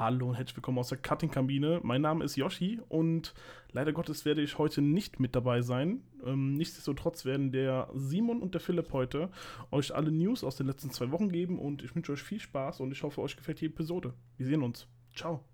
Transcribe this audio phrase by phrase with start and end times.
[0.00, 1.80] Hallo und herzlich willkommen aus der Cutting-Kabine.
[1.82, 3.34] Mein Name ist Yoshi und
[3.72, 6.00] leider Gottes werde ich heute nicht mit dabei sein.
[6.24, 9.28] Ähm, nichtsdestotrotz werden der Simon und der Philipp heute
[9.70, 12.80] euch alle News aus den letzten zwei Wochen geben und ich wünsche euch viel Spaß
[12.80, 14.14] und ich hoffe, euch gefällt die Episode.
[14.38, 14.86] Wir sehen uns.
[15.14, 15.44] Ciao.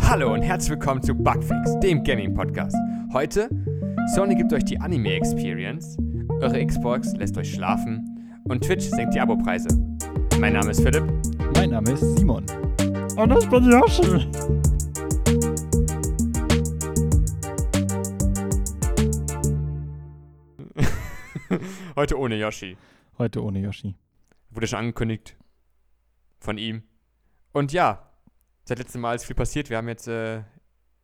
[0.00, 2.76] Hallo und herzlich willkommen zu Bugfix, dem Gaming-Podcast.
[3.12, 3.50] Heute,
[4.14, 5.98] Sony gibt euch die Anime Experience,
[6.40, 9.68] eure Xbox lässt euch schlafen und Twitch senkt die Abopreise.
[10.38, 11.04] Mein Name ist Philipp.
[11.54, 12.46] Mein Name ist Simon.
[13.20, 14.02] Und ich bin Yoshi.
[21.96, 22.78] Heute ohne Yoshi.
[23.18, 23.94] Heute ohne Yoshi.
[24.48, 25.36] Wurde schon angekündigt
[26.38, 26.82] von ihm.
[27.52, 28.08] Und ja,
[28.64, 29.68] seit letztem Mal ist viel passiert.
[29.68, 30.44] Wir haben jetzt äh,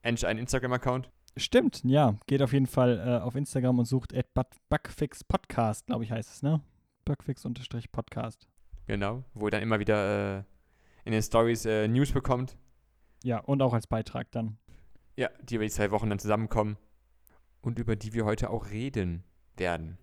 [0.01, 1.11] endlich einen Instagram-Account.
[1.37, 2.14] Stimmt, ja.
[2.27, 4.28] Geht auf jeden Fall äh, auf Instagram und sucht at
[4.70, 6.62] Bugfix Podcast, glaube ich, heißt es, ne?
[7.05, 8.48] Bugfix-Podcast.
[8.87, 10.42] Genau, wo ihr dann immer wieder äh,
[11.07, 12.59] in den Stories äh, News bekommt.
[13.23, 14.59] Ja, und auch als Beitrag dann.
[15.17, 16.77] Ja, die über die zwei Wochen dann zusammenkommen.
[17.62, 19.25] Und über die wir heute auch reden
[19.57, 19.99] werden.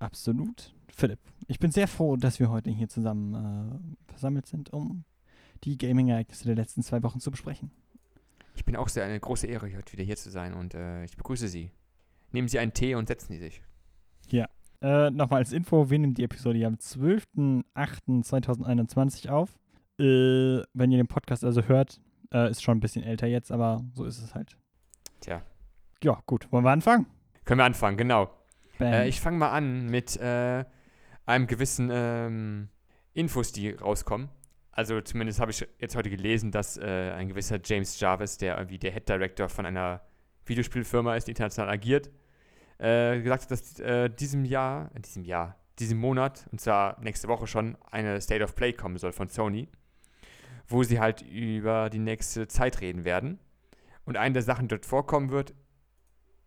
[0.00, 0.74] Absolut.
[0.92, 5.04] Philipp, ich bin sehr froh, dass wir heute hier zusammen äh, versammelt sind, um
[5.64, 7.70] die Gaming-Ereignisse der letzten zwei Wochen zu besprechen.
[8.54, 11.16] Ich bin auch sehr eine große Ehre, heute wieder hier zu sein und äh, ich
[11.16, 11.70] begrüße Sie.
[12.32, 13.62] Nehmen Sie einen Tee und setzen Sie sich.
[14.28, 14.48] Ja.
[14.82, 19.58] Äh, Nochmal als Info, wir nehmen die Episode am 12.08.2021 auf.
[20.00, 22.00] Äh, wenn ihr den Podcast also hört,
[22.32, 24.56] äh, ist schon ein bisschen älter jetzt, aber so ist es halt.
[25.20, 25.42] Tja.
[26.02, 26.50] Ja, gut.
[26.50, 27.06] Wollen wir anfangen?
[27.44, 28.30] Können wir anfangen, genau.
[28.80, 30.64] Äh, ich fange mal an mit äh,
[31.26, 32.68] einem gewissen ähm,
[33.12, 34.30] Infos, die rauskommen.
[34.72, 38.78] Also zumindest habe ich jetzt heute gelesen, dass äh, ein gewisser James Jarvis, der irgendwie
[38.78, 40.00] der Head Director von einer
[40.46, 42.10] Videospielfirma ist, die international agiert,
[42.78, 43.74] äh, gesagt hat, dass
[44.16, 48.54] diesem Jahr, in diesem Jahr, diesem Monat, und zwar nächste Woche schon, eine State of
[48.54, 49.68] Play kommen soll von Sony,
[50.70, 53.38] wo sie halt über die nächste Zeit reden werden.
[54.04, 55.54] Und eine der Sachen, die dort vorkommen wird,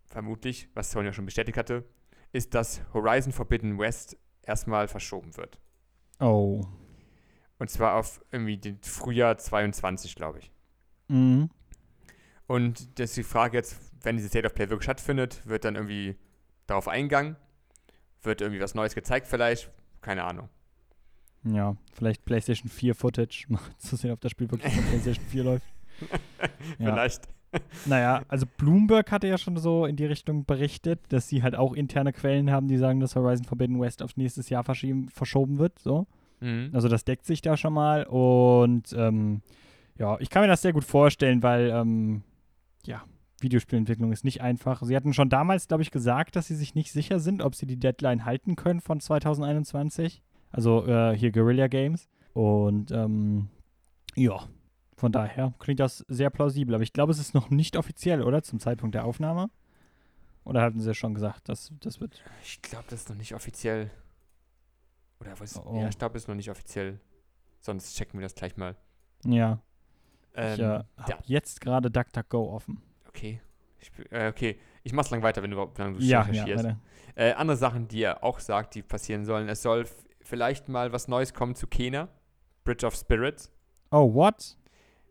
[0.06, 1.84] vermutlich, was Sony ja schon bestätigt hatte,
[2.31, 5.59] ist, dass Horizon Forbidden West erstmal verschoben wird.
[6.19, 6.66] oh.
[7.59, 10.51] Und zwar auf irgendwie den Frühjahr 22, glaube ich.
[11.07, 11.50] Mhm.
[12.47, 15.75] Und das ist die Frage jetzt, wenn diese State of Play wirklich stattfindet, wird dann
[15.75, 16.17] irgendwie
[16.67, 17.38] darauf eingegangen?
[18.22, 19.72] Wird irgendwie was Neues gezeigt vielleicht?
[20.01, 20.50] Keine Ahnung.
[21.46, 25.44] Ja, vielleicht PlayStation 4 Footage, mal zu sehen, ob das Spiel wirklich von PlayStation 4
[25.44, 25.66] läuft.
[26.80, 26.92] Ja.
[26.92, 27.28] Vielleicht.
[27.86, 31.74] Naja, also Bloomberg hatte ja schon so in die Richtung berichtet, dass sie halt auch
[31.74, 35.78] interne Quellen haben, die sagen, dass Horizon Forbidden West auf nächstes Jahr verschoben wird.
[35.80, 36.08] So.
[36.40, 36.72] Mhm.
[36.74, 38.06] Also das deckt sich da schon mal.
[38.06, 39.42] Und ähm,
[39.98, 42.24] ja, ich kann mir das sehr gut vorstellen, weil ähm,
[42.86, 43.04] ja,
[43.40, 44.81] Videospielentwicklung ist nicht einfach.
[44.84, 47.68] Sie hatten schon damals, glaube ich, gesagt, dass sie sich nicht sicher sind, ob sie
[47.68, 50.22] die Deadline halten können von 2021.
[50.53, 52.08] Also äh, hier Guerilla Games.
[52.34, 53.50] Und ähm,
[54.16, 54.47] ja,
[54.96, 56.74] von daher klingt das sehr plausibel.
[56.75, 58.41] Aber ich glaube, es ist noch nicht offiziell, oder?
[58.44, 59.50] Zum Zeitpunkt der Aufnahme.
[60.46, 62.22] Oder hatten sie schon gesagt, dass das wird.
[62.44, 63.92] Ich glaube, das ist noch nicht offiziell.
[65.19, 65.58] Oder was?
[65.58, 65.81] Oh, oh.
[65.81, 67.00] Ja, ich glaube, das ist noch nicht offiziell.
[67.59, 68.75] Sonst checken wir das gleich mal.
[69.25, 69.59] Ja,
[70.36, 72.81] Ähm, ich äh, habe ja, jetzt gerade DuckDuckGo offen.
[73.08, 73.42] okay.
[73.80, 76.63] Ich, äh, okay, ich mach's lang weiter, wenn du, wenn du Ja, ja, recherchierst.
[76.66, 76.80] weiter.
[77.16, 79.47] Äh, andere Sachen, die er auch sagt, die passieren sollen.
[79.50, 79.86] Es soll
[80.33, 82.09] vielleicht mal was Neues kommen zu Kena,
[82.63, 83.51] Bridge of Spirits.
[83.91, 84.57] Oh, what?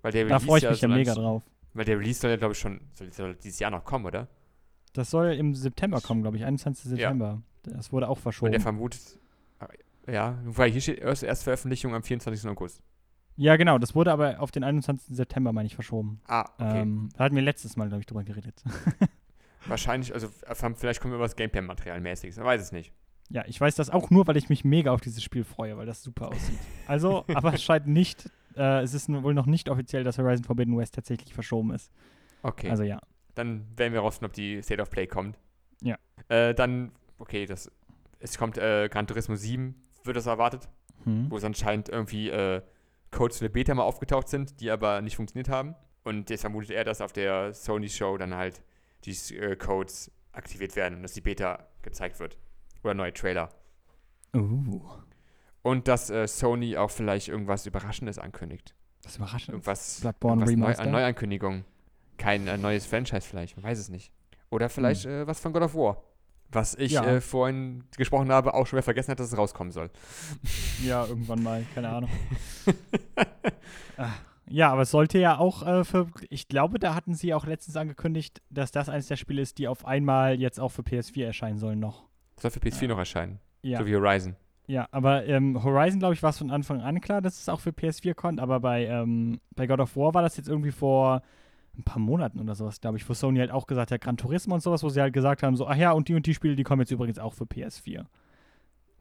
[0.03, 1.45] Weil der Da freue ich mich ja mega drauf.
[1.75, 2.81] Weil der Release soll ja, glaube ich, schon
[3.13, 4.27] soll, dieses Jahr noch kommen, oder?
[4.95, 6.91] Das soll im September kommen, glaube ich, 21.
[6.91, 7.41] September.
[7.63, 8.51] Das wurde auch Und verschoben.
[8.51, 9.21] der vermutet.
[10.09, 12.51] Ja, weil hier steht erst, erst Veröffentlichung am 24.
[12.51, 12.83] August.
[13.37, 15.17] Ja, genau, das wurde aber auf den 21.
[15.17, 16.21] September, meine ich, verschoben.
[16.27, 16.81] Ah, okay.
[16.81, 18.61] Ähm, da hatten wir letztes Mal, glaube ich, drüber geredet.
[19.67, 22.39] Wahrscheinlich, also äh, vielleicht kommt irgendwas Gameplay-Material-mäßiges.
[22.39, 22.93] Man weiß es nicht.
[23.29, 25.87] Ja, ich weiß das auch nur, weil ich mich mega auf dieses Spiel freue, weil
[25.87, 26.59] das super aussieht.
[26.87, 30.77] Also, aber es scheint nicht, äh, es ist wohl noch nicht offiziell, dass Horizon Forbidden
[30.77, 31.91] West tatsächlich verschoben ist.
[32.43, 32.69] Okay.
[32.69, 32.99] Also ja.
[33.35, 35.39] dann werden wir rausfinden, ob die State of Play kommt.
[35.83, 35.97] Ja.
[36.29, 37.71] Äh, dann, okay, das,
[38.21, 40.69] es kommt äh, Gran Turismo 7, wird das erwartet,
[41.05, 41.31] Hm.
[41.31, 42.63] wo es anscheinend irgendwie äh,
[43.11, 45.75] Codes für eine Beta mal aufgetaucht sind, die aber nicht funktioniert haben.
[46.05, 48.63] Und jetzt vermutet er, dass auf der Sony-Show dann halt
[49.05, 52.39] die äh, Codes aktiviert werden und dass die Beta gezeigt wird.
[52.85, 53.49] Oder neue Trailer.
[54.35, 54.81] Uh,
[55.63, 58.75] Und dass äh, Sony auch vielleicht irgendwas Überraschendes ankündigt.
[59.03, 59.51] das ist überraschend.
[59.51, 61.65] Irgendwas, Bloodborne irgendwas neu, Neuankündigung.
[62.19, 64.13] Kein äh, neues Franchise vielleicht, man weiß es nicht.
[64.51, 66.03] Oder vielleicht äh, was von God of War.
[66.51, 67.05] Was ich Hm.
[67.05, 67.11] Ja.
[67.17, 69.91] äh, vorhin gesprochen habe, auch schon wieder vergessen hat, dass es rauskommen soll.
[70.85, 72.11] Ja, irgendwann mal, keine Ahnung.
[73.99, 74.11] Ah,
[74.49, 77.77] ja, aber es sollte ja auch äh, für, ich glaube, da hatten sie auch letztens
[77.77, 81.59] angekündigt, dass das eines der Spiele ist, die auf einmal jetzt auch für PS4 erscheinen
[81.59, 82.05] sollen noch.
[82.43, 82.89] Soll für PS4 Ja.
[82.89, 83.39] noch erscheinen.
[83.63, 84.35] Ja, So wie Horizon.
[84.67, 87.61] Ja, aber ähm, Horizon, glaube ich, war es von Anfang an klar, dass es auch
[87.61, 91.23] für PS4 kommt, aber bei, ähm, bei God of War war das jetzt irgendwie vor
[91.79, 94.55] ein paar Monaten oder sowas, glaube ich, wo Sony halt auch gesagt hat, Gran Turismo
[94.55, 96.57] und sowas, wo sie halt gesagt haben, so, ach ja, und die und die Spiele,
[96.57, 98.07] die kommen jetzt übrigens auch für PS4.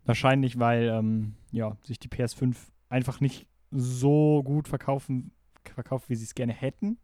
[0.06, 2.56] Wahrscheinlich, weil, ähm, ja, sich die PS5
[2.90, 5.32] einfach nicht so gut verkaufen,
[5.74, 6.98] verkauft, wie sie es gerne hätten,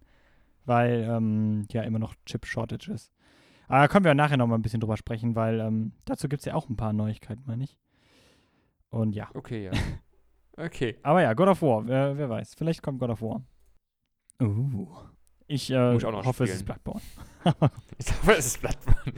[0.66, 3.12] weil, ähm, ja, immer noch Chip-Shortages.
[3.68, 6.42] Aber da können wir nachher noch mal ein bisschen drüber sprechen, weil ähm, dazu gibt
[6.42, 7.78] es ja auch ein paar Neuigkeiten, meine ich.
[8.90, 9.30] Und ja.
[9.34, 9.72] Okay, ja.
[10.60, 10.98] Okay.
[11.04, 12.56] Aber ja, God of War, wer, wer weiß.
[12.56, 13.44] Vielleicht kommt God of War.
[14.42, 14.88] Uh.
[15.46, 16.62] Ich, äh, Muss ich auch noch hoffe, es spielen.
[16.62, 17.02] ist Bloodborne.
[18.00, 19.14] Ich glaube, es ist Bloodborne.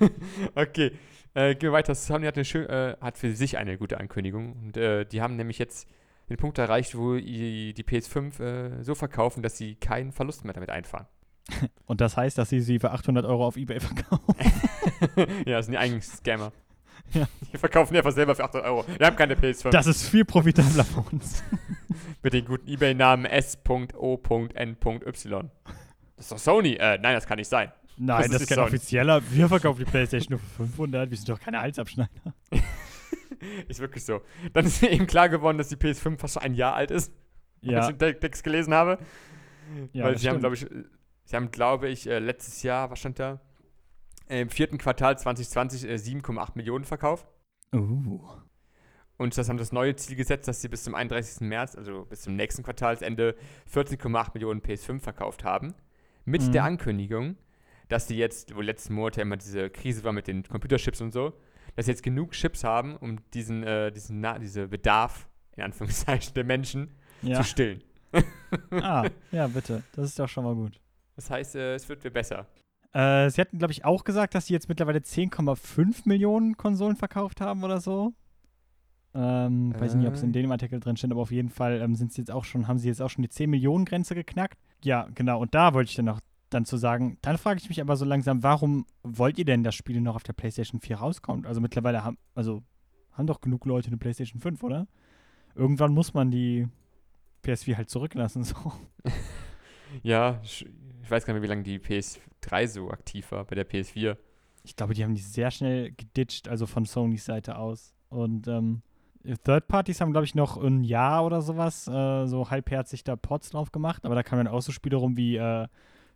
[0.56, 0.92] okay.
[1.32, 1.94] Äh, gehen wir weiter.
[1.94, 4.52] Sony hat, eine schön, äh, hat für sich eine gute Ankündigung.
[4.52, 5.88] Und äh, die haben nämlich jetzt
[6.28, 10.54] den Punkt erreicht, wo die, die PS5 äh, so verkaufen, dass sie keinen Verlust mehr
[10.54, 11.06] damit einfahren.
[11.86, 14.34] Und das heißt, dass sie sie für 800 Euro auf Ebay verkaufen.
[15.46, 16.52] ja, das sind die eigenen Scammer.
[17.12, 17.28] Ja.
[17.52, 18.84] Die verkaufen die einfach selber für 800 Euro.
[18.98, 19.70] Wir haben keine PS5.
[19.70, 21.44] Das ist viel profitabler für uns.
[22.22, 24.78] Mit den guten Ebay-Namen S.O.N.Y.
[26.16, 26.74] Das ist doch Sony.
[26.74, 27.72] Äh, nein, das kann nicht sein.
[27.96, 28.68] Nein, Das das, ist kein Sony.
[28.68, 29.22] offizieller.
[29.30, 31.10] Wir verkaufen die Playstation nur für 500.
[31.10, 32.10] Wir sind doch keine Halsabschneider.
[33.68, 34.22] Ist wirklich so.
[34.54, 37.12] Dann ist mir eben klar geworden, dass die PS5 fast schon ein Jahr alt ist,
[37.62, 38.98] als Ja, ich den Text gelesen habe.
[39.92, 40.40] ja Weil sie haben, stimmt.
[40.40, 40.66] glaube ich,
[41.24, 43.40] sie haben, glaube ich, äh, letztes Jahr, was stand da?
[44.28, 47.26] Äh, Im vierten Quartal 2020 äh, 7,8 Millionen verkauft.
[47.74, 48.20] Uh.
[49.16, 51.40] Und das haben das neue Ziel gesetzt, dass sie bis zum 31.
[51.42, 53.36] März, also bis zum nächsten Quartalsende,
[53.72, 55.74] 14,8 Millionen PS5 verkauft haben.
[56.24, 56.52] Mit Mhm.
[56.52, 57.36] der Ankündigung,
[57.88, 61.34] dass sie jetzt, wo letzten Monate immer diese Krise war mit den Computerchips und so,
[61.76, 66.34] dass sie jetzt genug Chips haben, um diesen, äh, diesen Na diese Bedarf, in Anführungszeichen,
[66.34, 66.90] der Menschen
[67.22, 67.36] Ja.
[67.36, 67.82] zu stillen.
[68.70, 69.82] Ah, ja, bitte.
[69.94, 70.80] Das ist doch schon mal gut.
[71.16, 72.46] Das heißt, äh, es wird mir besser.
[72.92, 77.40] Äh, sie hatten, glaube ich, auch gesagt, dass sie jetzt mittlerweile 10,5 Millionen Konsolen verkauft
[77.40, 78.12] haben oder so.
[79.14, 80.42] Ähm, weiß nicht, ob es in Äh.
[80.42, 82.78] dem Artikel drin steht, aber auf jeden Fall ähm, sind sie jetzt auch schon, haben
[82.78, 84.58] sie jetzt auch schon die 10 Millionen Grenze geknackt.
[84.82, 85.40] Ja, genau.
[85.40, 86.20] Und da wollte ich dann noch
[86.50, 89.74] dann zu sagen, dann frage ich mich aber so langsam, warum wollt ihr denn, dass
[89.74, 91.46] Spiele noch auf der PlayStation 4 rauskommt?
[91.46, 92.62] Also mittlerweile haben, also
[93.12, 94.86] haben doch genug Leute eine PlayStation 5, oder?
[95.54, 96.68] Irgendwann muss man die
[97.44, 98.44] PS4 halt zurücklassen.
[98.44, 98.54] So.
[100.02, 100.40] Ja,
[101.04, 104.16] ich weiß gar nicht mehr, wie lange die PS3 so aktiv war bei der PS4.
[104.64, 107.94] Ich glaube, die haben die sehr schnell geditcht, also von Sonys Seite aus.
[108.08, 108.82] Und ähm,
[109.44, 113.50] Third Parties haben, glaube ich, noch ein Jahr oder sowas äh, so halbherzig da Ports
[113.50, 114.04] drauf gemacht.
[114.06, 115.66] Aber da kamen dann auch so Spiele rum wie äh,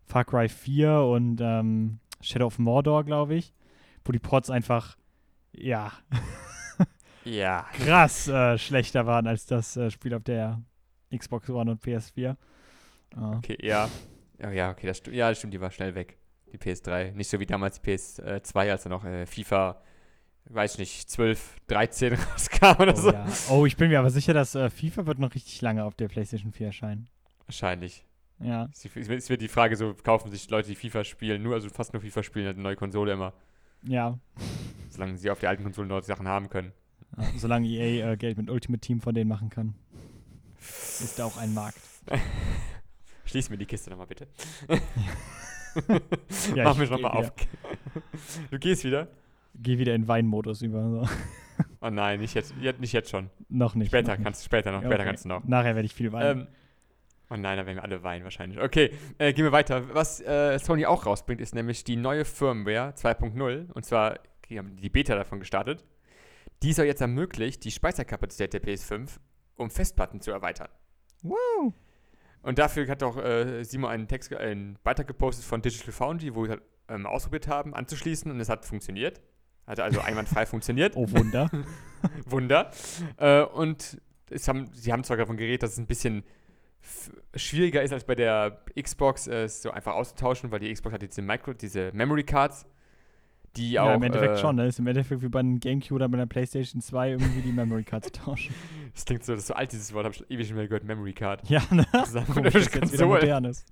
[0.06, 3.52] Far Cry 4 und ähm, Shadow of Mordor, glaube ich.
[4.04, 4.96] Wo die Ports einfach,
[5.52, 5.92] ja,
[7.24, 7.66] Ja.
[7.74, 10.62] krass äh, schlechter waren als das äh, Spiel auf der
[11.14, 12.30] Xbox One und PS4.
[12.30, 12.34] Äh,
[13.36, 13.88] Okay, ja.
[14.40, 15.16] Ja, ja, okay, das stimmt.
[15.16, 16.18] Ja, das stimmt, die war schnell weg.
[16.52, 17.12] Die PS3.
[17.12, 19.82] Nicht so wie damals die PS2, als dann noch äh, FIFA,
[20.46, 23.12] weiß nicht, 12, 13 rauskam oder oh, so.
[23.12, 23.26] ja.
[23.50, 26.08] oh, ich bin mir aber sicher, dass äh, FIFA wird noch richtig lange auf der
[26.08, 27.08] PlayStation 4 erscheinen.
[27.46, 28.04] Wahrscheinlich.
[28.40, 28.68] Ja.
[28.72, 31.68] Es wird- es wird die Frage so, kaufen sich Leute, die FIFA spielen, nur, also
[31.68, 33.32] fast nur FIFA spielen, halt eine neue Konsole immer.
[33.82, 34.18] Ja,
[34.90, 36.72] Solange sie auf der alten Konsole noch Sachen haben können.
[37.16, 39.74] Ja, solange EA äh, Geld mit Ultimate Team von denen machen kann,
[40.60, 41.78] ist da auch ein Markt.
[43.28, 44.26] Schließ mir die Kiste nochmal bitte.
[46.56, 47.30] Ja, Mach ich mich nochmal auf.
[48.50, 49.06] Du gehst wieder?
[49.54, 50.82] Geh wieder in Weinmodus über.
[51.06, 51.08] So.
[51.80, 53.30] Oh nein, nicht jetzt, nicht jetzt schon.
[53.48, 53.88] noch nicht.
[53.88, 54.86] Später noch kannst du später noch, nicht.
[54.88, 55.08] später Okay.
[55.08, 55.44] kannst du noch.
[55.44, 56.40] Nachher werde ich viel weinen.
[56.42, 56.46] Ähm,
[57.30, 58.60] oh nein, da werden wir alle weinen wahrscheinlich.
[58.60, 59.92] Okay, äh, gehen wir weiter.
[59.94, 63.70] Was äh, Sony auch rausbringt, ist nämlich die neue Firmware 2.0.
[63.72, 65.84] Und zwar, die haben die Beta davon gestartet.
[66.62, 69.18] Die soll jetzt ermöglicht, die Speicherkapazität der PS5
[69.56, 70.68] um Festplatten zu erweitern.
[71.22, 71.72] Woo!
[72.42, 76.44] Und dafür hat auch äh, Simon einen Text, einen Beitrag gepostet von Digital Foundry, wo
[76.44, 79.20] wir halt, ähm, ausprobiert haben, anzuschließen und es hat funktioniert.
[79.66, 80.96] Hat also einwandfrei funktioniert.
[80.96, 81.50] Oh Wunder.
[82.26, 82.70] Wunder.
[83.16, 84.00] Äh, und
[84.46, 86.24] haben, sie haben zwar davon geredet, dass es ein bisschen
[87.34, 91.02] schwieriger ist als bei der Xbox, äh, es so einfach auszutauschen, weil die Xbox hat
[91.02, 92.66] diese Micro, diese Memory Cards,
[93.56, 93.94] die ja, auch.
[93.94, 94.56] im Endeffekt äh, schon.
[94.56, 94.66] Ne?
[94.66, 97.84] Ist im Endeffekt wie bei einem Gamecube oder bei einer PlayStation 2 irgendwie die Memory
[97.84, 98.54] Card zu tauschen.
[98.94, 100.66] Das klingt so, das ist so alt, dieses Wort, habe ich schon ewig nicht mehr
[100.66, 101.48] gehört, Memory Card.
[101.48, 101.86] Ja, ne?
[102.04, 103.66] Zusammen Komisch, mit dass jetzt wieder modern ist.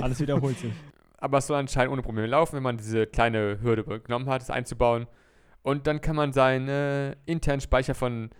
[0.00, 0.72] Alles wiederholt sich.
[1.18, 4.50] Aber es soll anscheinend ohne Probleme laufen, wenn man diese kleine Hürde genommen hat, es
[4.50, 5.06] einzubauen.
[5.62, 8.30] Und dann kann man seinen äh, internen Speicher von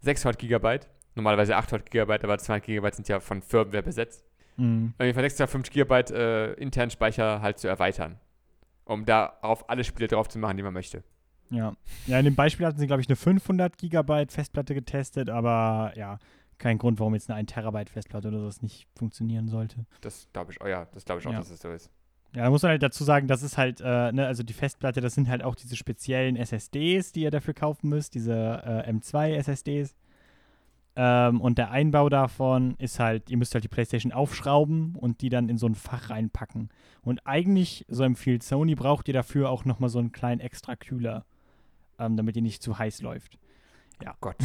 [0.00, 0.80] 600 GB,
[1.14, 4.24] normalerweise 800 GB, aber 200 GB sind ja von Firmware besetzt,
[4.58, 4.94] Mhm.
[4.98, 8.18] irgendwie von 650 GB äh, internen Speicher halt zu erweitern.
[8.84, 11.02] Um da auf alle Spiele drauf zu machen, die man möchte.
[11.50, 11.74] Ja.
[12.06, 16.18] ja, in dem Beispiel hatten sie, glaube ich, eine 500 Gigabyte Festplatte getestet, aber ja,
[16.58, 19.84] kein Grund, warum jetzt eine 1 Terabyte Festplatte oder sowas nicht funktionieren sollte.
[20.00, 21.38] Das glaube ich, oh ja, das glaube ich auch, Ja.
[21.38, 21.90] dass es so ist.
[22.34, 25.00] Ja, da muss man halt dazu sagen, das ist halt, äh, ne, also die Festplatte,
[25.00, 29.34] das sind halt auch diese speziellen SSDs, die ihr dafür kaufen müsst, diese äh, M2
[29.36, 29.94] SSDs.
[30.98, 35.28] Ähm, und der Einbau davon ist halt, ihr müsst halt die PlayStation aufschrauben und die
[35.28, 36.70] dann in so ein Fach reinpacken.
[37.02, 41.24] Und eigentlich, so empfiehlt Sony, braucht ihr dafür auch nochmal so einen kleinen extra Kühler,
[41.98, 43.38] ähm, damit ihr nicht zu heiß läuft.
[44.02, 44.12] Ja.
[44.12, 44.36] Oh Gott.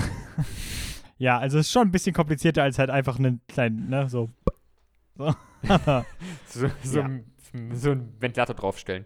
[1.17, 4.29] ja, also es ist schon ein bisschen komplizierter als halt einfach einen kleinen, ne, so.
[5.17, 5.33] So.
[6.47, 7.05] So, so, Ja.
[7.05, 7.25] ein,
[7.73, 9.05] so ein Ventilator draufstellen.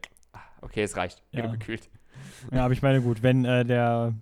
[0.61, 1.21] Okay, es reicht.
[1.31, 1.41] Ja.
[1.41, 1.89] Genug gekühlt.
[2.51, 4.13] Ja, aber ich meine, gut, wenn äh, der,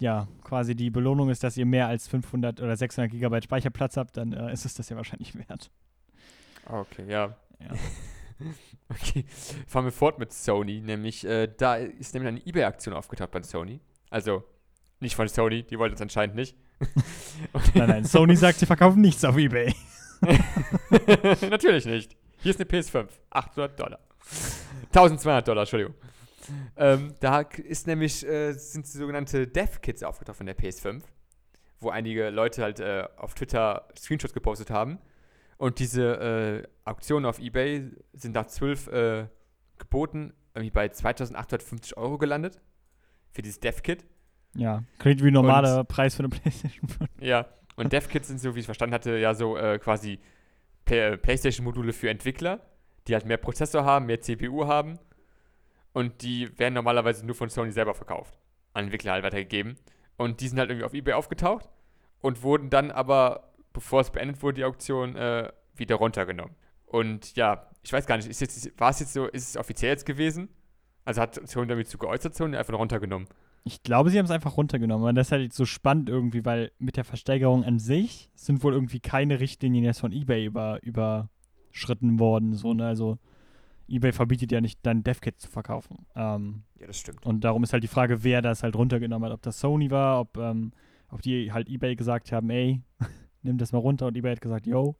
[0.00, 4.16] ja, quasi die Belohnung ist, dass ihr mehr als 500 oder 600 Gigabyte Speicherplatz habt,
[4.16, 5.70] dann äh, ist es das ja wahrscheinlich wert.
[6.66, 7.36] Okay, ja.
[7.60, 7.70] Ja.
[8.88, 9.24] Okay,
[9.66, 13.80] fahren wir fort mit Sony, nämlich äh, da ist nämlich eine eBay-Aktion aufgetaucht bei Sony.
[14.10, 14.44] Also
[15.00, 16.54] nicht von Sony, die wollten es anscheinend nicht.
[17.74, 19.74] Nein, nein, Sony sagt, sie verkaufen nichts auf Ebay.
[21.48, 22.16] Natürlich nicht.
[22.38, 23.08] Hier ist eine PS5.
[23.30, 24.00] 800 Dollar.
[24.86, 25.94] 1200 Dollar, Entschuldigung.
[26.76, 31.02] Ähm, da ist nämlich, äh, sind sogenannte Dev-Kits aufgetaucht von der PS5,
[31.80, 34.98] wo einige Leute halt äh, auf Twitter Screenshots gepostet haben.
[35.62, 39.26] Und diese äh, Auktionen auf Ebay sind nach 12 äh,
[39.78, 42.60] geboten irgendwie bei 2850 Euro gelandet.
[43.30, 44.04] Für dieses Dev-Kit.
[44.56, 47.10] Ja, klingt wie ein normaler Preis für eine PlayStation 5.
[47.20, 50.18] Ja, und Dev-Kits sind so, wie ich es verstanden hatte, ja so äh, quasi
[50.84, 52.58] Play- PlayStation-Module für Entwickler,
[53.06, 54.98] die halt mehr Prozessor haben, mehr CPU haben.
[55.92, 58.36] Und die werden normalerweise nur von Sony selber verkauft.
[58.72, 59.76] An Entwickler halt weitergegeben.
[60.16, 61.68] Und die sind halt irgendwie auf Ebay aufgetaucht
[62.20, 66.54] und wurden dann aber, bevor es beendet wurde, die Auktion, äh, wieder runtergenommen.
[66.86, 69.90] Und ja, ich weiß gar nicht, ist jetzt, war es jetzt so, ist es offiziell
[69.92, 70.48] jetzt gewesen?
[71.04, 73.26] Also hat Sony damit zu geäußert, Sony einfach runtergenommen.
[73.64, 75.08] Ich glaube, sie haben es einfach runtergenommen.
[75.08, 78.72] Und das ist halt so spannend irgendwie, weil mit der Versteigerung an sich sind wohl
[78.74, 82.54] irgendwie keine Richtlinien jetzt von eBay über, überschritten worden.
[82.54, 82.86] So, ne?
[82.86, 83.18] Also
[83.88, 86.06] eBay verbietet ja nicht, dann DevKit zu verkaufen.
[86.14, 87.24] Ähm, Ja, das stimmt.
[87.24, 89.34] und darum ist halt die Frage, wer das halt runtergenommen hat.
[89.34, 90.72] Ob das Sony war, ob, ähm,
[91.10, 92.80] ob die halt eBay gesagt haben, ey,
[93.42, 94.96] nimm das mal runter und eBay hat gesagt, yo.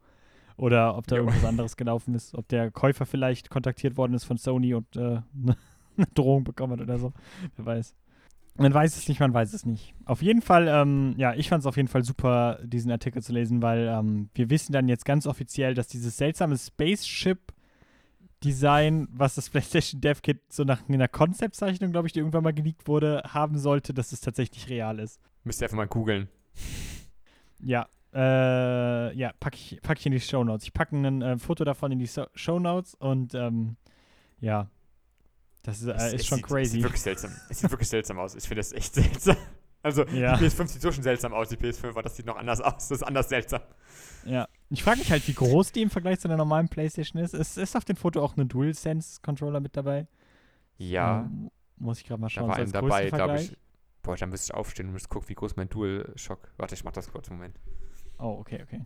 [0.55, 1.23] Oder ob da Jo.
[1.23, 2.35] irgendwas anderes gelaufen ist.
[2.35, 5.21] Ob der Käufer vielleicht kontaktiert worden ist von Sony und äh,
[5.97, 7.11] eine Drohung bekommen hat oder so.
[7.55, 7.95] Wer weiß.
[8.55, 9.95] Man weiß es nicht, man weiß es nicht.
[10.05, 13.33] Auf jeden Fall, ähm, ja, ich fand es auf jeden Fall super, diesen Artikel zu
[13.33, 19.49] lesen, weil ähm, wir wissen dann jetzt ganz offiziell, dass dieses seltsame Spaceship-Design, was das
[19.49, 23.57] PlayStation Dev Kit so nach einer Konzeptzeichnung, glaube ich, die irgendwann mal geleakt wurde, haben
[23.57, 25.19] sollte, dass es tatsächlich real ist.
[25.43, 26.29] Müsst ihr einfach mal googeln.
[27.59, 30.65] Ja, äh, ja, packe ich, pack ich in die Show Notes.
[30.65, 33.75] Ich packe ein äh, Foto davon in die so Show Notes und ähm,
[34.39, 34.69] ja,
[35.63, 36.71] das ist, Es- äh, es ist schon sieht, Es crazy.
[36.71, 37.31] sieht wirklich seltsam.
[37.49, 38.35] Es sieht wirklich seltsam aus.
[38.35, 39.37] Ich finde das echt seltsam.
[39.81, 40.37] Also, Ja.
[40.37, 42.87] die PS5 sieht so schon seltsam aus, die PS5, aber das sieht noch anders aus.
[42.87, 43.61] Das ist anders seltsam.
[44.25, 47.33] Ja, ich frage mich halt, wie groß die im Vergleich zu einer normalen PlayStation ist.
[47.33, 50.07] Es ist auf dem Foto auch ein DualSense-Controller mit dabei.
[50.77, 52.47] Ja, Ähm, muss ich gerade mal da schauen.
[52.47, 53.57] war so ein dabei, glaube ich.
[54.03, 56.53] Boah, dann müsste ich aufstehen und müsste gucken, wie groß mein DualShock.
[56.57, 57.57] Warte, ich mach das kurz, Moment.
[58.23, 58.79] Oh, okay, okay.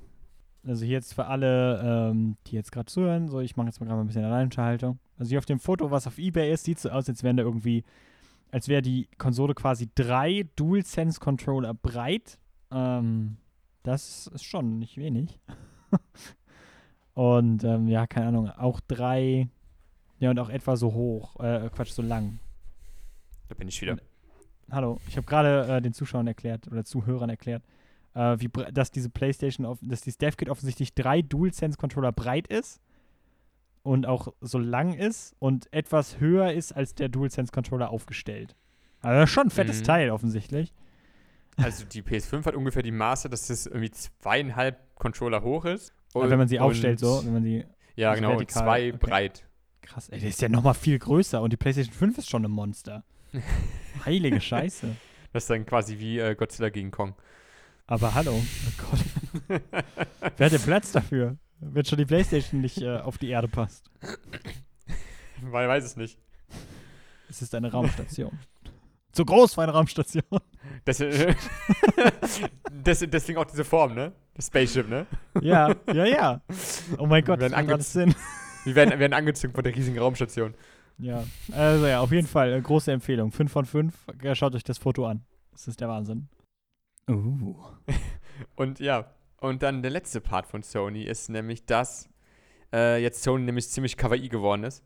[0.65, 3.85] Also hier jetzt für alle, ähm, die jetzt gerade zuhören, so ich mache jetzt mal
[3.85, 4.97] gerade mal ein bisschen Alleinschaltung.
[5.19, 7.43] Also hier auf dem Foto, was auf Ebay ist, sieht so aus, als wären da
[7.43, 7.83] irgendwie,
[8.51, 12.39] als wäre die Konsole quasi drei DualSense-Controller breit.
[12.71, 13.37] Ähm,
[13.83, 15.39] das ist schon nicht wenig.
[17.13, 19.49] und ähm, ja, keine Ahnung, auch drei,
[20.17, 22.39] ja und auch etwa so hoch, äh, Quatsch, so lang.
[23.49, 23.97] Da bin ich wieder.
[24.71, 27.61] Hallo, ich habe gerade äh, den Zuschauern erklärt oder Zuhörern erklärt,
[28.17, 32.79] äh, wie, dass diese PlayStation, dass dieses DevKit offensichtlich drei DualSense-Controller breit ist
[33.83, 38.55] und auch so lang ist und etwas höher ist als der DualSense-Controller aufgestellt.
[39.01, 39.83] Also das ist schon ein fettes Mhm.
[39.85, 40.73] Teil offensichtlich.
[41.59, 45.91] Also, die PS5 hat ungefähr die Maße, dass es irgendwie zweieinhalb Controller hoch ist.
[46.13, 48.63] Aber wenn man sie und- aufstellt so, wenn man sie Ja, also genau, und vertikal,
[48.63, 48.97] zwei okay.
[48.99, 49.47] breit.
[49.81, 52.45] krass, ey, der ist ja noch mal viel größer und die PlayStation 5 ist schon
[52.45, 53.03] ein Monster.
[54.05, 54.95] Heilige Scheiße.
[55.33, 57.15] Das ist dann quasi wie äh, Godzilla gegen Kong.
[57.87, 59.61] Aber hallo, oh Gott.
[60.37, 61.37] Wer hat den Platz dafür?
[61.59, 63.89] Wenn schon die Playstation nicht äh, auf die Erde passt.
[65.41, 66.19] Weil weiß es nicht.
[67.29, 68.37] Es ist eine Raumstation.
[69.13, 70.23] Zu groß für eine Raumstation.
[70.85, 70.97] Das,
[72.83, 74.11] das, deswegen auch diese Form, ne?
[74.35, 75.07] Das Spaceship, ne?
[75.41, 76.41] ja, ja, ja.
[76.97, 78.13] Oh mein Gott, Wir das werden alles Sinn.
[78.65, 80.53] Wir werden, werden angezogen von der riesigen Raumstation.
[80.99, 83.31] Ja, also ja, auf jeden Fall äh, große Empfehlung.
[83.31, 83.93] 5 von 5.
[84.21, 85.23] Ja, schaut euch das Foto an.
[85.51, 86.27] Das ist der Wahnsinn.
[87.09, 87.55] Uh.
[88.55, 92.09] Und ja, und dann der letzte Part von Sony ist nämlich, dass
[92.73, 94.83] äh, jetzt Sony nämlich ziemlich kawaii geworden ist.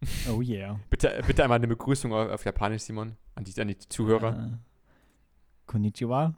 [0.30, 0.78] Oh yeah.
[0.90, 4.52] Bitte, bitte einmal eine Begrüßung auf, auf Japanisch, Simon, an die, an die Zuhörer.
[4.52, 4.56] Äh,
[5.66, 6.34] konnichiwa.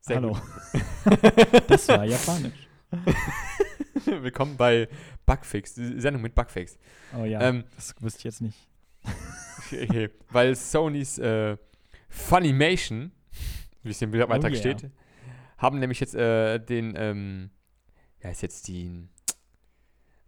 [0.00, 0.38] Sehr Hallo.
[1.66, 2.68] Das war japanisch.
[4.04, 4.88] Willkommen bei
[5.26, 6.78] Bugfix, Sendung mit Bugfix.
[7.18, 8.68] Oh ja, Ähm, das wüsste ich jetzt nicht.
[9.72, 11.56] okay, weil Sonys äh,
[12.08, 13.10] Funimation,
[13.82, 14.56] wie es im Beitrag Oh yeah.
[14.56, 14.90] steht,
[15.58, 17.50] haben nämlich jetzt äh, den, ähm,
[18.22, 19.08] ja, ist jetzt die,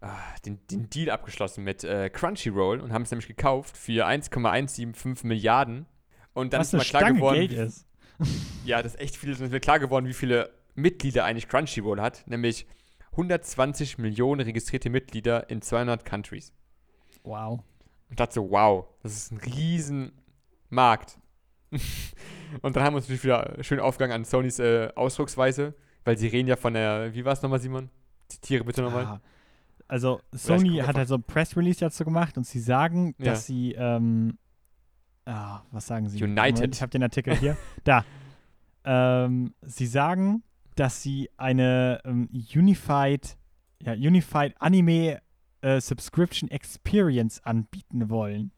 [0.01, 5.25] ah, den, den Deal abgeschlossen mit äh, Crunchyroll und haben es nämlich gekauft für 1,175
[5.25, 5.87] Milliarden.
[6.33, 7.87] Und dann Was ist mal klar Stange geworden, Geld ist.
[8.65, 9.31] ja, das ist echt viel.
[9.31, 12.27] Es ist mir klar geworden, wie viele Mitglieder eigentlich Crunchyroll hat.
[12.27, 12.67] Nämlich
[13.13, 16.53] 120 Millionen registrierte Mitglieder in 200 Countries.
[17.23, 17.61] Wow.
[18.11, 20.13] Und dachte so, wow, das ist ein riesen
[20.69, 21.19] Markt.
[22.63, 26.29] und dann haben wir uns natürlich wieder schön aufgegangen an Sonys äh, Ausdrucksweise, weil sie
[26.29, 27.91] reden ja von der, wie war es nochmal, Simon?
[28.29, 29.05] Zitiere bitte nochmal.
[29.05, 29.21] Ah,
[29.87, 33.33] also Sony hat halt so ein Press-Release dazu gemacht und sie sagen, Ja.
[33.33, 34.39] dass sie, ähm,
[35.27, 36.23] ah, was sagen sie?
[36.23, 36.55] United.
[36.57, 37.57] Moment, ich habe den Artikel hier.
[37.85, 38.05] da.
[38.85, 40.43] Ähm, sie sagen,
[40.75, 43.37] dass sie eine ähm, Unified,
[43.83, 45.21] ja, Unified Anime
[45.63, 48.51] äh, Subscription Experience anbieten wollen.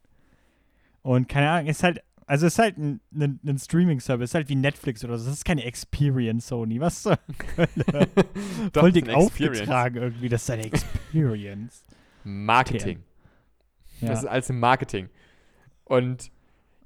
[1.03, 4.57] Und keine Ahnung, ist halt, also ist halt ein, ein, ein Streaming-Service, ist halt wie
[4.57, 5.27] Netflix oder so.
[5.27, 6.81] Das ist keine Experience, Sony.
[6.81, 7.19] Was zur
[7.57, 7.69] Hölle?
[8.73, 10.29] Voll das dick aufgetragen irgendwie.
[10.29, 11.85] Das ist eine Experience.
[12.25, 13.05] Marketing.
[14.01, 14.09] Ja.
[14.09, 15.09] Das ist alles im Marketing.
[15.85, 16.33] Und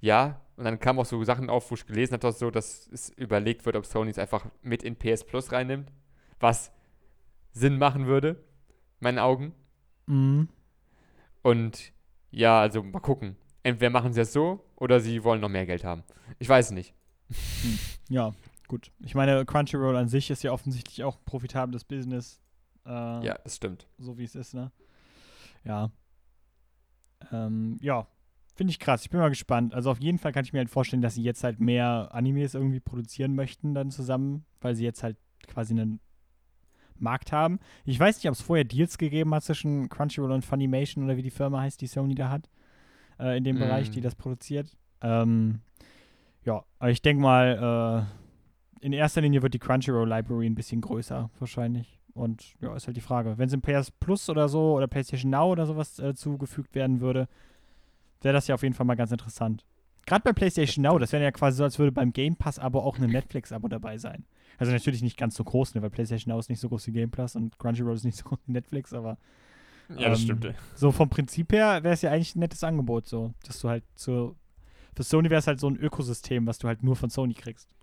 [0.00, 3.08] ja, und dann kamen auch so Sachen auf, wo ich gelesen habe, so, dass es
[3.16, 5.90] überlegt wird, ob Sony es einfach mit in PS Plus reinnimmt,
[6.38, 6.70] was
[7.52, 8.30] Sinn machen würde,
[9.00, 9.54] in meinen Augen.
[10.06, 10.48] Mhm.
[11.42, 11.92] Und
[12.30, 13.36] ja, also mal gucken.
[13.62, 16.02] Entweder machen sie es so oder sie wollen noch mehr Geld haben.
[16.40, 16.92] Ich weiß es nicht.
[18.08, 18.32] Ja,
[18.66, 18.90] gut.
[19.04, 22.40] Ich meine, Crunchyroll an sich ist ja offensichtlich auch ein profitables Business.
[22.84, 23.86] Äh, Ja, das stimmt.
[23.98, 24.72] So wie es ist, ne?
[25.64, 25.90] Ja.
[27.30, 28.06] Ähm, ja,
[28.54, 29.02] finde ich krass.
[29.02, 29.74] Ich bin mal gespannt.
[29.74, 32.54] Also auf jeden Fall kann ich mir halt vorstellen, dass sie jetzt halt mehr Animes
[32.54, 36.00] irgendwie produzieren möchten dann zusammen, weil sie jetzt halt quasi einen
[36.96, 37.60] Markt haben.
[37.84, 41.22] Ich weiß nicht, ob es vorher Deals gegeben hat zwischen Crunchyroll und Funimation oder wie
[41.22, 42.50] die Firma heißt, die Sony da hat,
[43.20, 43.60] äh, in dem Mm.
[43.60, 44.76] Bereich, die das produziert.
[45.02, 45.60] Ähm,
[46.44, 48.06] ja, aber ich denke mal,
[48.80, 51.98] äh, in erster Linie wird die Crunchyroll Library ein bisschen größer wahrscheinlich.
[52.14, 53.38] Und ja, ist halt die Frage.
[53.38, 57.00] Wenn es im PS Plus oder so oder PlayStation Now oder sowas äh, zugefügt werden
[57.00, 57.28] würde,
[58.20, 59.64] wäre das ja auf jeden Fall mal ganz interessant.
[60.06, 62.84] Gerade bei PlayStation Now, das wäre ja quasi so, als würde beim Game Pass aber
[62.84, 64.24] auch ein Netflix-Abo dabei sein.
[64.58, 66.92] Also natürlich nicht ganz so groß, ne, weil PlayStation Now ist nicht so groß wie
[66.92, 69.16] Game Plus und Crunchyroll ist nicht so groß wie Netflix, aber
[69.96, 70.54] Ja, das Ähm, stimmt.
[70.74, 73.84] so vom Prinzip her wäre es ja eigentlich ein nettes Angebot, so, dass du halt
[73.94, 74.36] so.
[74.94, 77.74] Für Sony wäre es halt so ein Ökosystem, was du halt nur von Sony kriegst.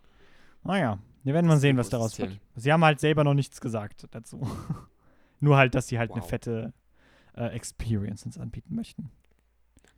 [0.63, 2.39] Naja, wir werden mal Das sehen, was daraus wird.
[2.55, 4.45] Sie haben halt selber noch nichts gesagt dazu.
[5.39, 6.29] nur halt, dass sie halt eine Wow.
[6.29, 6.73] fette
[7.35, 9.09] äh, Experience uns anbieten möchten.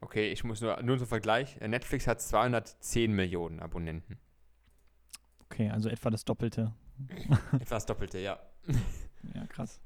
[0.02, 1.58] Okay, ich muss nur, nur zum Vergleich.
[1.60, 4.18] Äh, Netflix hat 210 Millionen Abonnenten.
[5.46, 6.74] Okay, also etwa das Doppelte.
[7.60, 8.40] Etwas Doppelte, ja.
[9.36, 9.82] Ja, krass.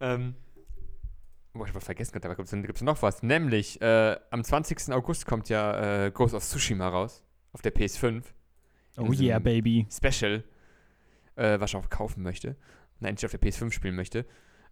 [0.00, 0.34] Ähm,
[1.52, 3.22] boah, ich habe vergessen, da gibt es noch was.
[3.22, 4.92] Nämlich, äh, am 20.
[4.92, 7.22] August kommt ja äh, Ghost of Tsushima raus.
[7.52, 8.24] Auf der PS5.
[8.96, 9.86] Oh yeah, baby.
[9.90, 10.44] Special.
[11.36, 12.56] Äh, was ich auch kaufen möchte.
[13.00, 14.26] Und endlich auf der PS5 spielen möchte.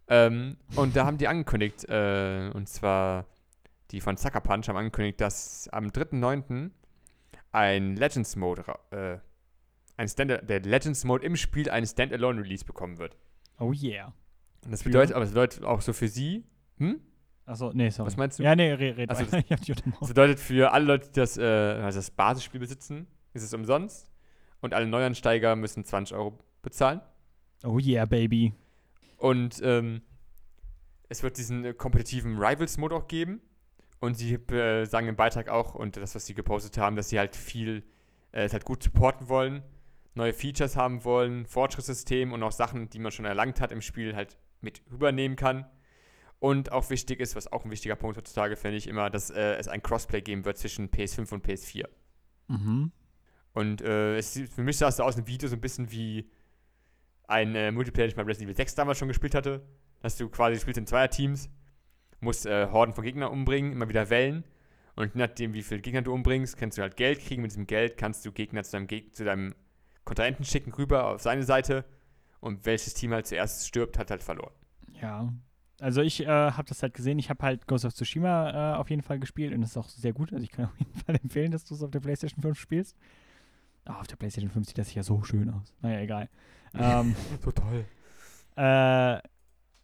[0.09, 3.27] Ähm, und da haben die angekündigt, äh, und zwar
[3.90, 6.71] die von Sucker Punch haben angekündigt, dass am 3.9.
[7.53, 9.19] ein Legends Mode, äh,
[9.97, 13.16] ein Stand der Legends Mode im Spiel einen Standalone Release bekommen wird.
[13.59, 14.12] Oh yeah.
[14.64, 16.45] Und das bedeutet, aber das bedeutet auch so für sie,
[16.81, 17.01] hm?
[17.47, 18.07] Achso, nee, sorry.
[18.07, 18.43] Was meinst du?
[18.43, 20.09] Ja, nee, red, red Also, Das unterbrochen.
[20.09, 24.11] bedeutet für alle Leute, die das, äh, also das Basisspiel besitzen, ist es umsonst.
[24.61, 27.01] Und alle Neuansteiger müssen 20 Euro bezahlen.
[27.64, 28.53] Oh yeah, baby.
[29.16, 30.03] Und ähm,
[31.09, 33.40] es wird diesen äh, kompetitiven Rivals-Mode auch geben.
[34.01, 37.19] Und sie äh, sagen im Beitrag auch, und das, was sie gepostet haben, dass sie
[37.19, 37.83] halt viel,
[38.33, 39.62] äh, es halt gut supporten wollen,
[40.14, 44.14] neue Features haben wollen, Fortschrittssystem und auch Sachen, die man schon erlangt hat im Spiel,
[44.16, 45.66] halt mit übernehmen kann.
[46.40, 49.57] Und auch wichtig ist, was auch ein wichtiger Punkt heutzutage finde ich immer, dass äh,
[49.57, 51.85] es ein Crossplay geben wird zwischen PS5 und PS4.
[52.48, 52.92] Mhm.
[53.53, 55.90] Und äh, es sieht, für mich sah es so aus dem Video so ein bisschen
[55.90, 56.31] wie
[57.29, 59.62] ein äh, Multiplayer, den ich bei Resident Evil 6 damals schon gespielt hatte.
[60.00, 61.50] Dass du quasi spielst in Zweierteams,
[62.20, 64.44] musst äh, Horden von Gegnern umbringen, immer wieder Wellen.
[64.96, 67.42] Und je nachdem, wie viele Gegner du umbringst, kannst du halt Geld kriegen.
[67.42, 69.55] Mit diesem Geld kannst du Gegner zu deinem, Geg zu deinem
[70.05, 71.85] Kontrahenten schicken, rüber auf seine Seite.
[72.40, 74.55] Und welches Team halt zuerst stirbt, hat halt verloren.
[75.00, 75.31] Ja.
[75.81, 77.19] Also ich äh, habe das halt gesehen.
[77.19, 79.88] Ich habe halt Ghost of Tsushima äh, auf jeden Fall gespielt und das ist auch
[79.88, 80.33] sehr gut.
[80.33, 82.97] Also ich kann auf jeden Fall empfehlen, dass du es auf der PlayStation 5 spielst.
[83.87, 85.75] Ah, auf der PlayStation 5 sieht das ja so schön aus.
[85.81, 86.29] Naja, egal.
[86.75, 87.85] ähm, So toll.
[88.57, 89.19] äh,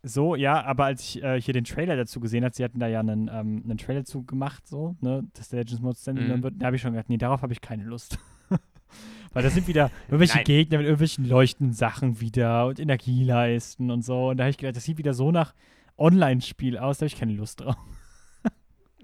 [0.03, 2.87] so, ja, aber als ich äh, hier den Trailer dazu gesehen habe, sie hatten da
[2.87, 6.43] ja einen, ähm, einen Trailer zu gemacht, so, ne, dass der Legends Mode Stand Mhm.
[6.45, 8.19] wird, da habe ich schon gedacht, nee, darauf habe ich keine Lust.
[9.33, 10.45] Weil das sind wieder irgendwelche Nein.
[10.45, 14.29] Gegner mit irgendwelchen leuchtenden Sachen wieder und Energieleisten und so.
[14.29, 15.55] Und da habe ich gedacht, das sieht wieder so nach
[15.99, 17.77] Online-Spiel aus, da habe ich keine Lust drauf.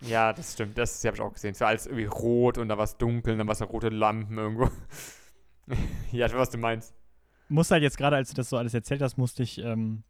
[0.03, 0.77] Ja, das stimmt.
[0.77, 1.53] Das habe ich auch gesehen.
[1.53, 3.89] Es war alles irgendwie rot und da war es dunkel und dann war es rote
[3.89, 4.65] Lampen irgendwo.
[6.13, 6.95] ja, ich weiß, was du meinst.
[7.49, 10.03] Muss halt jetzt gerade, als du das so alles erzählt hast, musste ich ähm,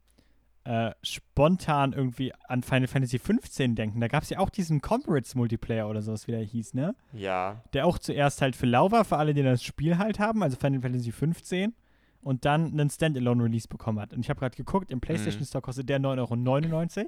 [0.63, 3.99] äh, spontan irgendwie an Final Fantasy 15 denken.
[3.99, 6.95] Da gab es ja auch diesen Comrades-Multiplayer oder sowas, wie der hieß, ne?
[7.11, 7.61] Ja.
[7.73, 10.57] Der auch zuerst halt für lau war, für alle, die das Spiel halt haben, also
[10.57, 11.75] Final Fantasy 15
[12.23, 14.13] und dann einen Standalone-Release bekommen hat.
[14.13, 15.45] Und ich habe gerade geguckt, im PlayStation Mhm.
[15.47, 17.07] Store kostet der 9,99 Euro.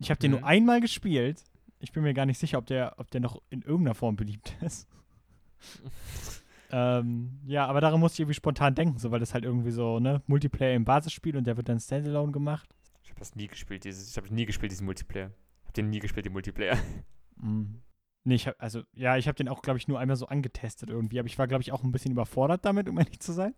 [0.00, 0.38] Ich habe den Mhm.
[0.38, 1.42] nur einmal gespielt.
[1.80, 4.56] Ich bin mir gar nicht sicher, ob der, ob der noch in irgendeiner Form beliebt
[4.62, 4.88] ist.
[6.70, 9.98] ähm, ja, aber daran musste ich irgendwie spontan denken, so weil das halt irgendwie so,
[10.00, 12.68] ne, Multiplayer im Basisspiel und der wird dann Standalone gemacht.
[13.02, 15.30] Ich habe das nie gespielt, dieses, ich habe nie gespielt, diesen Multiplayer.
[15.62, 16.76] Ich habe den nie gespielt, den Multiplayer.
[17.36, 17.80] Mhm.
[18.28, 20.90] Nee, ich hab, also, ja, ich habe den auch, glaube ich, nur einmal so angetestet
[20.90, 23.54] irgendwie, aber ich war, glaube ich, auch ein bisschen überfordert damit, um ehrlich zu sein.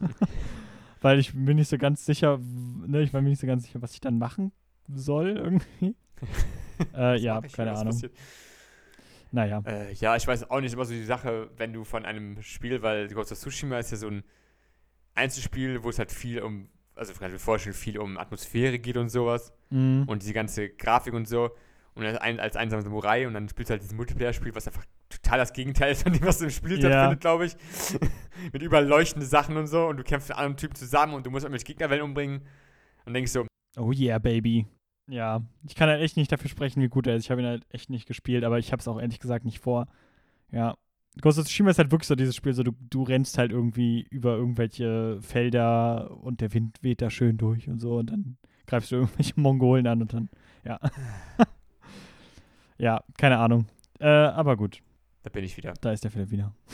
[1.00, 3.82] Weil ich bin nicht so ganz sicher, ne, ich war mir nicht so ganz sicher,
[3.82, 4.52] was ich dann machen
[4.86, 5.96] soll irgendwie.
[6.94, 7.86] äh, ja, keine Ahnung.
[7.86, 8.12] passiert?
[9.32, 9.62] Naja.
[9.66, 12.82] Äh, ja, ich weiß auch nicht immer so die Sache, wenn du von einem Spiel,
[12.82, 14.22] weil Ghost of Tsushima ist ja so ein
[15.16, 18.96] Einzelspiel, wo es halt viel um, also kann ich mir vorstellen, viel um Atmosphäre geht
[18.96, 20.04] und sowas Mhm.
[20.06, 21.50] und diese ganze Grafik und so.
[21.96, 24.84] Und als, ein, als einsamer Samurai und dann spielst du halt dieses Multiplayer-Spiel, was einfach
[25.08, 26.78] total das Gegenteil ist von dem, was du im Spiel Ja.
[26.88, 27.56] stattfindet, glaube ich.
[28.52, 31.30] Mit überall leuchtende Sachen und so und du kämpfst mit anderen Typen zusammen und du
[31.30, 32.42] musst irgendwelche Gegnerwellen umbringen.
[33.06, 34.66] Und denkst so, Oh yeah, baby.
[35.08, 37.24] Ja, ich kann halt echt nicht dafür sprechen, wie gut er ist.
[37.24, 39.60] Ich habe ihn halt echt nicht gespielt, aber ich habe es auch ehrlich gesagt nicht
[39.60, 39.86] vor.
[40.50, 40.74] Ja.
[41.20, 44.04] Ghost of Tsushima ist halt wirklich so dieses Spiel, so du, du rennst halt irgendwie
[44.10, 48.90] über irgendwelche Felder und der Wind weht da schön durch und so und dann greifst
[48.90, 50.28] du irgendwelche Mongolen an und dann,
[50.64, 50.80] ja.
[52.78, 53.66] ja, keine Ahnung.
[54.00, 54.82] Äh, aber gut,
[55.22, 55.74] da bin ich wieder.
[55.80, 56.52] da ist der Philipp wieder.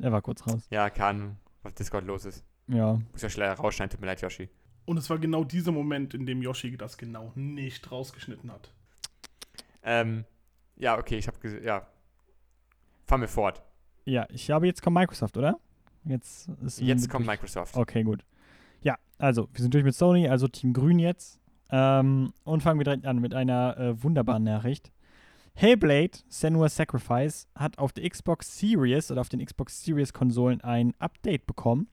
[0.00, 0.66] Er war kurz raus.
[0.70, 2.44] Ja, kann, was Discord los ist.
[2.66, 2.98] Ja.
[3.12, 4.48] Muss ja schneller rausschneiden, tut mir leid, Yoshi.
[4.86, 8.72] Und es war genau dieser Moment, in dem Yoshi das genau nicht rausgeschnitten hat.
[9.84, 10.24] Ähm,
[10.76, 11.86] ja, okay, ich habe ja.
[13.06, 13.62] Fahren wir fort.
[14.04, 15.58] Ja, ich glaube, jetzt kommt Microsoft, oder?
[16.04, 17.76] Jetzt ist Jetzt kommt Microsoft.
[17.76, 18.24] Okay, gut.
[18.82, 21.38] Ja, also, wir sind durch mit Sony, also Team Grün jetzt.
[21.70, 24.92] Ähm, und fangen wir direkt an mit einer äh, wunderbaren Nachricht.
[25.56, 30.94] Hellblade Senua's Sacrifice hat auf der Xbox Series oder auf den Xbox Series Konsolen ein
[30.98, 31.88] Update bekommen.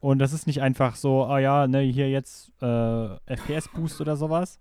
[0.00, 4.58] Und das ist nicht einfach so, ah ja, ne, hier jetzt äh, FPS-Boost oder sowas.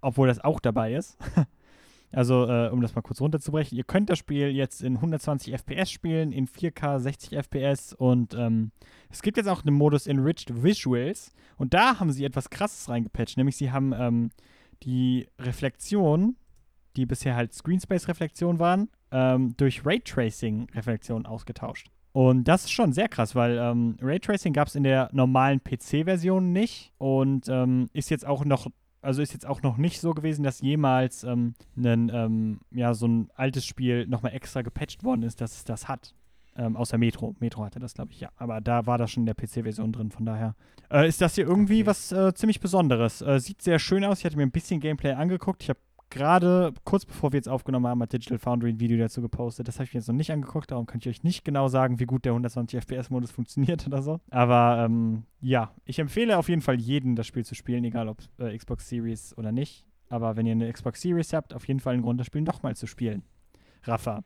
[0.00, 1.16] Obwohl das auch dabei ist.
[2.12, 5.90] also, äh, um das mal kurz runterzubrechen, ihr könnt das Spiel jetzt in 120 FPS
[5.90, 8.72] spielen, in 4K 60 FPS und ähm,
[9.10, 13.36] es gibt jetzt auch einen Modus Enriched Visuals und da haben sie etwas krasses reingepatcht,
[13.36, 14.30] nämlich sie haben ähm,
[14.82, 16.36] die Reflexion,
[16.96, 21.88] die bisher halt Screenspace-Reflexion waren, ähm, durch Raytracing-Reflexion ausgetauscht.
[22.12, 26.52] Und das ist schon sehr krass, weil ähm, Raytracing gab es in der normalen PC-Version
[26.52, 28.66] nicht und ähm, ist jetzt auch noch,
[29.00, 33.06] also ist jetzt auch noch nicht so gewesen, dass jemals ähm, ein, ähm, ja, so
[33.06, 36.14] ein altes Spiel nochmal extra gepatcht worden ist, dass es das hat.
[36.54, 37.34] Ähm, außer Metro.
[37.40, 38.28] Metro hatte das, glaube ich, ja.
[38.36, 40.54] Aber da war das schon in der PC-Version drin, von daher.
[40.90, 41.86] Äh, ist das hier irgendwie Okay.
[41.86, 43.22] was äh, ziemlich Besonderes.
[43.22, 44.18] Äh, sieht sehr schön aus.
[44.18, 45.62] Ich hatte mir ein bisschen Gameplay angeguckt.
[45.62, 45.80] Ich habe
[46.12, 49.66] gerade, kurz bevor wir jetzt aufgenommen haben, hat Digital Foundry ein Video dazu gepostet.
[49.66, 51.98] Das habe ich mir jetzt noch nicht angeguckt, darum kann ich euch nicht genau sagen,
[51.98, 54.20] wie gut der 120 FPS-Modus funktioniert oder so.
[54.30, 58.18] Aber ähm, ja, ich empfehle auf jeden Fall jedem, das Spiel zu spielen, egal ob
[58.38, 59.86] äh, Xbox Series oder nicht.
[60.08, 62.76] Aber wenn ihr eine Xbox Series habt, auf jeden Fall einen Grund, das Spiel nochmal
[62.76, 63.22] zu spielen.
[63.84, 64.22] Rafa.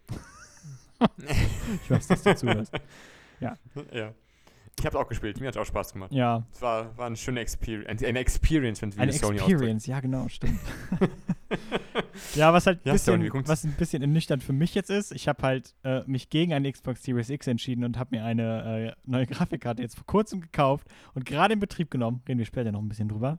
[1.84, 2.72] ich weiß, dass du zuhörst.
[3.92, 4.12] ja.
[4.78, 6.12] Ich habe auch gespielt, mir hat auch Spaß gemacht.
[6.12, 10.00] Ja, Es war, war eine schöne Experience, eine Experience, wenn es eine Sony Experience, ja
[10.00, 10.60] genau, stimmt.
[12.34, 13.48] ja, was halt ein Ja, bisschen, kommt's?
[13.48, 16.70] was ein bisschen ernüchternd für mich jetzt ist, ich habe halt äh, mich gegen eine
[16.70, 20.86] Xbox Series X entschieden und habe mir eine äh, neue Grafikkarte jetzt vor kurzem gekauft
[21.14, 22.22] und gerade in Betrieb genommen.
[22.28, 23.38] Reden wir später noch ein bisschen drüber.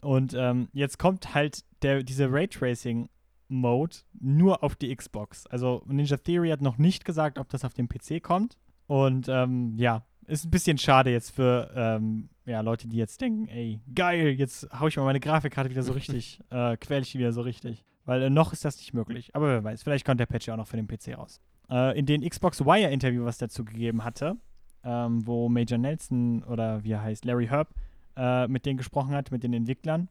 [0.00, 3.08] Und ähm, jetzt kommt halt der, diese Raytracing
[3.48, 5.46] Mode nur auf die Xbox.
[5.46, 8.56] Also Ninja Theory hat noch nicht gesagt, ob das auf dem PC kommt.
[8.86, 13.48] Und ähm, ja, ist ein bisschen schade jetzt für ähm, ja, Leute, die jetzt denken,
[13.48, 17.18] ey, geil, jetzt hau ich mal meine Grafikkarte wieder so richtig, äh, quäl ich die
[17.18, 17.84] wieder so richtig.
[18.04, 19.34] Weil äh, noch ist das nicht möglich.
[19.34, 21.40] Aber wer weiß, vielleicht kommt der Patch ja auch noch für den PC raus.
[21.68, 24.36] Äh, in den Xbox Wire-Interview, was dazu gegeben hatte,
[24.84, 27.68] ähm, wo Major Nelson oder wie er heißt, Larry Herb,
[28.16, 30.08] äh, mit denen gesprochen hat, mit den Entwicklern,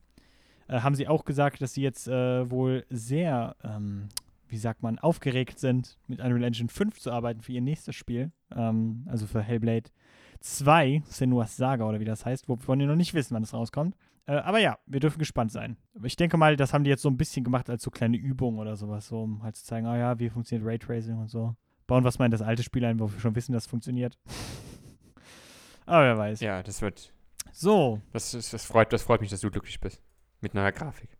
[0.68, 4.10] äh, haben sie auch gesagt, dass sie jetzt äh, wohl sehr, ähm,
[4.48, 8.32] wie sagt man, aufgeregt sind, mit Unreal Engine 5 zu arbeiten für ihr nächstes Spiel.
[8.56, 9.90] Ähm, also für Hellblade
[10.40, 13.96] 2, Senua's Saga oder wie das heißt, wovon wir noch nicht wissen, wann es rauskommt.
[14.28, 15.78] Äh, aber ja, wir dürfen gespannt sein.
[16.04, 18.58] Ich denke mal, das haben die jetzt so ein bisschen gemacht als so kleine Übung
[18.58, 21.56] oder sowas, so um halt zu zeigen, ah ja, wie funktioniert Raytracing und so.
[21.88, 24.18] Bauen was mal in das alte Spiel ein, wo wir schon wissen, dass es funktioniert.
[25.86, 26.40] aber wer weiß.
[26.42, 27.14] Ja, das wird.
[27.52, 30.02] So, Das, ist, das, freut, das freut mich, dass du glücklich bist.
[30.42, 31.15] Mit neuer Grafik.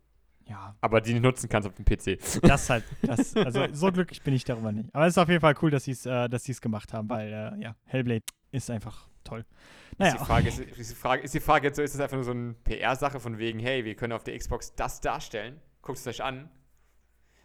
[0.48, 2.20] Ja, Aber die nicht nutzen kannst auf dem PC.
[2.44, 4.94] das halt, das, also so glücklich bin ich darüber nicht.
[4.94, 7.28] Aber es ist auf jeden Fall cool, dass sie es äh, sie's gemacht haben, weil,
[7.60, 9.40] äh, ja, Hellblade ist einfach toll.
[9.40, 12.02] Ist, Naja, die Frage, ist, ist, die Frage, ist die Frage jetzt so, ist das
[12.02, 15.60] einfach nur so eine PR-Sache von wegen, hey, wir können auf der Xbox das darstellen,
[15.82, 16.50] guckt es euch an,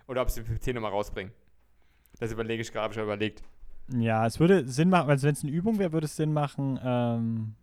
[0.07, 1.33] oder ob sie den PC nochmal rausbringen.
[2.19, 3.43] Das überlege ich gerade, habe ich schon überlegt.
[3.97, 6.79] ja, es würde Sinn machen, also wenn es eine Übung wäre, würde es Sinn machen,
[6.83, 7.55] ähm,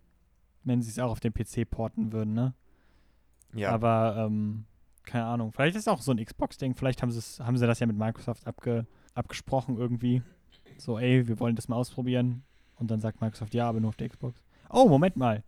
[0.64, 2.54] wenn sie es auch auf den PC porten würden, ne?
[3.54, 4.64] Ja, Aber, ähm,
[5.08, 5.52] keine Ahnung.
[5.52, 6.74] Vielleicht ist es auch so ein Xbox-Ding.
[6.74, 10.22] Vielleicht haben, haben sie das ja mit Microsoft abge, abgesprochen irgendwie.
[10.76, 12.44] So, ey, wir wollen das mal ausprobieren.
[12.76, 14.40] Und dann sagt Microsoft, ja, aber nur auf der Xbox.
[14.70, 15.42] Oh, Moment mal.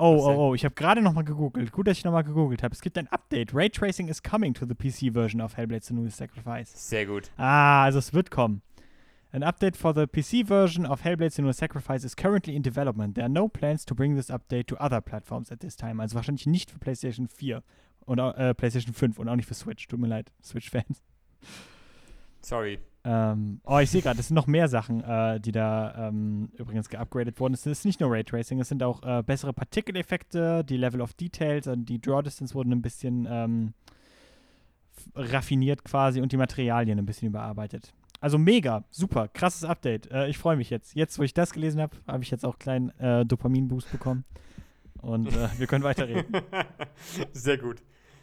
[0.00, 1.72] Oh, oh, oh, ich habe gerade nochmal gegoogelt.
[1.72, 2.72] Gut, dass ich nochmal gegoogelt habe.
[2.72, 3.52] Es gibt ein Update.
[3.52, 6.70] Raytracing is coming to the PC version of Hellblade Senua's Sacrifice.
[6.88, 7.32] sehr gut.
[7.36, 8.62] Ah, also es wird kommen.
[9.30, 13.14] An update for the PC version of Hellblade Senua's Sacrifice is currently in development.
[13.14, 16.00] There are no plans to bring this update to other platforms at this time.
[16.00, 17.62] Also wahrscheinlich nicht für PlayStation 4
[18.06, 19.86] und äh, PlayStation 5 und auch nicht für Switch.
[19.86, 21.02] Tut mir leid, Switch-Fans.
[22.40, 22.78] Sorry.
[23.04, 26.88] Ähm, oh, ich sehe gerade, es sind noch mehr Sachen, äh, die da ähm, übrigens
[26.88, 27.54] geupgradet wurden.
[27.54, 31.66] Es ist nicht nur Raytracing, es sind auch äh, bessere Partikeleffekte, die Level of Details
[31.66, 33.74] und die Draw Distance wurden ein bisschen ähm,
[35.14, 37.92] raffiniert quasi und die Materialien ein bisschen überarbeitet.
[38.20, 40.10] Also mega, super, krasses Update.
[40.10, 40.94] Äh, ich freue mich jetzt.
[40.94, 44.24] Jetzt, wo ich das gelesen habe, habe ich jetzt auch einen kleinen äh, Dopamin-Boost bekommen.
[45.00, 46.24] Und äh, wir können weiterreden.
[47.32, 47.82] sehr gut.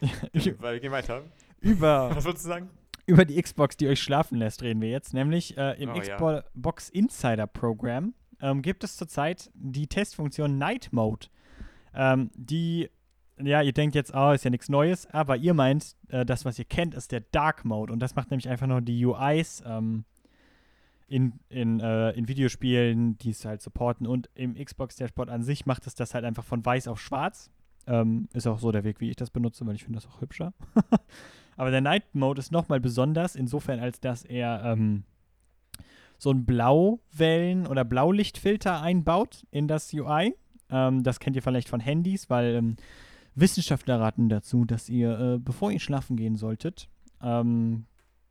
[0.58, 1.22] Weil wir gehen weiter.
[1.60, 2.70] Über Was würdest du sagen?
[3.06, 5.14] über die Xbox, die euch schlafen lässt, reden wir jetzt.
[5.14, 6.16] Nämlich äh, im Oh, ja.
[6.42, 11.28] Xbox Insider Program ähm, gibt es zurzeit die Testfunktion Night Mode.
[11.94, 12.90] Ähm, die,
[13.42, 16.58] ja, ihr denkt jetzt, oh, ist ja nichts Neues, aber ihr meint, äh, das, was
[16.58, 17.92] ihr kennt, ist der Dark Mode.
[17.92, 20.04] Und das macht nämlich einfach nur die UIs ähm,
[21.06, 24.06] in, in, äh, in Videospielen, die es halt supporten.
[24.06, 27.50] Und im Xbox Dashboard an sich macht es das halt einfach von weiß auf schwarz.
[27.86, 30.20] Ähm, ist auch so der Weg, wie ich das benutze, weil ich finde das auch
[30.20, 30.52] hübscher.
[31.56, 35.04] Aber der Night Mode ist nochmal besonders, insofern, als dass er ähm,
[36.18, 40.34] so ein Blauwellen- oder Blaulichtfilter einbaut in das UI.
[40.70, 42.76] Ähm, das kennt ihr vielleicht von Handys, weil ähm,
[43.36, 46.88] Wissenschaftler raten dazu, dass ihr, äh, bevor ihr schlafen gehen solltet,
[47.22, 47.84] ähm,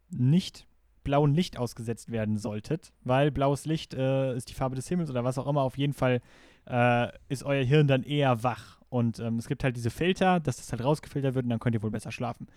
[0.09, 0.67] nicht
[1.03, 5.23] blauen Licht ausgesetzt werden solltet, weil blaues Licht äh, ist die Farbe des Himmels oder
[5.23, 5.61] was auch immer.
[5.61, 6.21] Auf jeden Fall
[6.67, 8.81] äh, ist euer Hirn dann eher wach.
[8.89, 11.75] Und ähm, es gibt halt diese Filter, dass das halt rausgefiltert wird und dann könnt
[11.75, 12.47] ihr wohl besser schlafen.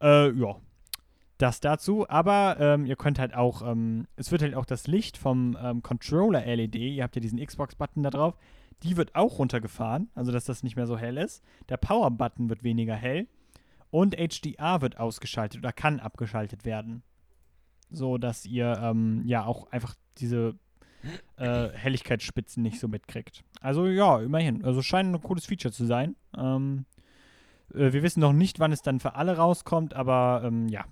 [0.00, 0.56] Äh, ja.
[1.38, 5.18] Das dazu, aber ähm, ihr könnt halt auch, ähm, es wird halt auch das Licht
[5.18, 8.38] vom ähm, Controller-LED, ihr habt ja diesen Xbox-Button da drauf,
[8.82, 11.42] die wird auch runtergefahren, also dass das nicht mehr so hell ist.
[11.68, 13.26] Der Power-Button wird weniger hell
[13.90, 17.02] und HDR wird ausgeschaltet oder kann abgeschaltet werden.
[17.90, 20.58] So dass ihr ähm, ja auch einfach diese
[21.36, 23.44] äh, Helligkeitsspitzen nicht so mitkriegt.
[23.60, 24.64] Also ja, immerhin.
[24.64, 26.16] Also scheint ein cooles Feature zu sein.
[26.36, 26.84] Ähm,
[27.72, 30.84] äh, wir wissen noch nicht, wann es dann für alle rauskommt, aber ähm, ja.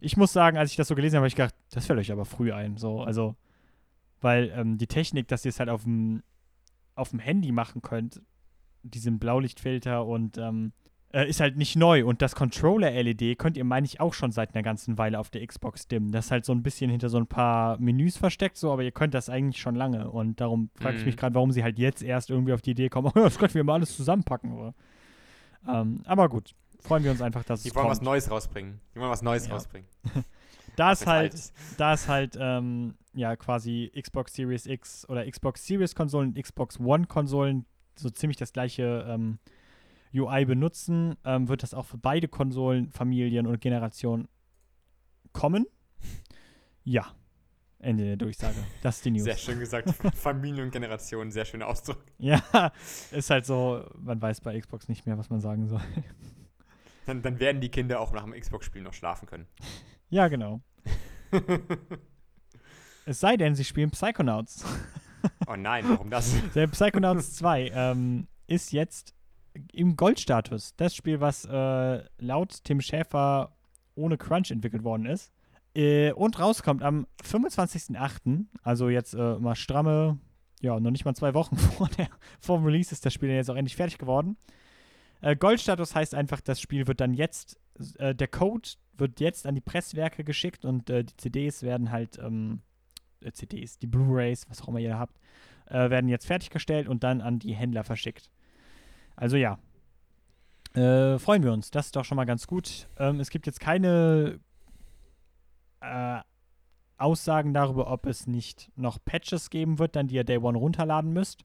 [0.00, 2.12] Ich muss sagen, als ich das so gelesen habe, habe ich gedacht, das fällt euch
[2.12, 2.76] aber früh ein.
[2.76, 3.36] So, also,
[4.20, 6.22] weil ähm, die Technik, dass ihr es halt auf dem
[6.94, 8.20] auf dem Handy machen könnt,
[8.82, 10.72] diesen Blaulichtfilter und ähm,
[11.12, 12.04] äh, ist halt nicht neu.
[12.04, 15.46] Und das Controller-LED könnt ihr, meine ich, auch schon seit einer ganzen Weile auf der
[15.46, 16.12] Xbox dimmen.
[16.12, 18.92] Das ist halt so ein bisschen hinter so ein paar Menüs versteckt, so, aber ihr
[18.92, 20.10] könnt das eigentlich schon lange.
[20.10, 21.06] Und darum frage ich Mhm.
[21.06, 23.54] mich gerade, warum sie halt jetzt erst irgendwie auf die Idee kommen, oh, das könnten
[23.54, 24.52] wir mal alles zusammenpacken.
[24.52, 24.74] Oder?
[25.68, 27.96] Ähm, aber gut, freuen wir uns einfach, dass Die es wollen kommt.
[27.96, 28.80] was Neues rausbringen.
[28.94, 29.54] Die wollen was Neues Ja.
[29.54, 29.88] rausbringen.
[30.76, 35.94] da ist halt, da ist halt, ähm, ja, quasi Xbox Series X oder Xbox Series
[35.94, 37.64] Konsolen und Xbox One Konsolen
[37.96, 39.38] so ziemlich das gleiche ähm,
[40.12, 44.28] UI benutzen, ähm, wird das auch für beide Konsolen, Familien und Generationen
[45.32, 45.66] kommen.
[46.84, 47.14] Ja.
[47.78, 48.56] Ende der Durchsage.
[48.82, 49.24] Das ist die News.
[49.24, 49.90] Sehr schön gesagt.
[50.16, 52.02] Familie und Generation, sehr schöner Ausdruck.
[52.18, 52.72] Ja,
[53.10, 55.82] ist halt so, man weiß bei Xbox nicht mehr, was man sagen soll.
[57.06, 59.46] Dann, dann werden die Kinder auch nach dem Xbox-Spiel noch schlafen können.
[60.14, 60.60] Ja, genau.
[63.06, 64.64] Es sei denn, sie spielen Psychonauts.
[65.46, 66.34] oh nein, warum das?
[66.54, 69.12] Der Psychonauts 2 ähm, ist jetzt
[69.72, 70.74] im Goldstatus.
[70.76, 73.54] Das Spiel, was äh, laut Tim Schäfer
[73.94, 75.32] ohne Crunch entwickelt worden ist.
[75.74, 80.18] Äh, und rauskommt am 25.08., also jetzt äh, mal stramme,
[80.62, 82.08] ja, noch nicht mal zwei Wochen vor, der,
[82.40, 84.38] vor dem Release ist das Spiel jetzt auch endlich fertig geworden.
[85.20, 87.58] Äh, Goldstatus heißt einfach, das Spiel wird dann jetzt,
[87.98, 92.18] äh, der Code wird jetzt an die Presswerke geschickt und äh, die CDs werden halt,
[92.18, 92.62] ähm,
[93.20, 95.18] äh, CDs, die Blu-Rays, was auch immer ihr habt,
[95.66, 98.30] äh, werden jetzt fertiggestellt und dann an die Händler verschickt.
[99.16, 99.58] Also ja.
[100.74, 101.70] Äh, freuen wir uns.
[101.70, 102.88] Das ist doch schon mal ganz gut.
[102.98, 104.40] Ähm, es gibt jetzt keine
[105.80, 106.20] äh,
[106.96, 111.12] Aussagen darüber, ob es nicht noch Patches geben wird, dann die ihr Day One runterladen
[111.12, 111.44] müsst.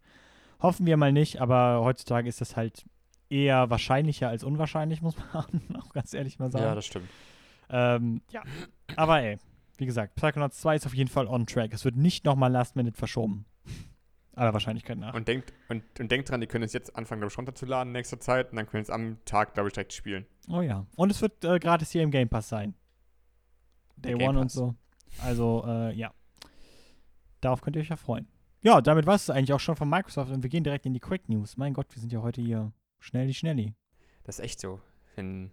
[0.61, 2.85] Hoffen wir mal nicht, aber heutzutage ist das halt
[3.29, 5.45] eher wahrscheinlicher als unwahrscheinlich, muss man
[5.79, 6.65] auch ganz ehrlich mal sagen.
[6.65, 7.09] Ja, das stimmt.
[7.69, 8.43] Ähm, ja,
[8.95, 9.37] aber ey,
[9.77, 11.73] wie gesagt, Psychonauts 2 ist auf jeden Fall on track.
[11.73, 13.45] Es wird nicht nochmal Last Minute verschoben.
[14.33, 15.13] Aller Wahrscheinlichkeit nach.
[15.13, 17.93] Und denkt, und, und denkt dran, die können es jetzt anfangen, glaube ich, runterzuladen in
[17.93, 20.25] nächster Zeit und dann können wir es am Tag, glaube ich, direkt spielen.
[20.47, 20.85] Oh ja.
[20.95, 22.73] Und es wird äh, gratis hier im Game Pass sein.
[23.97, 24.53] Day Game One und Pass.
[24.53, 24.75] so.
[25.23, 26.13] Also, äh, ja.
[27.41, 28.27] Darauf könnt ihr euch ja freuen.
[28.61, 30.99] Ja, damit war es eigentlich auch schon von Microsoft und wir gehen direkt in die
[30.99, 31.57] Quick News.
[31.57, 33.73] Mein Gott, wir sind ja heute hier schnelli schnelli.
[34.23, 34.81] Das ist echt so.
[35.15, 35.51] Wenn,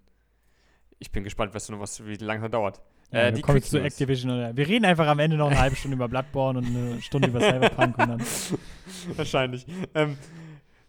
[0.99, 2.81] ich bin gespannt, was noch was, wie lange das dauert.
[3.13, 3.81] Ja, Äh, wir die kommen zu.
[3.81, 7.03] Activision oder wir reden einfach am Ende noch eine halbe Stunde über Bloodborne und eine
[7.03, 8.21] Stunde über Cyberpunk und dann.
[9.17, 9.67] Wahrscheinlich.
[9.95, 10.17] Ähm,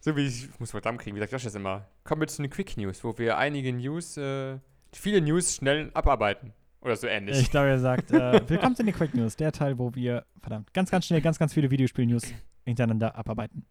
[0.00, 1.86] so wie ich, ich muss mal zusammenkriegen, wie sagt Josh das immer?
[2.04, 4.58] Kommen wir zu den Quick News, wo wir einige News, äh,
[4.92, 6.52] viele News schnell abarbeiten.
[6.80, 7.36] Oder so ähnlich.
[7.40, 10.72] Ich glaube, er sagt, äh, willkommen zu den Quick News, der Teil, wo wir, verdammt,
[10.72, 12.22] ganz, ganz schnell ganz, ganz viele Videospiel-News
[12.64, 13.66] hintereinander abarbeiten.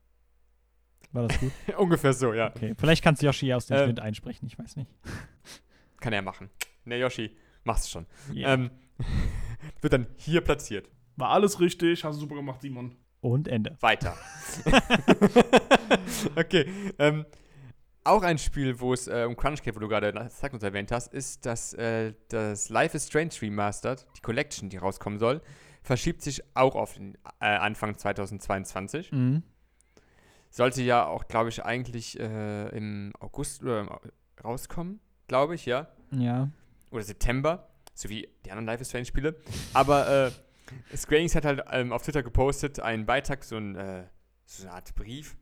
[1.14, 1.52] War das gut?
[1.78, 2.52] Ungefähr so, ja.
[2.54, 3.84] Okay, vielleicht kannst du Yoshi aus dem Ähm.
[3.86, 4.92] Schnitt einsprechen, ich weiß nicht.
[6.00, 6.50] Kann er machen.
[6.86, 8.06] Ne, Yoshi, mach's schon.
[8.34, 8.54] Yeah.
[8.54, 8.72] Ähm,
[9.82, 10.90] wird dann hier platziert.
[11.16, 12.96] War alles richtig, hast du super gemacht, Simon.
[13.22, 13.76] Und Ende.
[13.82, 14.16] Weiter.
[16.36, 16.70] okay.
[17.00, 17.26] Ähm,
[18.04, 21.14] auch ein Spiel, wo es äh, um Crunch geht, wo du gerade Psychonauts erwähnt hast,
[21.14, 25.42] ist, dass äh, das Life is Strange Remastered, die Collection, die rauskommen soll,
[25.84, 29.12] verschiebt sich auch auf den äh, Anfang 2022.
[29.12, 29.44] Mhm.
[30.50, 34.00] Sollte ja auch, glaube ich, eigentlich äh, im August oder im Au-
[34.44, 35.88] rauskommen, glaube ich, ja.
[36.12, 36.50] Ja.
[36.92, 39.36] Oder September, so wie die anderen Life is Strange Spiele.
[39.74, 40.32] Aber äh,
[40.96, 44.04] Square hat halt ähm, auf Twitter gepostet einen Beitrag, so, ein, äh,
[44.46, 45.38] so eine Art Brief,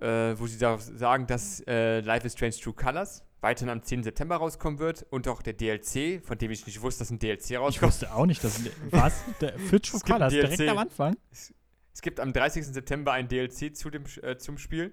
[0.00, 4.02] äh, wo sie da sagen, dass äh, Life is Strange True Colors weiterhin am 10.
[4.02, 7.50] September rauskommen wird und auch der DLC, von dem ich nicht wusste, dass ein DLC
[7.50, 7.92] Ich rauskommt.
[7.92, 8.60] wusste auch nicht, dass.
[8.90, 9.22] Was?
[9.40, 11.16] Der, für True Es Colors, direkt am Anfang?
[11.30, 12.64] Es gibt am 30.
[12.66, 14.92] September ein DLC zu dem, äh, zum Spiel.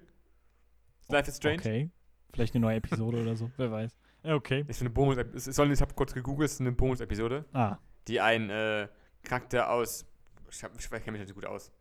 [1.08, 1.58] Life is Strange.
[1.58, 1.90] Okay.
[2.36, 3.96] Vielleicht eine neue Episode oder so, wer weiß.
[4.22, 4.64] Ja, Okay.
[4.68, 7.44] Ist eine Bonus, es soll, ich habe kurz gegoogelt, es ist eine Bonus-Episode.
[7.52, 8.88] Ah, die ein äh,
[9.22, 10.04] Charakter aus.
[10.50, 11.72] Ich, hab- ich kenne mich nicht so gut aus.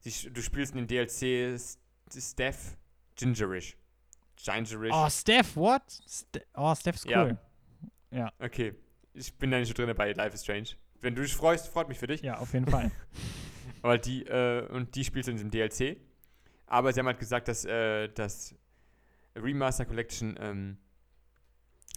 [0.00, 1.58] Sie, du spielst in den DLC
[2.16, 2.76] Steph
[3.16, 3.76] Gingerish.
[4.36, 4.92] Gingerish.
[4.92, 5.82] Oh, Steph, what?
[5.88, 7.24] Ste oh, Steph ist Ja.
[7.24, 7.38] cool.
[8.40, 8.74] Okay.
[9.14, 10.70] Ich bin da nicht so drin bei Life is Strange.
[11.00, 12.22] Wenn du dich freust, freut mich für dich.
[12.22, 12.90] Ja, auf jeden Fall.
[13.82, 15.98] Aber die, äh, und die spielst du in diesem DLC.
[16.66, 18.54] Aber sie haben halt gesagt, dass äh, das
[19.36, 20.78] Remaster Collection ähm,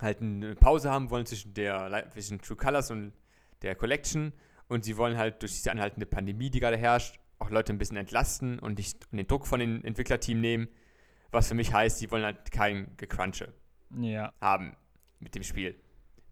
[0.02, 3.14] halt eine Pause haben wollen zwischen der zwischen True Colors und
[3.62, 4.34] der Collection.
[4.68, 7.98] Und sie wollen halt durch diese anhaltende Pandemie, die gerade herrscht, auch Leute ein bisschen
[7.98, 10.68] entlasten und, nicht, und den Druck von den Entwicklerteam nehmen.
[11.32, 13.54] Was für mich heißt, sie wollen halt kein Gecrunche
[14.00, 14.34] ja.
[14.42, 14.76] haben
[15.20, 15.76] mit dem Spiel.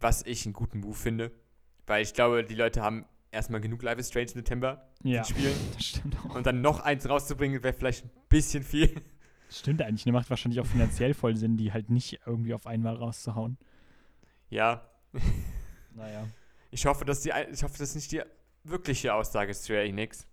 [0.00, 1.30] Was ich einen guten Move finde.
[1.86, 5.22] Weil ich glaube, die Leute haben erstmal genug Life is Strange im September Ja.
[5.22, 5.54] zu spielen.
[5.74, 6.34] Das stimmt auch.
[6.34, 9.02] Und dann noch eins rauszubringen, wäre vielleicht ein bisschen viel.
[9.50, 10.06] Stimmt eigentlich.
[10.06, 13.56] Ne, macht wahrscheinlich auch finanziell voll Sinn, die halt nicht irgendwie auf einmal rauszuhauen.
[14.50, 14.82] Ja,
[15.94, 16.26] Naja.
[16.70, 18.22] ich hoffe, dass die, ich hoffe, das ist nicht die
[18.64, 20.26] wirkliche Aussage ist Square Enix.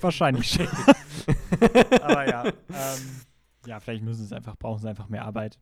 [0.00, 0.68] Wahrscheinlich schon.
[2.02, 2.44] Aber ja.
[2.46, 3.20] Ähm,
[3.66, 5.58] ja, vielleicht müssen sie es einfach, brauchen sie einfach mehr Arbeit.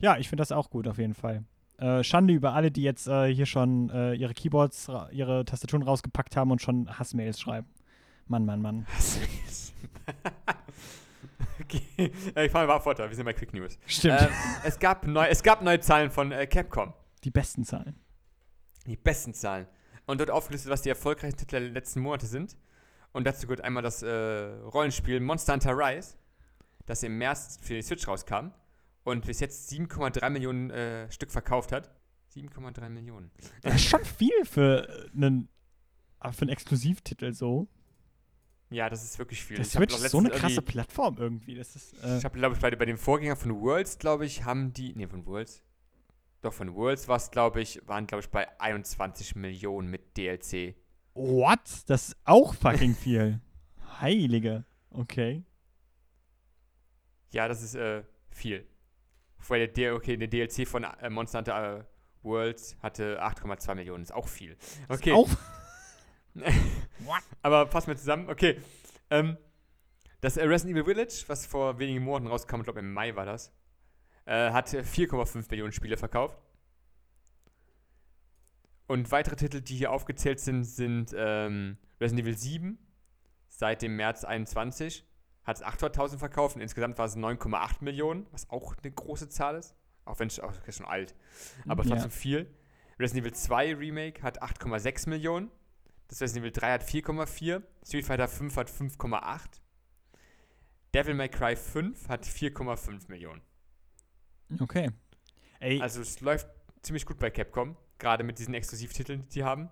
[0.00, 1.44] Ja, ich finde das auch gut auf jeden Fall.
[1.78, 6.36] Äh, Schande über alle, die jetzt äh, hier schon äh, ihre Keyboards, ihre Tastaturen rausgepackt
[6.36, 7.66] haben und schon Hassmails schreiben.
[8.28, 8.86] Mann, Mann, Mann.
[10.06, 10.12] äh,
[11.96, 13.78] ich fange mal weiter, wir sind bei Quick News.
[13.86, 14.22] Stimmt.
[14.22, 14.28] Ähm,
[14.64, 16.92] es, gab neu, es gab neue Zahlen von äh, Capcom.
[17.24, 17.98] die besten Zahlen.
[18.86, 19.66] Die besten Zahlen.
[20.06, 22.56] Und dort aufgelistet, was die erfolgreichsten Titel der letzten Monate sind.
[23.12, 26.16] Und dazu gehört einmal das äh, Rollenspiel Monster Hunter Rise,
[26.86, 28.52] das im März für die Switch rauskam
[29.04, 31.90] und bis jetzt 7,3 Millionen äh, Stück verkauft hat.
[32.34, 33.30] 7,3 Millionen.
[33.60, 35.48] Das ist schon viel für einen,
[36.20, 37.68] äh, für einen Exklusivtitel so.
[38.72, 39.56] Ja, das ist wirklich viel.
[39.56, 41.54] Der Ich Switch ist so eine krasse Plattform irgendwie.
[41.54, 44.44] Das ist, äh, Ich habe, glaube ich, bei, bei dem Vorgänger von Worlds, glaube ich,
[44.44, 44.94] haben die.
[44.94, 45.62] Nee, von Worlds.
[46.40, 50.74] Doch, von Worlds war es, glaube ich, waren, glaube ich, bei 21 Millionen mit DLC.
[51.14, 51.60] what?
[51.86, 53.40] Das ist auch fucking viel.
[54.00, 54.64] Heilige.
[54.90, 55.44] Okay.
[57.32, 58.66] Ja, das ist äh, viel.
[59.48, 61.84] Weil der, okay, der DLC von äh, Monster Hunter äh,
[62.22, 64.02] Worlds hatte 8,2 Millionen.
[64.02, 64.56] Ist auch viel.
[64.88, 65.12] Okay.
[65.12, 65.28] Auch
[67.42, 68.28] Aber fassen wir zusammen.
[68.28, 68.60] Okay.
[69.10, 69.36] Ähm,
[70.20, 73.52] das Resident Evil Village, was vor wenigen Monaten rauskam, ich glaube im Mai war das,
[74.24, 76.38] äh, hat äh, 4,5 Millionen Spiele verkauft.
[78.86, 82.78] Und weitere Titel, die hier aufgezählt sind, sind ähm, Resident Evil 7
[83.48, 85.06] seit dem März 21
[85.44, 89.56] hat es 800.000 verkauft und insgesamt war es 9,8 Millionen, was auch eine große Zahl
[89.56, 89.74] ist.
[90.04, 91.14] Auch wenn es schon alt,
[91.68, 91.90] aber Ja.
[91.90, 92.54] trotzdem viel.
[92.98, 95.50] Resident Evil 2 Remake hat 8,6 Millionen.
[96.12, 97.62] Das Resident Evil 3 hat 4,4.
[97.86, 99.40] Street Fighter 5 hat 5,8.
[100.92, 103.40] Devil May Cry 5 hat 4,5 Millionen.
[104.60, 104.90] Okay.
[105.58, 106.48] Ey, Also es läuft
[106.82, 109.70] ziemlich gut bei Capcom, gerade mit diesen Exklusivtiteln, die die haben.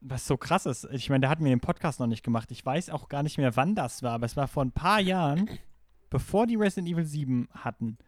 [0.00, 2.50] was so krass ist, ich meine, da hatten wir den Podcast noch nicht gemacht.
[2.50, 5.00] Ich weiß auch gar nicht mehr, wann das war, aber es war vor ein paar
[5.00, 5.50] Jahren,
[6.08, 7.98] bevor die Resident Evil 7 hatten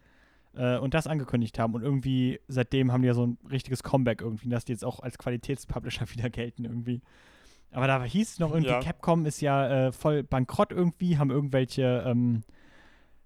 [0.53, 1.73] äh, und das angekündigt haben.
[1.73, 4.99] Und irgendwie seitdem haben die ja so ein richtiges Comeback irgendwie, dass die jetzt auch
[4.99, 7.01] als Qualitätspublisher wieder gelten irgendwie.
[7.71, 8.79] Aber da hieß es noch irgendwie, Ja.
[8.79, 12.41] Capcom ist ja äh, voll bankrott irgendwie, haben irgendwelche, ähm,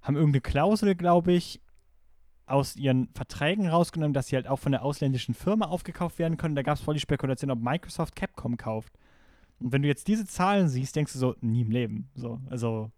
[0.01, 1.61] haben irgendeine Klausel, glaube ich,
[2.45, 6.55] aus ihren Verträgen rausgenommen, dass sie halt auch von der ausländischen Firma aufgekauft werden können.
[6.55, 8.93] Da gab es voll die Spekulation, ob Microsoft Capcom kauft.
[9.59, 12.09] Und wenn du jetzt diese Zahlen siehst, denkst du so, nie im Leben.
[12.15, 12.91] So, also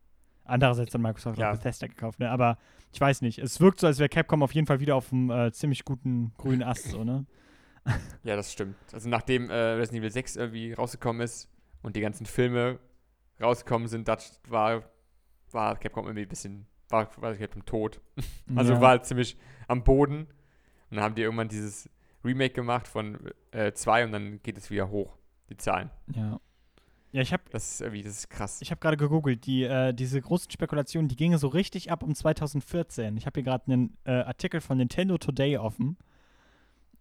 [0.45, 1.51] andererseits hat Microsoft Ja.
[1.51, 2.29] auch Bethesda gekauft, ne?
[2.31, 2.57] Aber
[2.93, 3.39] ich weiß nicht.
[3.39, 6.33] Es wirkt so, als wäre Capcom auf jeden Fall wieder auf einem äh, ziemlich guten
[6.37, 7.25] grünen Ast, so, ne?
[8.23, 8.75] Ja, das stimmt.
[8.93, 11.49] Also nachdem äh, Resident Evil 6 irgendwie rausgekommen ist
[11.83, 12.79] und die ganzen Filme
[13.41, 14.83] rausgekommen sind, das war,
[15.51, 18.01] war Capcom irgendwie ein bisschen, war, war Capcom tot.
[18.55, 18.81] Also ja.
[18.81, 19.37] war halt ziemlich
[19.67, 20.27] am Boden.
[20.89, 21.89] Und dann haben die irgendwann dieses
[22.23, 23.19] Remake gemacht von
[23.73, 25.17] 2 und dann geht es wieder hoch,
[25.49, 25.89] die Zahlen.
[26.15, 26.39] Ja.
[27.15, 28.61] Ja, ich habe Das ist irgendwie, das ist krass.
[28.61, 32.13] Ich habe gerade gegoogelt, die, äh, diese großen Spekulationen, die gingen so richtig ab um
[32.13, 33.15] 2014.
[33.15, 35.95] Ich habe hier gerade einen äh, Artikel von Nintendo Today offen.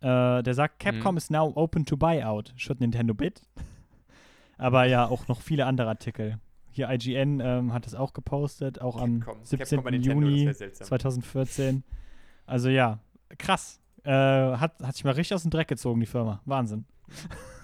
[0.00, 1.18] Äh, der sagt, Capcom Mhm.
[1.18, 2.52] is now open to buyout.
[2.56, 3.42] Should Nintendo bid?
[4.56, 6.38] Aber ja, auch noch viele andere Artikel.
[6.70, 9.44] Hier IGN ähm, hat es auch gepostet, auch am Capcom.
[9.44, 9.58] 17.
[9.78, 10.86] Capcom bei Nintendo, das Juni wär seltsam.
[10.86, 11.82] 2014.
[12.46, 13.00] Also ja,
[13.36, 13.80] krass.
[14.04, 16.40] Äh, hat, hat sich mal richtig aus dem Dreck gezogen, die Firma.
[16.44, 16.84] Wahnsinn.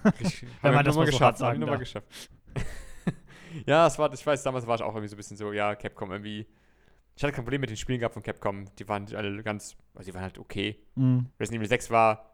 [0.04, 0.42] Richtig.
[0.62, 1.78] Wenn Haben man wir das nur mal so geschafft, hart haben wir sagen mal darf.
[1.78, 2.30] geschafft.
[3.66, 5.74] ja, es war, ich weiß, damals war ich auch irgendwie so ein bisschen so, ja,
[5.74, 6.46] Capcom irgendwie.
[7.16, 8.66] Ich hatte kein Problem mit den Spielen gehabt von Capcom.
[8.76, 10.82] Die waren alle ganz, also die waren halt okay.
[10.94, 11.26] Mhm.
[11.38, 12.30] Resident Evil 6 war,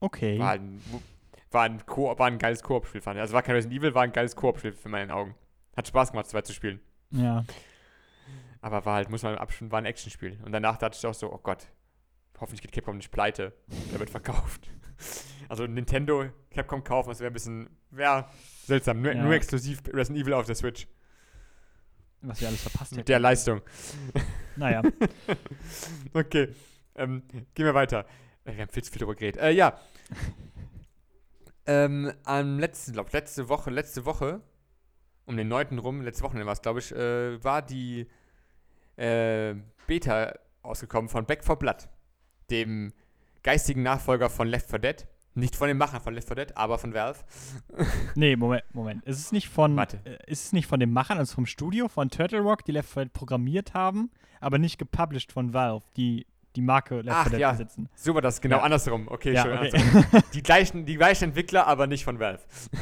[0.00, 0.38] Okay.
[0.38, 0.82] war, halt ein,
[1.50, 3.20] war, ein Ko war ein geiles Koop-Spiel, fand ich.
[3.20, 5.34] Also war kein Resident Evil, war ein geiles Koop-Spiel für meinen Augen.
[5.76, 6.80] Hat Spaß gemacht, zwei zu spielen.
[7.10, 7.44] Ja.
[8.60, 10.38] Aber war halt, muss man abstimmen, war ein Actionspiel.
[10.44, 11.66] Und danach dachte ich auch so, oh Gott,
[12.40, 13.52] hoffentlich geht Capcom nicht pleite.
[13.92, 14.68] Der wird verkauft.
[15.48, 18.26] Also Nintendo, Capcom kaufen, das wäre ein bisschen, wäre
[18.64, 19.00] seltsam.
[19.02, 19.22] Nur, Ja.
[19.22, 20.86] nur exklusiv Resident Evil auf der Switch.
[22.20, 23.06] Was wir alles verpasst Mit hätten.
[23.06, 23.60] der Leistung.
[24.56, 24.82] Naja.
[26.12, 26.48] Okay,
[26.96, 27.22] ähm,
[27.54, 28.04] gehen wir weiter.
[28.44, 29.40] Äh, Wir haben viel zu viel darüber geredet.
[29.40, 29.78] Äh, ja.
[31.66, 34.40] ähm, am letzten, glaub, letzte Woche, letzte Woche,
[35.26, 35.78] um den 9.
[35.78, 38.06] rum, letzte Woche war es, glaube ich, äh, war die
[38.96, 39.54] äh,
[39.86, 41.88] Beta ausgekommen von Back 4 Blood,
[42.50, 42.92] dem
[43.42, 45.06] geistigen Nachfolger von Left 4 Dead.
[45.38, 47.20] Nicht von den Machern von Left 4 Dead, aber von Valve.
[48.14, 49.04] Nee, Moment, Moment.
[49.04, 49.98] Ist es nicht von, Warte.
[50.04, 52.90] äh, ist es nicht von den Machern, also vom Studio, von Turtle Rock, die Left
[52.90, 54.10] 4 Dead programmiert haben,
[54.40, 56.26] aber nicht gepublished von Valve, die
[56.56, 57.50] die Marke Left Ach, 4 Dead ja.
[57.52, 57.88] besitzen?
[57.94, 58.62] So war das, genau Ja.
[58.62, 59.06] andersrum.
[59.08, 59.58] Okay, Ja, schön.
[59.58, 59.70] okay.
[59.76, 60.22] andersrum.
[60.34, 62.42] Die gleichen, die gleichen Entwickler, aber nicht von Valve.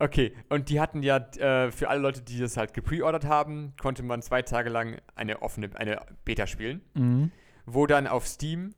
[0.00, 4.02] Okay, und die hatten ja äh, für alle Leute, die das halt gepreordert haben, konnte
[4.02, 7.30] man zwei Tage lang eine offene, eine Beta spielen, mhm.
[7.64, 8.74] wo dann auf Steam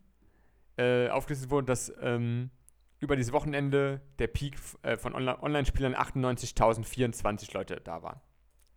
[0.77, 2.51] äh, aufgelistet wurde, dass ähm,
[2.99, 8.21] über dieses Wochenende der Peak äh, von Onli- Online-Spielern 98.024 Leute da waren.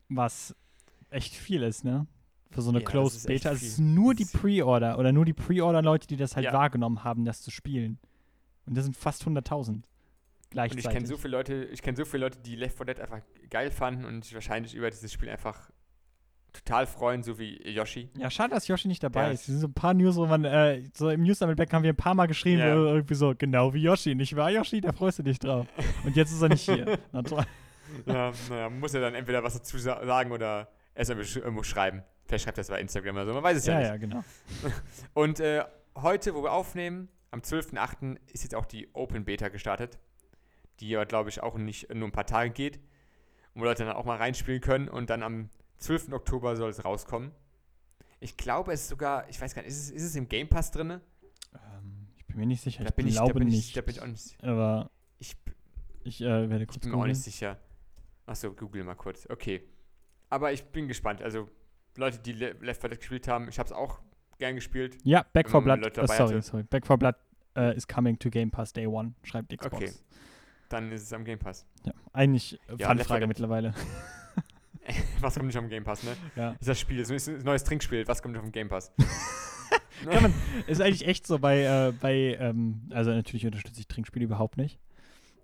[0.10, 0.56] Was
[1.10, 2.08] echt viel ist, ne?
[2.52, 3.52] Für so eine Ja, Closed Beta.
[3.52, 6.54] Es ist nur die Pre-Order oder nur die Pre-Order-Leute, die das halt Ja.
[6.54, 8.00] wahrgenommen haben, das zu spielen.
[8.66, 9.70] Und das sind fast 100.000.
[9.70, 9.86] Und
[10.50, 10.86] Gleichzeitig.
[10.86, 13.22] ich kenne so viele Leute, ich kenne so viele Leute, die Left 4 Dead einfach
[13.52, 15.70] geil fanden und sich wahrscheinlich über dieses Spiel einfach
[16.54, 18.10] total freuen, so wie Yoshi.
[18.18, 19.42] ja, schade, dass Yoshi nicht dabei Ja, ist.
[19.42, 21.84] Es sind so ein paar News, wo man, äh, so im News damit Back haben
[21.84, 22.74] wir ein paar Mal geschrieben, Ja.
[22.76, 24.82] irgendwie so, genau wie Yoshi, nicht wahr, Yoshi?
[24.82, 25.68] Da freust du dich drauf.
[26.06, 27.00] Und jetzt ist er nicht hier.
[27.12, 27.46] Na toll.
[28.06, 32.04] ja, naja, muss ja dann entweder was dazu sa sagen oder erst irgendwo schreiben.
[32.26, 33.90] Vielleicht schreibt das bei Instagram oder so, man weiß es ja, Ja, nicht.
[33.90, 34.24] ja, genau.
[35.14, 35.64] Und äh,
[35.96, 38.18] heute, wo wir aufnehmen, am 12.08.
[38.32, 39.98] ist jetzt auch die Open Beta gestartet,
[40.80, 42.80] die aber, glaube ich, auch nicht nur ein paar Tage geht,
[43.56, 46.12] wo Leute dann auch mal reinspielen können und dann am 12.
[46.14, 47.32] Oktober soll es rauskommen.
[48.20, 50.48] Ich glaube, es ist sogar, ich weiß gar nicht, ist es, ist es im Game
[50.50, 50.90] Pass drin?
[51.54, 52.84] Ähm, ich bin mir nicht sicher.
[52.84, 53.78] Da Ich bin ich, da glaube bin ich, nicht.
[53.78, 54.44] da bin ich auch nicht.
[54.44, 55.36] Aber Ich,
[56.04, 57.12] ich äh, werde kurz ich bin mir auch googeln.
[57.14, 57.58] nicht sicher.
[58.26, 59.26] Achso, google mal kurz.
[59.30, 59.64] Okay.
[60.30, 61.22] Aber ich bin gespannt.
[61.22, 61.50] Also,
[61.98, 64.00] Leute, die Le Left 4 Dead gespielt haben, ich habe es auch
[64.38, 64.98] gern gespielt.
[65.04, 65.98] Ja, Back Wenn 4 man mal Blood.
[65.98, 66.42] Dabei sorry, hatte.
[66.44, 66.64] sorry.
[66.64, 67.16] Back 4 Blood
[67.56, 69.76] äh, is coming to Game Pass Day One, schreibt Xbox.
[69.76, 69.92] Okay.
[70.70, 71.66] Dann ist es am Game Pass.
[71.84, 73.28] Ja, eigentlich äh, Ja, Fanfrage Left 4 Dead.
[73.30, 73.74] mittlerweile.
[75.22, 76.12] Was kommt nicht am Game Pass, ne?
[76.36, 76.52] ja.
[76.60, 78.92] Ist das Spiel, ist ein neues Trinkspiel, was kommt auf dem Game Pass?
[80.10, 80.34] Kann man,
[80.68, 84.80] ist eigentlich echt so bei, äh, bei ähm, also natürlich unterstütze ich Trinkspiele überhaupt nicht.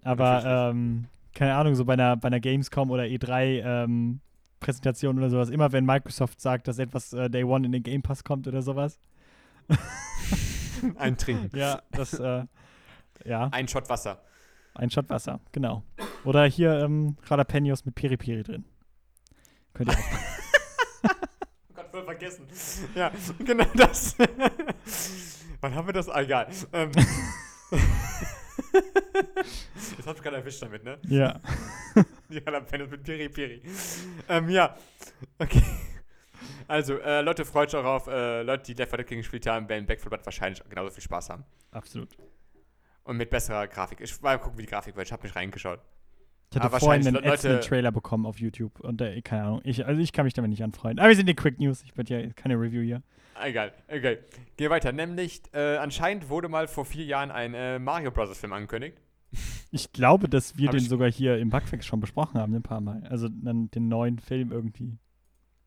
[0.03, 4.21] Aber, ähm, keine Ahnung, so bei einer, bei einer Gamescom oder E3 ähm,
[4.61, 8.01] Präsentation oder sowas, immer wenn Microsoft sagt, dass etwas äh, Day One in den Game
[8.01, 8.99] Pass kommt oder sowas.
[10.95, 11.55] Ein Trinken.
[11.57, 12.45] Ja, das, äh,
[13.25, 14.21] ja, Ein Shot Wasser.
[14.75, 15.83] ein Shot Wasser, genau.
[16.23, 18.65] Oder hier ähm, Jalapenos mit Piri Piri drin.
[19.75, 21.11] Könnt ihr auch.
[21.75, 22.47] Gott, voll vergessen.
[22.95, 24.15] Ja, genau das.
[25.61, 26.09] Wann haben wir das?
[26.09, 26.47] Ah, egal.
[26.73, 26.91] Ähm.
[29.97, 30.97] Jetzt hab ich gerade erwischt damit, ne?
[31.03, 31.39] ja.
[32.29, 33.61] Die Jalapenos mit Piri Piri.
[34.29, 34.75] Ähm, ja.
[35.39, 35.63] Okay.
[36.67, 38.07] Also, äh, Leute, freut euch auf.
[38.07, 41.03] Äh, Leute, die Left 4 Dead gespielt haben, werden Back 4 Blood wahrscheinlich genauso viel
[41.03, 41.45] Spaß haben.
[41.71, 42.15] Absolut.
[43.03, 44.01] Und mit besserer Grafik.
[44.01, 45.07] Ich mal gucken, wie die Grafik wird.
[45.07, 45.79] Ich habe mich reingeschaut.
[46.55, 49.61] Ich hatte Aber vorhin einen ätzenden Leute- Trailer bekommen auf YouTube und äh, keine Ahnung.
[49.63, 50.99] Ich, also ich kann mich damit nicht anfreunden.
[50.99, 51.83] Aber wir sind die Quick News.
[51.83, 53.01] Ich bin ja keine Review hier.
[53.43, 54.19] Egal, okay.
[54.55, 54.93] Geh weiter.
[54.93, 58.37] Nämlich, äh, anscheinend wurde mal vor vier Jahren ein äh, Mario Bros.
[58.37, 58.97] Film angekündigt.
[59.71, 62.79] Ich glaube, dass wir Hab den sogar hier im Bugfix schon besprochen haben, ein paar
[62.79, 63.03] Mal.
[63.09, 64.97] Also dann den neuen Film irgendwie.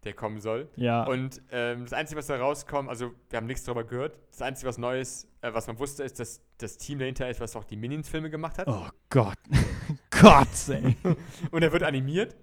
[0.09, 0.70] Der kommen soll.
[0.76, 1.04] Ja.
[1.04, 4.18] Und ähm, das Einzige, was da rauskommt, also wir haben nichts darüber gehört.
[4.30, 7.54] Das Einzige, was Neues, äh, was man wusste, ist, dass das Team dahinter ist, was
[7.56, 8.68] auch die Minions-Filme gemacht hat.
[8.68, 9.36] oh Gott.
[10.11, 10.96] Gott, ey.
[11.50, 12.36] Und er wird animiert.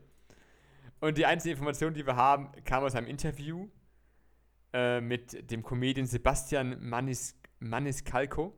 [1.00, 3.68] Und die einzige Information, die wir haben, kam aus einem Interview
[4.72, 8.56] äh, mit dem Comedian Sebastian Manis Maniscalco.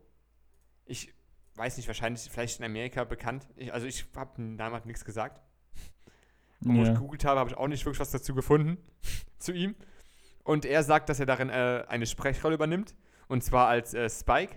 [0.83, 1.13] Ich
[1.55, 3.47] weiß nicht, wahrscheinlich vielleicht in Amerika bekannt.
[3.55, 5.41] Ich, also ich habe den Namen nichts gesagt.
[6.63, 6.93] Und wo ich Ja.
[6.93, 8.77] gegoogelt habe, habe ich auch nicht wirklich was dazu gefunden
[9.37, 9.75] zu ihm.
[10.43, 12.95] Und er sagt, dass er darin äh, eine Sprechrolle übernimmt.
[13.27, 14.55] Und zwar als äh, Spike,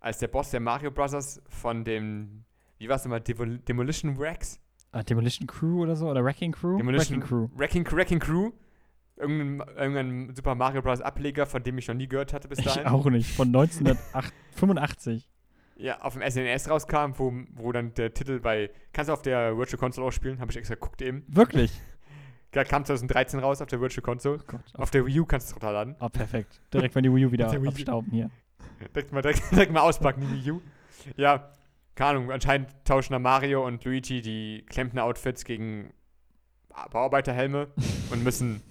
[0.00, 2.44] als der Boss der Mario Brothers von dem,
[2.78, 4.58] wie war es nochmal, Devol Demolition Rex?
[4.90, 6.10] Ah, Demolition Crew oder so?
[6.10, 6.76] Oder Wrecking Crew?
[6.76, 7.48] Demolition Wrecking Crew.
[7.56, 8.50] Wrecking, Wrecking Crew.
[9.16, 11.00] Irgendein, irgendein Super Mario Bros.
[11.00, 12.86] Ableger, von dem ich noch nie gehört hatte bis Ich dahin.
[12.86, 13.30] auch nicht.
[13.34, 15.28] Von 1985.
[15.76, 18.70] Ja, auf dem SNES rauskam, wo, wo dann der Titel bei.
[18.92, 20.40] Kannst du auf der Virtual Console auch spielen?
[20.40, 21.24] Habe ich extra geguckt eben.
[21.28, 21.72] Wirklich?
[22.54, 24.38] Da kam 2013 raus auf der Virtual Console.
[24.38, 24.60] Oh Gott.
[24.74, 25.96] Auf der Wii U kannst du es runterladen.
[25.98, 26.60] Ah, perfekt.
[26.72, 27.68] Direkt, wenn die Wii U wieder Wii U.
[27.70, 28.30] abstauben hier.
[28.94, 30.60] Direkt mal, direkt, direkt mal auspacken, die Wii U.
[31.16, 31.50] Ja,
[31.94, 35.94] keine Ahnung, anscheinend tauschen da Mario und Luigi die Klempner-Outfits gegen
[36.90, 37.68] Bauarbeiterhelme
[38.10, 38.62] und müssen,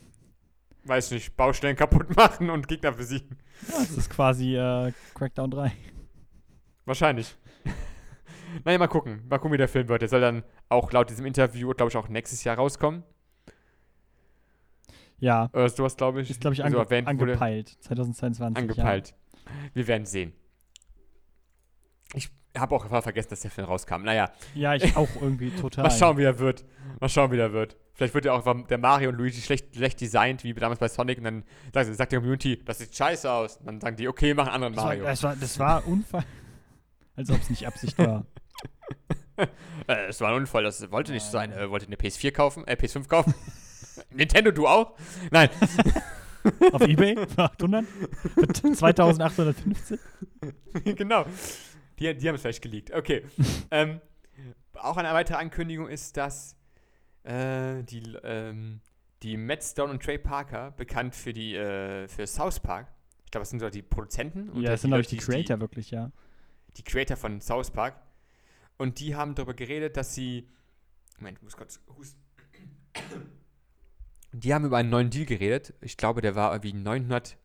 [0.84, 3.38] weiß nicht, Baustellen kaputt machen und Gegner besiegen.
[3.68, 5.72] Ja, das ist quasi äh, Crackdown 3.
[6.86, 7.36] Wahrscheinlich.
[8.66, 9.22] naja, mal gucken.
[9.30, 10.02] Mal gucken, wie der Film wird.
[10.02, 13.04] Der soll dann auch laut diesem Interview, glaube ich, auch nächstes Jahr rauskommen.
[15.20, 16.32] Ja, Oder sowas, glaube ich.
[16.32, 17.34] ist, glaube ich, so ange erwähnt wurde.
[17.34, 17.78] angepeilt.
[17.82, 18.58] 2022.
[18.58, 19.14] Angepeilt.
[19.74, 20.34] Wir werden sehen.
[22.16, 24.02] Ich habe auch ver- vergessen, dass der Film rauskam.
[24.04, 25.84] Naja, Ja, ja ich auch irgendwie total.
[25.84, 26.66] mal schauen, wie er wird.
[27.00, 27.78] Mal schauen, wie der wird.
[27.94, 31.20] Vielleicht wird ja auch der Mario und Luigi schlecht, schlecht designt, wie damals bei Sonic.
[31.20, 33.58] Und dann sagt, sagt die Community, das sieht scheiße aus.
[33.58, 35.04] Und dann sagen die, okay, mach einen anderen Das war, Mario.
[35.06, 36.24] das war, das war Unfall.
[37.16, 38.26] Als ob es nicht Absicht war.
[39.88, 41.52] Äh, es war ein Unfall, das wollte nicht so sein.
[41.52, 43.34] Äh, wollte eine PS4 kaufen, äh, PS5 kaufen.
[44.12, 44.96] Nintendo, du auch?
[45.32, 45.50] Nein.
[46.72, 47.86] Auf Ebay für 800?
[47.86, 50.00] Für 2850?
[50.96, 51.26] genau.
[51.98, 52.94] Die, die haben es vielleicht geleakt.
[52.94, 53.24] Okay.
[53.72, 54.00] ähm,
[54.76, 56.56] auch eine weitere Ankündigung ist, dass
[57.24, 58.82] äh, die, ähm,
[59.24, 62.88] die Matt Stone und Trey Parker, bekannt für die äh, für South Park,
[63.26, 65.32] ich glaube, das sind doch die Produzenten und Ja, das sind, glaube ich, die Leute,
[65.32, 66.12] Creator wirklich, ja.
[66.78, 68.02] Die Creator von South Park.
[68.78, 70.48] Und die haben darüber geredet, dass sie.
[71.20, 72.20] Moment, ich muss kurz husten.
[74.34, 75.74] Die haben über einen neuen Deal geredet.
[75.82, 77.38] Ich glaube, der war irgendwie 900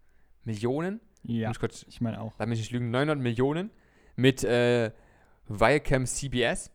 [0.45, 1.01] Millionen.
[1.24, 2.35] Ja, Muss kurz, ich meine auch.
[2.39, 3.70] lass mich nicht lügen, 900 Millionen
[4.14, 4.93] mit äh,
[5.49, 6.70] Viacom CBS.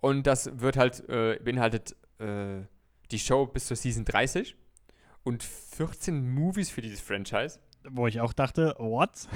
[0.00, 2.62] Und das wird halt, äh, beinhaltet äh,
[3.10, 4.56] die Show bis zur Season 30
[5.22, 7.60] und 14 Movies für dieses Franchise.
[7.88, 9.28] Wo ich auch dachte, what?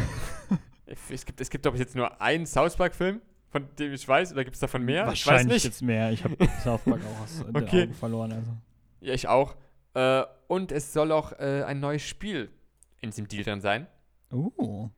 [0.86, 4.44] Es gibt, es gibt doch jetzt nur einen South Park-Film, von dem ich weiß, oder
[4.44, 5.04] gibt es davon mehr?
[5.12, 5.64] ich weiß Wahrscheinlich nicht.
[5.64, 6.10] jetzt mehr.
[6.12, 7.82] Ich habe South Park auch aus den Okay.
[7.84, 8.32] Augen verloren.
[8.32, 8.50] Also.
[9.00, 9.56] Ja, ich auch.
[9.94, 12.50] Äh, und es soll auch äh, ein neues Spiel
[13.00, 13.86] in diesem Deal drin sein.
[14.32, 14.88] Uh.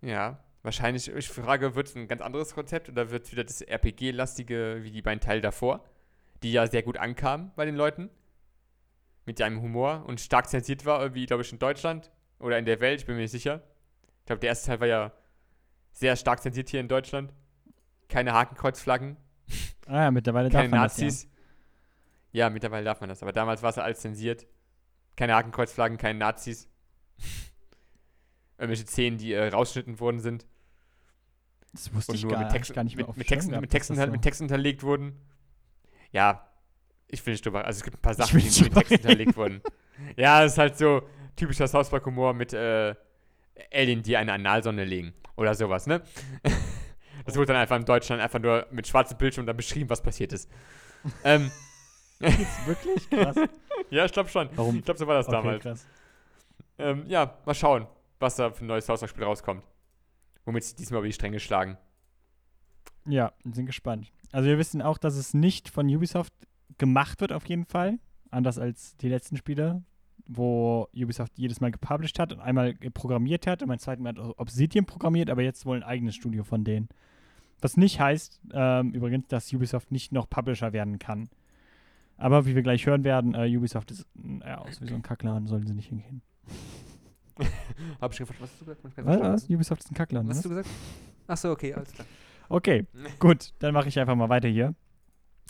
[0.00, 3.60] Ja, wahrscheinlich, ich frage, wird es ein ganz anderes Konzept oder wird es wieder das
[3.60, 5.84] RPG-lastige wie die beiden Teile davor,
[6.42, 8.10] die ja sehr gut ankamen bei den Leuten,
[9.26, 12.80] mit einem Humor und stark zensiert war, wie glaube ich in Deutschland oder in der
[12.80, 13.62] Welt, ich bin mir nicht sicher.
[14.24, 15.12] Ich glaube, der erste Teil war ja
[15.92, 17.32] sehr stark zensiert hier in Deutschland.
[18.08, 19.18] Keine Hakenkreuzflaggen,
[19.86, 21.28] Ah ja, mittlerweile darf keine man Nazis.
[22.32, 22.50] Ja.
[22.50, 24.46] mittlerweile darf man das, aber damals war es ja alles zensiert.
[25.16, 26.68] Keine Hakenkreuzflaggen, keine Nazis.
[28.58, 30.46] Irgendwelche Szenen, die äh, rausgeschnitten worden sind.
[31.72, 31.92] Das, ja.
[31.92, 33.60] das wusste und ich nur gar, mit, Texten, gar nicht mehr mit, mit, Texten, gehabt,
[33.60, 35.20] mit, Texten, das mit so- Texten hinterlegt wurden.
[36.12, 36.48] Ja,
[37.08, 37.64] ich will nicht drüber.
[37.64, 39.60] Also es gibt ein paar Sachen, die nicht mit Texten hinterlegt wurden.
[40.16, 41.02] Ja, es ist halt so
[41.36, 42.94] typischer South Park Humor mit äh,
[43.72, 45.12] Alien, die eine Analsonne legen.
[45.36, 46.02] Oder sowas, ne?
[47.26, 50.32] Das wurde dann einfach in Deutschland einfach nur mit schwarzem Bildschirm dann beschrieben, was passiert
[50.34, 50.50] ist.
[51.24, 51.50] ähm,
[52.20, 53.08] Jetzt wirklich?
[53.08, 53.36] Krass.
[53.90, 54.50] ja, ich glaube schon.
[54.56, 54.76] Warum?
[54.78, 55.62] Ich glaube, so war das Okay, damals.
[55.62, 55.86] krass.
[56.76, 57.86] Ähm, ja, mal schauen,
[58.18, 59.64] was da für ein neues South Park-Spiel rauskommt.
[60.44, 61.78] Womit sie diesmal über die Stränge schlagen.
[63.06, 64.12] Ja, wir sind gespannt.
[64.32, 66.32] Also wir wissen auch, dass es nicht von Ubisoft
[66.76, 67.98] gemacht wird auf jeden Fall.
[68.30, 69.82] anders als die letzten Spiele,
[70.26, 74.38] wo Ubisoft jedes Mal gepublished hat und einmal programmiert hat und beim zweiten Mal hat
[74.38, 76.88] Obsidian programmiert, aber jetzt wohl ein eigenes Studio von denen.
[77.60, 81.28] Was nicht heißt, ähm, übrigens, dass Ubisoft nicht noch Publisher werden kann.
[82.16, 84.06] Aber wie wir gleich hören werden, äh, Ubisoft ist
[84.44, 86.22] ja, aus wie so ein Kackladen, sollen sie nicht hingehen.
[88.00, 88.84] Hab ich gefragt, was hast du gesagt?
[88.84, 89.50] Was, was?
[89.50, 90.28] Ubisoft ist ein Kackladen.
[90.28, 90.68] Was hast du gesagt?
[91.26, 92.06] Achso, okay, alles klar.
[92.48, 92.86] Okay,
[93.18, 94.74] gut, dann mache ich einfach mal weiter hier.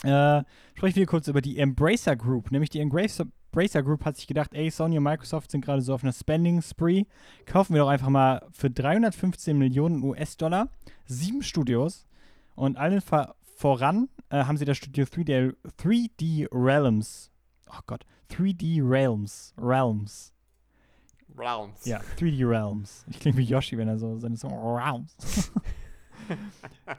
[0.03, 0.43] Äh,
[0.75, 2.51] sprechen wir kurz über die Embracer Group.
[2.51, 5.95] Nämlich die Embracer, Embracer Group hat sich gedacht, ey, Sony und Microsoft sind gerade so
[5.95, 7.05] auf einer Spending Spree.
[7.47, 10.69] Kaufen wir doch einfach mal für 315 Millionen US-Dollar
[11.07, 12.05] sieben Studios.
[12.57, 13.01] Und allen
[13.57, 17.31] voran äh, haben sie das Studio 3D, 3D Realms.
[17.71, 19.55] Oh Gott, 3D Realms.
[19.57, 20.33] Realms.
[21.39, 21.85] Realms.
[21.85, 23.05] Ja, 3D Realms.
[23.09, 25.15] Ich klinge wie Yoshi, wenn er so seine so Realms.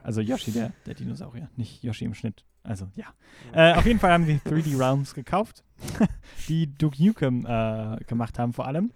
[0.04, 2.44] also Yoshi, der, der Dinosaurier, nicht Yoshi im Schnitt.
[2.64, 3.06] Also, ja.
[3.54, 5.64] Äh, auf jeden Fall haben wir 3D Realms gekauft,
[6.48, 8.92] die Duke Nukem äh, gemacht haben vor allem.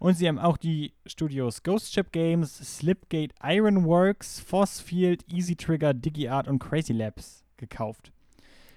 [0.00, 6.48] Und sie haben auch die Studios Ghost Ship Games, Slipgate Ironworks, Forcefield, Easy Trigger, DigiArt
[6.48, 8.12] und Crazy Labs gekauft.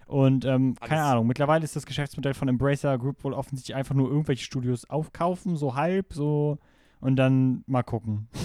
[0.05, 4.09] Und ähm, keine Ahnung, mittlerweile ist das Geschäftsmodell von Embracer Group wohl offensichtlich einfach nur
[4.09, 6.59] irgendwelche Studios aufkaufen, so halb, so
[7.01, 8.27] und dann mal gucken.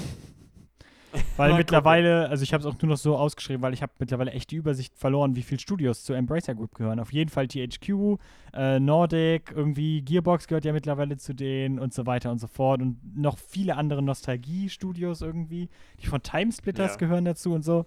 [1.36, 4.32] Weil mittlerweile, also ich habe es auch nur noch so ausgeschrieben, weil ich habe mittlerweile
[4.32, 7.00] echt die Übersicht verloren, wie viele Studios zur Embracer Group gehören.
[7.00, 8.18] Auf jeden Fall THQ,
[8.54, 12.80] äh, Nordic, irgendwie Gearbox gehört ja mittlerweile zu denen und so weiter und so fort.
[12.80, 15.68] Und noch viele andere Nostalgie-Studios irgendwie.
[16.00, 16.98] Die von Timesplitters ja.
[16.98, 17.86] gehören dazu und so.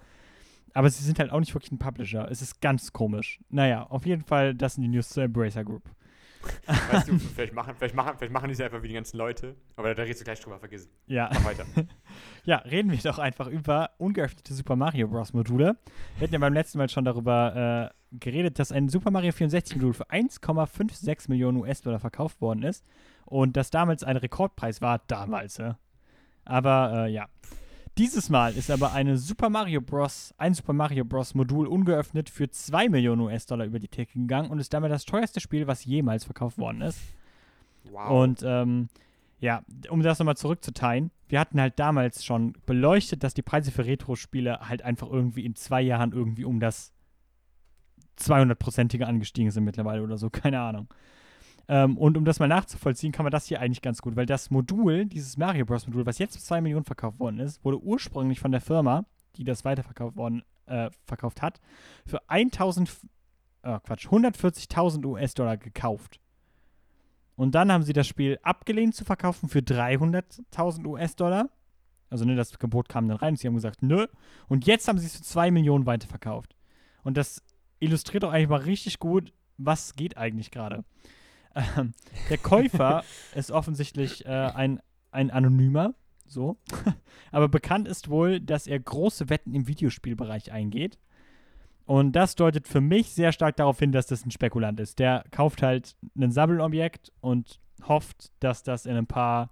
[0.73, 2.29] Aber sie sind halt auch nicht wirklich ein Publisher.
[2.29, 3.39] Es ist ganz komisch.
[3.49, 5.83] Naja, auf jeden Fall, das sind die News zur Embracer Group.
[6.91, 9.55] Weißt du, vielleicht machen, vielleicht, machen, vielleicht machen die es einfach wie die ganzen Leute,
[9.75, 10.89] aber da redest du gleich drüber, vergessen.
[11.07, 11.29] Ja.
[11.33, 11.65] Mach weiter.
[12.45, 15.33] ja, reden wir doch einfach über ungeöffnete Super Mario Bros.
[15.33, 15.77] Module.
[16.17, 19.75] Wir hatten ja beim letzten Mal schon darüber äh, geredet, dass ein Super Mario 64
[19.77, 22.85] Modul für 1,56 Millionen US-Dollar verkauft worden ist
[23.25, 25.77] und das damals ein Rekordpreis war, damals, ja.
[26.45, 27.27] Aber äh, ja.
[27.97, 31.33] Dieses Mal ist aber eine Super Mario Bros., ein Super Mario Bros.
[31.33, 35.39] Modul ungeöffnet für 2 Millionen US-Dollar über die Theke gegangen und ist damit das teuerste
[35.39, 36.99] Spiel, was jemals verkauft worden ist.
[37.89, 38.09] Wow.
[38.09, 38.89] Und ähm,
[39.39, 43.85] ja, um das nochmal zurückzuteilen, wir hatten halt damals schon beleuchtet, dass die Preise für
[43.85, 46.93] Retro-Spiele halt einfach irgendwie in zwei Jahren irgendwie um das
[48.19, 50.89] 200-prozentige angestiegen sind mittlerweile oder so, keine Ahnung.
[51.67, 54.51] Ähm, und um das mal nachzuvollziehen, kann man das hier eigentlich ganz gut, weil das
[54.51, 55.87] Modul, dieses Mario Bros.
[55.87, 59.05] Modul, was jetzt für 2 Millionen verkauft worden ist, wurde ursprünglich von der Firma,
[59.35, 61.59] die das weiterverkauft worden, äh, verkauft hat,
[62.05, 62.89] für 1000,
[63.63, 66.19] äh, Quatsch, 140.000 US-Dollar gekauft.
[67.35, 71.49] Und dann haben sie das Spiel abgelehnt zu verkaufen für 300.000 US-Dollar.
[72.09, 74.07] Also, ne, das Gebot kam dann rein und sie haben gesagt, nö.
[74.47, 76.55] Und jetzt haben sie es für 2 Millionen weiterverkauft.
[77.03, 77.43] Und das
[77.79, 80.85] illustriert doch eigentlich mal richtig gut, was geht eigentlich gerade.
[81.55, 81.93] Ähm,
[82.29, 83.03] der Käufer
[83.35, 84.81] ist offensichtlich äh, ein,
[85.11, 85.93] ein Anonymer,
[86.27, 86.57] so.
[87.31, 90.99] Aber bekannt ist wohl, dass er große Wetten im Videospielbereich eingeht.
[91.85, 94.97] Und das deutet für mich sehr stark darauf hin, dass das ein Spekulant ist.
[94.99, 99.51] Der kauft halt ein Sammelobjekt und hofft, dass das in ein paar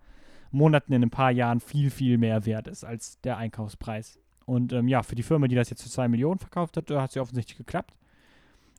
[0.51, 4.19] Monaten, in ein paar Jahren viel, viel mehr wert ist als der Einkaufspreis.
[4.45, 7.09] Und ähm, ja, für die Firma, die das jetzt für 2 Millionen verkauft hat, hat
[7.09, 7.95] es ja offensichtlich geklappt.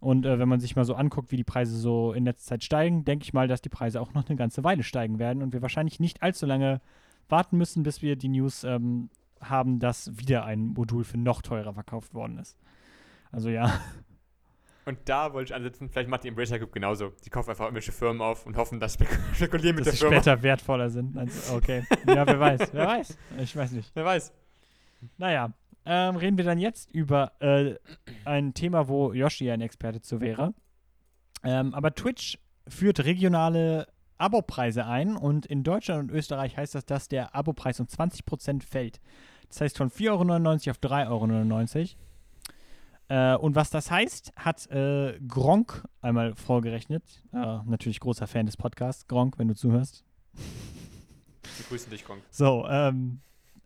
[0.00, 2.64] Und äh, wenn man sich mal so anguckt, wie die Preise so in letzter Zeit
[2.64, 5.52] steigen, denke ich mal, dass die Preise auch noch eine ganze Weile steigen werden und
[5.52, 6.80] wir wahrscheinlich nicht allzu lange
[7.28, 9.08] warten müssen, bis wir die News ähm,
[9.40, 12.58] haben, dass wieder ein Modul für noch teurer verkauft worden ist.
[13.32, 13.80] Also ja.
[14.86, 17.14] Und da wollte ich ansetzen, vielleicht macht die Embracer Group genauso.
[17.24, 20.22] Die kaufen einfach irgendwelche Firmen auf und hoffen, dass spek spekulieren mit dass der Firma.
[20.22, 21.16] später wertvoller sind.
[21.16, 21.84] Also, okay.
[22.06, 22.74] ja, wer weiß.
[22.74, 23.18] Wer weiß.
[23.38, 23.90] Ich weiß nicht.
[23.94, 24.30] Wer weiß.
[25.16, 25.54] Naja,
[25.86, 27.74] ähm, reden wir dann jetzt über äh,
[28.24, 30.54] ein Thema, wo Yoshi ein Experte zu wäre.
[31.42, 37.08] Ähm, aber Twitch führt regionale Abopreise ein und in Deutschland und Österreich heißt das, dass
[37.08, 39.00] der Abopreis um 20% fällt.
[39.48, 41.88] Das heißt von 4,99 Euro auf 3,99 Euro.
[43.08, 47.22] Äh, und was das heißt, hat äh, Gronk einmal vorgerechnet.
[47.32, 49.06] Äh, natürlich großer Fan des Podcasts.
[49.06, 50.04] Gronk, wenn du zuhörst.
[50.32, 52.22] Wir grüßen dich, Gronk.
[52.30, 53.20] So, ähm,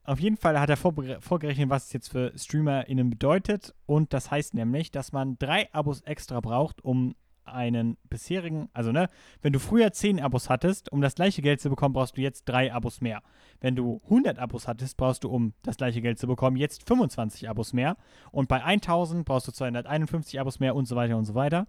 [0.08, 3.74] auf jeden Fall hat er vorgerechnet, was es jetzt für StreamerInnen bedeutet.
[3.84, 9.08] Und das heißt nämlich, dass man drei Abos extra braucht, um einen bisherigen, also ne,
[9.42, 12.44] wenn du früher zehn Abos hattest, um das gleiche Geld zu bekommen, brauchst du jetzt
[12.44, 13.22] drei Abos mehr.
[13.60, 17.48] Wenn du 100 Abos hattest, brauchst du, um das gleiche Geld zu bekommen, jetzt 25
[17.48, 17.96] Abos mehr.
[18.30, 21.66] Und bei 1000 brauchst du 251 Abos mehr und so weiter und so weiter.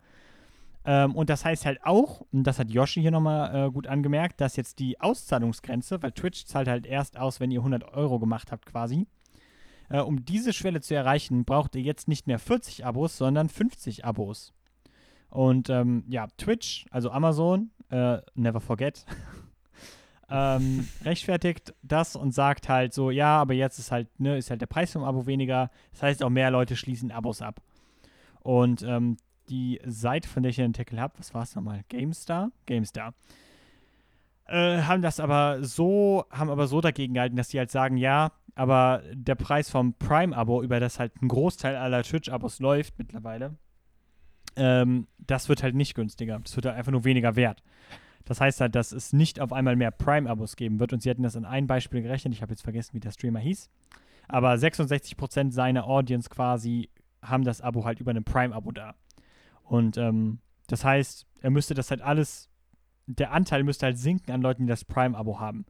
[0.86, 4.41] Ähm, und das heißt halt auch, und das hat Yoshi hier nochmal äh, gut angemerkt,
[4.41, 8.51] dass jetzt die Auszahlungsgrenze, weil Twitch zahlt halt erst aus, wenn ihr 100 Euro gemacht
[8.51, 9.07] habt quasi.
[9.89, 14.05] Äh, um diese Schwelle zu erreichen, braucht ihr jetzt nicht mehr 40 Abos, sondern 50
[14.05, 14.53] Abos.
[15.30, 19.05] Und ähm, ja, Twitch, also Amazon, äh, never forget,
[20.30, 24.61] ähm, rechtfertigt das und sagt halt so, ja, aber jetzt ist halt, ne, ist halt
[24.61, 25.69] der Preis vom Abo weniger.
[25.91, 27.61] Das heißt, auch mehr Leute schließen Abos ab.
[28.41, 29.17] Und ähm,
[29.50, 31.84] die Seite, von der ich den Artikel habe, was war es nochmal?
[31.89, 32.52] GameStar?
[32.66, 33.14] GameStar.
[34.45, 38.32] Äh, haben das aber so, haben aber so dagegen gehalten, dass die halt sagen, ja,
[38.56, 43.56] aber der Preis vom Prime-Abo, über das halt ein Großteil aller Twitch-Abos läuft mittlerweile,
[44.56, 46.39] ähm, das wird halt nicht günstiger.
[46.39, 47.64] Das wird halt einfach nur weniger wert.
[48.26, 50.93] Das heißt halt, dass es nicht auf einmal mehr Prime-Abos geben wird.
[50.93, 52.34] Und sie hätten das in ein Beispiel gerechnet.
[52.34, 53.70] Ich habe jetzt vergessen, wie der Streamer hieß.
[54.28, 56.89] Aber 66% seiner Audience quasi
[57.24, 58.95] haben das Abo halt über ein Prime-Abo da.
[59.70, 62.49] Und ähm, das heißt, er müsste das halt alles,
[63.05, 65.65] der Anteil müsste halt sinken an Leuten, die das Prime-Abo haben.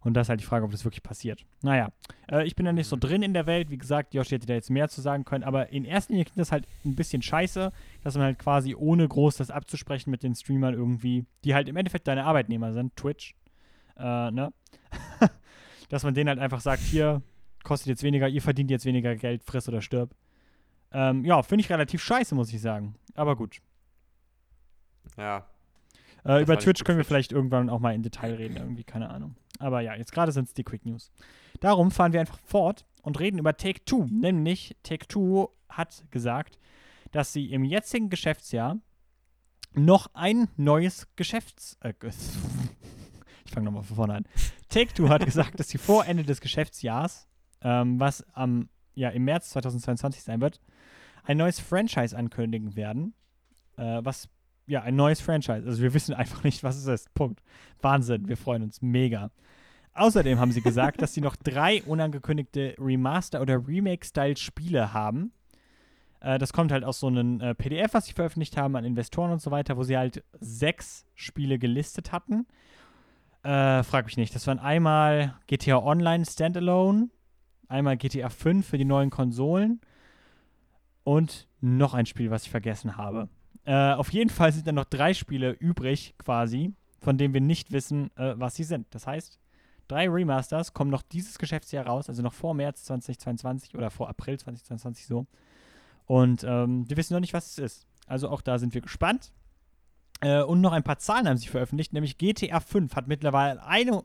[0.00, 1.46] Und das ist halt die Frage, ob das wirklich passiert.
[1.62, 1.88] Naja,
[2.30, 3.70] äh, ich bin da nicht so drin in der Welt.
[3.70, 5.44] Wie gesagt, Josh hätte da jetzt mehr zu sagen können.
[5.44, 7.72] Aber in erster Linie klingt das halt ein bisschen scheiße,
[8.04, 11.76] dass man halt quasi ohne groß das abzusprechen mit den Streamern irgendwie, die halt im
[11.76, 13.34] Endeffekt deine Arbeitnehmer sind, Twitch,
[13.96, 14.52] äh, ne?
[15.88, 17.22] dass man denen halt einfach sagt, hier,
[17.64, 20.14] kostet jetzt weniger, ihr verdient jetzt weniger Geld, friss oder stirb.
[20.92, 22.94] Ähm, ja, finde ich relativ scheiße, muss ich sagen.
[23.18, 23.60] Aber gut.
[25.16, 25.44] Ja.
[26.24, 29.34] Äh, über Twitch können wir vielleicht irgendwann auch mal in Detail reden, irgendwie, keine Ahnung.
[29.58, 31.10] Aber ja, jetzt gerade sind es die Quick News.
[31.60, 34.06] Darum fahren wir einfach fort und reden über Take Two.
[34.08, 36.58] Nämlich, Take Two hat gesagt,
[37.10, 38.78] dass sie im jetzigen Geschäftsjahr
[39.74, 41.76] noch ein neues Geschäfts.
[41.80, 41.94] Äh,
[43.44, 44.24] ich fange nochmal von vorne an.
[44.68, 47.26] Take Two hat gesagt, dass sie vor Ende des Geschäftsjahrs,
[47.62, 50.60] ähm, was am, ja, im März 2022 sein wird,
[51.24, 53.14] ein neues Franchise ankündigen werden,
[53.76, 54.28] äh, was
[54.68, 55.66] ja, ein neues Franchise.
[55.66, 57.14] Also wir wissen einfach nicht, was es ist.
[57.14, 57.42] Punkt.
[57.80, 59.30] Wahnsinn, wir freuen uns mega.
[59.94, 65.32] Außerdem haben sie gesagt, dass sie noch drei unangekündigte Remaster- oder Remake-Style-Spiele haben.
[66.20, 69.32] Äh, das kommt halt aus so einem äh, PDF, was sie veröffentlicht haben an Investoren
[69.32, 72.46] und so weiter, wo sie halt sechs Spiele gelistet hatten.
[73.42, 74.34] Äh, frag mich nicht.
[74.34, 77.08] Das waren einmal GTA Online Standalone,
[77.68, 79.80] einmal GTA 5 für die neuen Konsolen
[81.08, 83.30] und noch ein Spiel, was ich vergessen habe.
[83.64, 87.72] Äh, auf jeden Fall sind dann noch drei Spiele übrig, quasi, von denen wir nicht
[87.72, 88.86] wissen, äh, was sie sind.
[88.90, 89.40] Das heißt,
[89.88, 94.38] drei Remasters kommen noch dieses Geschäftsjahr raus, also noch vor März 2022 oder vor April
[94.38, 95.26] 2022 so.
[96.04, 97.86] Und ähm, wir wissen noch nicht, was es ist.
[98.06, 99.32] Also auch da sind wir gespannt.
[100.20, 104.02] Äh, und noch ein paar Zahlen haben sie veröffentlicht, nämlich GTA 5 hat mittlerweile eine,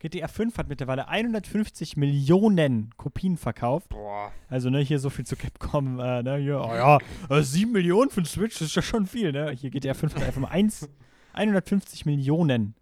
[0.00, 3.88] GTA 5 hat mittlerweile 150 Millionen Kopien verkauft.
[3.88, 4.30] Boah.
[4.48, 6.98] Also, ne, hier so viel zu Capcom, äh, ne, hier, oh ja,
[7.30, 9.50] äh, 7 Millionen für den Switch, das ist ja schon viel, ne?
[9.50, 10.88] Hier GTA 5 hat einfach mal 1,
[11.32, 12.74] 150 Millionen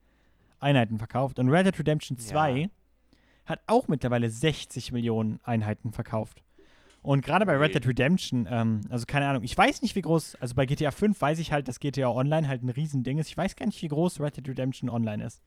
[0.60, 1.38] Einheiten verkauft.
[1.38, 2.68] Und Red Dead Redemption 2 Ja.
[3.46, 6.42] hat auch mittlerweile 60 Millionen Einheiten verkauft.
[7.02, 7.74] Und gerade bei Red.
[7.74, 11.20] Dead Redemption, ähm, also keine Ahnung, ich weiß nicht, wie groß, also bei GTA 5
[11.20, 13.28] weiß ich halt, dass GTA Online halt ein Riesending ist.
[13.28, 15.40] Ich weiß gar nicht, wie groß Red Dead Redemption Online ist.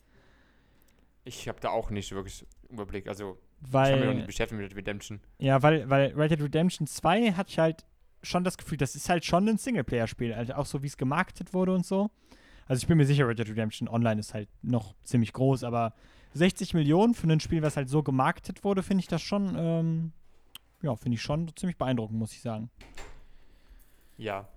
[1.24, 3.08] Ich habe da auch nicht wirklich Überblick.
[3.08, 3.92] Also, ich Weil.
[3.92, 5.20] habe mich noch nicht beschäftigt mit Redemption.
[5.38, 7.86] Ja, weil, weil Red Dead Redemption 2 hatte ich halt
[8.24, 11.54] schon das Gefühl, das ist halt schon ein Singleplayer-Spiel, also auch so wie es gemarketet
[11.54, 12.10] wurde und so.
[12.68, 15.94] Also ich bin mir sicher, Red Dead Redemption Online ist halt noch ziemlich groß, aber
[16.34, 20.12] 60 Millionen für ein Spiel, was halt so gemarketet wurde, finde ich das schon, ähm,
[20.82, 22.70] ja, finde ich schon ziemlich beeindruckend, muss ich sagen.
[24.18, 24.48] Ja.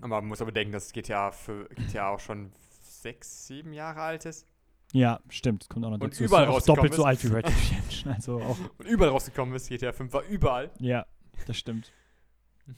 [0.00, 4.24] Aber man muss aber denken, dass GTA für GTA auch schon sechs, sieben Jahre alt
[4.24, 4.46] ist.
[4.92, 6.24] Ja, stimmt, das kommt auch noch Und dazu.
[6.24, 7.06] überall ist auch doppelt so ist.
[7.06, 9.68] alt wie Red Dead Redemption, also auch Und überall rausgekommen ist.
[9.68, 10.70] GTA 5 war überall.
[10.80, 11.06] Ja,
[11.46, 11.92] das stimmt.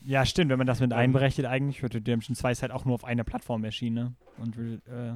[0.02, 0.98] Ja, stimmt, wenn man das mit Ähm.
[0.98, 4.14] einberechnet, eigentlich Red Dead Redemption 2 ist halt auch nur auf einer Plattform erschienen, ne?
[4.38, 4.56] Und
[4.88, 5.14] äh,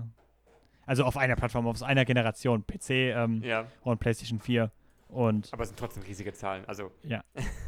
[0.87, 3.67] also auf einer Plattform, auf einer Generation, PC ähm, Ja.
[3.83, 4.71] und PlayStation 4.
[5.09, 6.65] Und Aber es sind trotzdem riesige Zahlen.
[6.67, 7.23] Also, ja,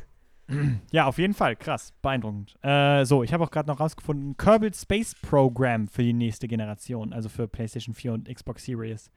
[1.06, 2.56] auf jeden Fall, krass, beeindruckend.
[2.62, 7.12] Äh, so, ich habe auch gerade noch rausgefunden, Kerbal Space Program für die nächste Generation,
[7.12, 9.10] also für PlayStation 4 und Xbox Series.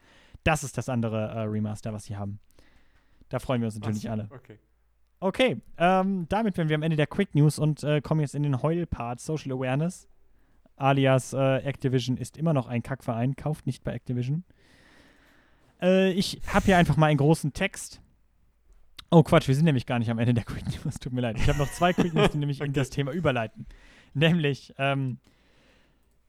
[0.43, 2.39] Das ist das andere äh, Remaster, was sie haben.
[3.29, 4.11] Da freuen wir uns natürlich was?
[4.11, 4.27] alle.
[4.31, 4.59] Okay.
[5.23, 8.41] Okay, ähm, damit wären wir am Ende der Quick News und äh, kommen jetzt in
[8.41, 10.07] den Heul-Part Social Awareness.
[10.77, 14.43] Alias äh, Activision ist immer noch ein Kackverein, kauft nicht bei Activision.
[15.79, 18.01] Äh, ich habe hier einfach mal einen großen Text.
[19.11, 21.37] Oh Quatsch, wir sind nämlich gar nicht am Ende der Quick News, tut mir leid.
[21.37, 22.73] Ich habe noch zwei Quick News, die nämlich in Okay.
[22.73, 23.65] das Thema überleiten.
[24.13, 25.17] Nämlich, ähm,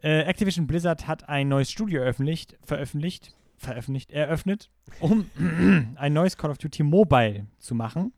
[0.02, 4.68] äh, Activision Blizzard hat ein neues Studio veröffentlicht, veröffentlicht, veröffentlicht, eröffnet,
[4.98, 5.30] um
[5.94, 8.12] ein neues Call of Duty Mobile zu machen.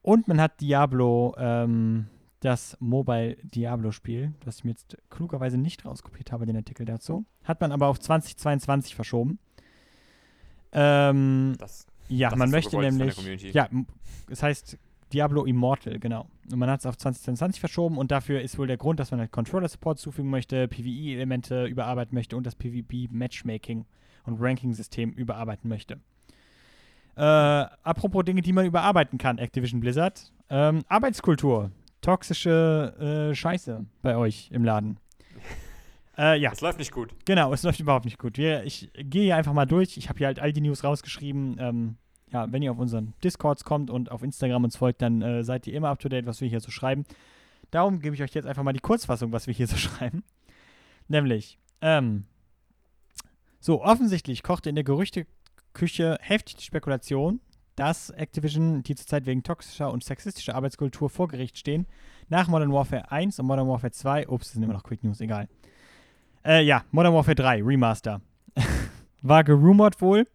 [0.00, 2.06] Und man hat Diablo, ähm,
[2.40, 7.60] das Mobile Diablo-Spiel, das ich mir jetzt klugerweise nicht rauskopiert habe, den Artikel dazu, hat
[7.60, 9.38] man aber auf 2022 verschoben.
[10.72, 13.52] Ähm, Das, ja, das man möchte nämlich.
[13.52, 13.68] Ja,
[14.28, 14.78] das heißt,
[15.12, 16.26] Diablo Immortal, genau.
[16.50, 19.20] Und man hat es auf 2022 verschoben und dafür ist wohl der Grund, dass man
[19.20, 23.84] halt Controller-Support zufügen möchte, PvE-Elemente überarbeiten möchte und das PvP-Matchmaking
[24.24, 26.00] und Ranking-System überarbeiten möchte.
[27.16, 30.32] Äh, apropos Dinge, die man überarbeiten kann, Activision Blizzard.
[30.50, 31.70] Ähm, Arbeitskultur.
[32.02, 34.98] Toxische äh, Scheiße bei euch im Laden.
[36.18, 36.52] Äh, ja.
[36.52, 37.14] Es läuft nicht gut.
[37.24, 38.38] Genau, es läuft überhaupt nicht gut.
[38.38, 39.96] Wir, ich gehe hier einfach mal durch.
[39.96, 41.56] Ich habe hier halt all die News rausgeschrieben.
[41.58, 41.96] Ähm,
[42.32, 45.66] ja, wenn ihr auf unseren Discords kommt und auf Instagram uns folgt, dann äh, seid
[45.66, 47.04] ihr immer up to date, was wir hier so schreiben.
[47.70, 50.24] Darum gebe ich euch jetzt einfach mal die Kurzfassung, was wir hier so schreiben.
[51.08, 52.24] Nämlich, ähm,
[53.60, 57.40] so, offensichtlich kochte in der Gerüchteküche heftig die Spekulation,
[57.74, 61.86] dass Activision, die zurzeit wegen toxischer und sexistischer Arbeitskultur vor Gericht stehen,
[62.28, 65.20] nach Modern Warfare 1 und Modern Warfare 2, ups, das sind immer noch Quick News,
[65.20, 65.48] egal.
[66.46, 68.20] Äh, ja, Modern Warfare 3, Remaster.
[69.22, 70.28] War gerumort wohl,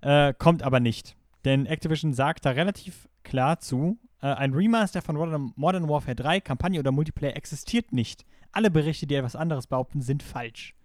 [0.00, 1.16] äh, kommt aber nicht.
[1.44, 6.40] Denn Activision sagt da relativ klar zu, äh, ein Remaster von Modern, Modern Warfare 3,
[6.40, 8.24] Kampagne oder Multiplayer existiert nicht.
[8.52, 10.76] Alle Berichte, die etwas anderes behaupten, sind falsch.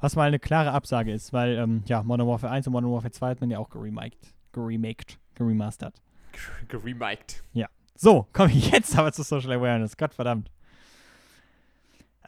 [0.00, 3.12] Was mal eine klare Absage ist, weil, ähm, ja, Modern Warfare 1 und Modern Warfare
[3.12, 6.00] 2 hat man ja auch geremaked, geremaked, geremastert.
[6.68, 7.44] Geremaked.
[7.94, 9.94] So, komme ich jetzt aber zu Social Awareness.
[9.98, 10.50] Gottverdammt.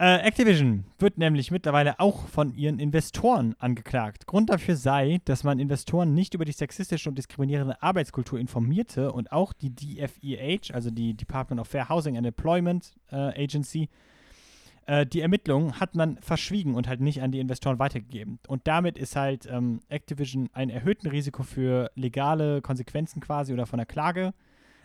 [0.01, 4.27] Äh, Activision wird nämlich mittlerweile auch von ihren Investoren angeklagt.
[4.27, 9.31] Grund dafür sei, dass man Investoren nicht über die sexistische und diskriminierende Arbeitskultur informierte und
[9.31, 13.91] auch die DFEH, also die Department of Fair Housing and Employment äh, Agency,
[14.87, 18.39] äh, die Ermittlungen hat man verschwiegen und halt nicht an die Investoren weitergegeben.
[18.49, 23.77] Und damit ist halt ähm, Activision ein erhöhten Risiko für legale Konsequenzen quasi oder von
[23.77, 24.33] der Klage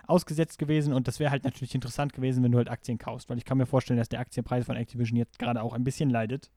[0.07, 3.37] ausgesetzt gewesen und das wäre halt natürlich interessant gewesen, wenn du halt Aktien kaufst, weil
[3.37, 6.51] ich kann mir vorstellen, dass der Aktienpreis von Activision jetzt gerade auch ein bisschen leidet.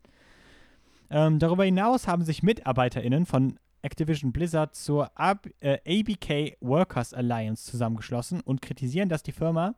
[1.11, 7.70] Ähm, darüber hinaus haben sich MitarbeiterInnen von Activision Blizzard zur AB, äh, ABK Workers Alliance
[7.70, 9.74] zusammengeschlossen und kritisieren, dass die Firma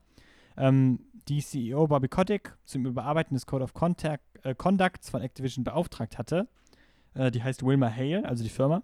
[0.56, 5.64] ähm, die CEO Bobby Kotick zum Überarbeiten des Code of Contact, äh, Conducts von Activision
[5.64, 6.48] beauftragt hatte.
[7.14, 8.82] Äh, die heißt Wilma Hale, also die Firma.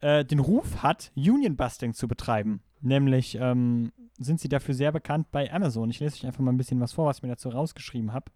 [0.00, 2.60] Äh, den Ruf hat, Union Busting zu betreiben.
[2.80, 5.90] Nämlich ähm, sind sie dafür sehr bekannt bei Amazon.
[5.90, 8.30] Ich lese euch einfach mal ein bisschen was vor, was ich mir dazu rausgeschrieben habe.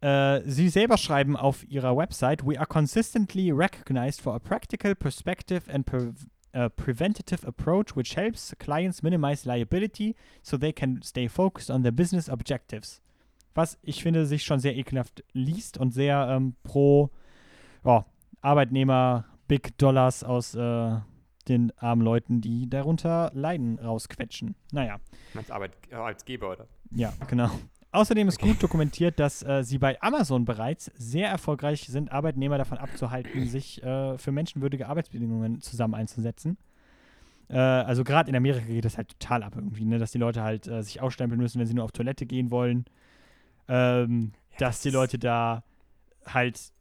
[0.00, 5.72] Äh, sie selber schreiben auf ihrer Website: We are consistently recognized for a practical perspective
[5.72, 6.12] and pre
[6.54, 11.92] uh, preventative approach which helps clients minimize liability so they can stay focused on their
[11.92, 13.00] business objectives.
[13.54, 17.10] Was ich finde, sich schon sehr ekelhaft liest und sehr ähm, pro
[17.84, 18.04] ja,
[18.42, 20.98] Arbeitnehmer Big Dollars aus äh,
[21.48, 24.54] den armen Leuten, die darunter leiden, rausquetschen.
[24.72, 24.98] Naja.
[25.34, 26.66] Meinst Arbeit, äh, Arbeitgeber, oder?
[26.90, 27.50] Ja, genau.
[27.92, 32.78] Außerdem ist gut dokumentiert, dass äh, sie bei Amazon bereits sehr erfolgreich sind, Arbeitnehmer davon
[32.78, 36.58] abzuhalten, sich äh, für menschenwürdige Arbeitsbedingungen zusammen einzusetzen.
[37.48, 39.98] Äh, also gerade in Amerika geht das halt total ab irgendwie, ne?
[39.98, 42.84] dass die Leute halt äh, sich ausstempeln müssen, wenn sie nur auf Toilette gehen wollen.
[43.68, 45.64] Ähm, dass die Leute da
[46.26, 46.72] halt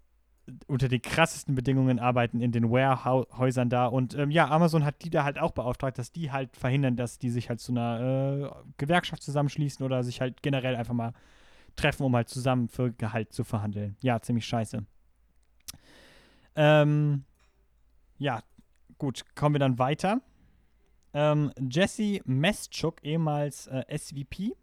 [0.68, 3.88] unter den krassesten Bedingungen arbeiten in den Warehäusern da.
[3.88, 7.18] Und ähm, ja, Amazon hat die da halt auch beauftragt, dass die halt verhindern, dass
[7.18, 11.14] die sich halt zu einer äh, Gewerkschaft zusammenschließen oder sich halt generell einfach mal
[11.76, 13.96] treffen, um halt zusammen für Gehalt zu verhandeln.
[14.02, 14.86] Ja, ziemlich scheiße.
[16.56, 17.24] Ähm,
[18.18, 18.42] ja,
[18.98, 20.22] gut, kommen wir dann weiter.
[21.14, 24.54] Ähm, Jesse Meschuk, ehemals äh, SVP,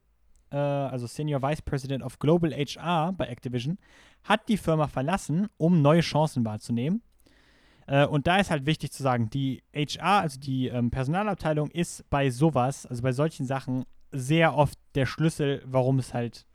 [0.52, 3.78] äh, also Senior Vice President of Global HR bei Activision,
[4.24, 7.02] hat die Firma verlassen, um neue Chancen wahrzunehmen.
[7.86, 12.08] Äh, und da ist halt wichtig zu sagen, die HR, also die ähm, Personalabteilung, ist
[12.10, 16.46] bei sowas, also bei solchen Sachen, sehr oft der Schlüssel, warum es halt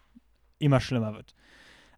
[0.60, 1.34] immer schlimmer wird.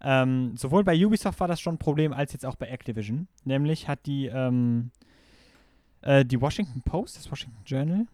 [0.02, 3.28] Ähm, sowohl bei Ubisoft war das schon ein Problem, als jetzt auch bei Activision.
[3.44, 4.92] Nämlich hat die, ähm,
[6.02, 8.08] äh, die Washington Post, das Washington Journal,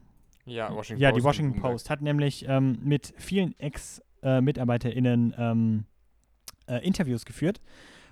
[0.46, 1.62] Ja, Washington ja, Post die Washington.
[1.62, 5.86] Post hat nämlich ähm, mit vielen Ex-MitarbeiterInnen ähm,
[6.68, 7.62] äh, Interviews geführt.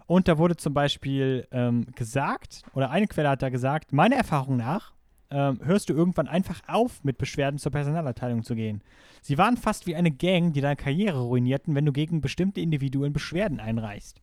[0.06, 4.58] Und da wurde zum Beispiel ähm, gesagt, oder eine Quelle hat da gesagt, meiner Erfahrung
[4.58, 4.94] nach
[5.34, 8.84] ähm, hörst du irgendwann einfach auf, mit Beschwerden zur Personalabteilung zu gehen.
[9.22, 13.14] Sie waren fast wie eine Gang, die deine Karriere ruinierten, wenn du gegen bestimmte Individuen
[13.14, 14.22] Beschwerden einreichst.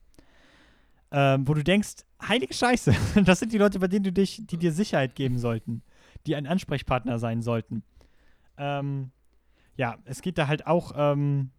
[1.12, 2.94] Ähm, wo du denkst, heilige Scheiße,
[3.24, 5.82] das sind die Leute, bei denen du dich, die dir Sicherheit geben sollten,
[6.26, 7.82] die ein Ansprechpartner sein sollten.
[8.60, 9.10] Ähm,
[9.76, 11.50] ja, es geht da halt auch, ähm,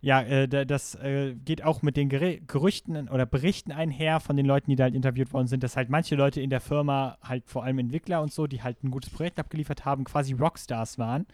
[0.00, 4.44] ja, äh, da- das äh, geht auch mit den Gerüchten oder Berichten einher von den
[4.46, 7.44] Leuten, die da halt interviewt worden sind, dass halt manche Leute in der Firma, halt
[7.46, 11.26] vor allem Entwickler und so, die halt ein gutes Projekt abgeliefert haben, quasi Rockstars waren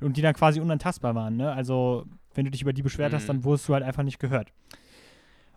[0.00, 1.36] und die dann quasi unantastbar waren.
[1.36, 1.52] Ne?
[1.52, 3.26] Also, wenn du dich über die beschwert hast, Mhm.
[3.28, 4.52] dann wurdest du halt einfach nicht gehört.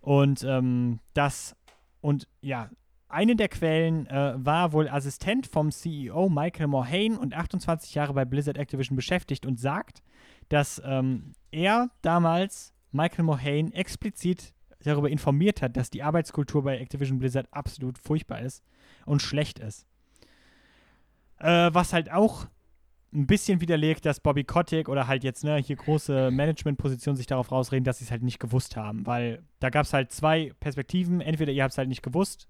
[0.02, 1.56] Und ähm, das,
[2.02, 2.70] und ja,
[3.08, 8.26] eine der Quellen äh, war wohl Assistent vom CEO Michael Morhaine und 28 Jahre bei
[8.26, 10.02] Blizzard Activision beschäftigt und sagt,
[10.50, 14.54] dass ähm, er damals Michael Morhaine explizit
[14.84, 18.64] darüber informiert hat, dass die Arbeitskultur bei Activision Blizzard absolut furchtbar ist
[19.06, 19.86] und schlecht ist.
[21.40, 22.48] Äh, was halt auch
[23.14, 27.52] ein bisschen widerlegt, dass Bobby Kotick oder halt jetzt ne, hier große Managementpositionen sich darauf
[27.52, 29.06] rausreden, dass sie es halt nicht gewusst haben.
[29.06, 31.22] Weil da gab es halt zwei Perspektiven.
[31.22, 32.48] Entweder ihr habt es halt nicht gewusst,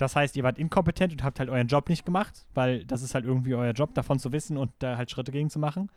[0.00, 3.14] das heißt, ihr wart inkompetent und habt halt euren Job nicht gemacht, weil das ist
[3.14, 5.90] halt irgendwie euer Job, davon zu wissen und da halt Schritte gegen zu machen.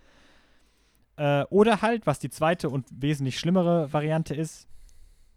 [1.16, 4.68] Äh, oder halt, was die zweite und wesentlich schlimmere Variante ist,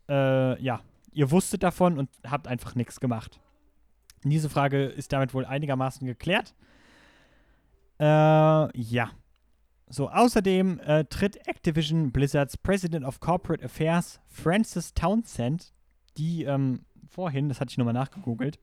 [0.09, 0.81] äh, ja,
[1.13, 3.41] ihr wusstet davon und habt einfach nichts gemacht.
[4.25, 6.55] Diese Frage ist damit wohl einigermaßen geklärt.
[8.01, 9.11] Äh, ja.
[9.89, 15.73] So, außerdem äh, tritt Activision Blizzards President of Corporate Affairs Francis Townsend,
[16.17, 18.59] die ähm, vorhin, das hatte ich nochmal nachgegoogelt,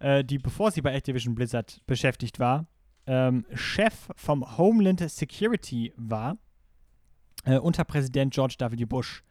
[0.00, 2.66] äh, die bevor sie bei Activision Blizzard beschäftigt war,
[3.06, 6.38] ähm, Chef vom Homeland Security war,
[7.44, 8.84] äh, unter Präsident George W.
[8.84, 9.22] Bush.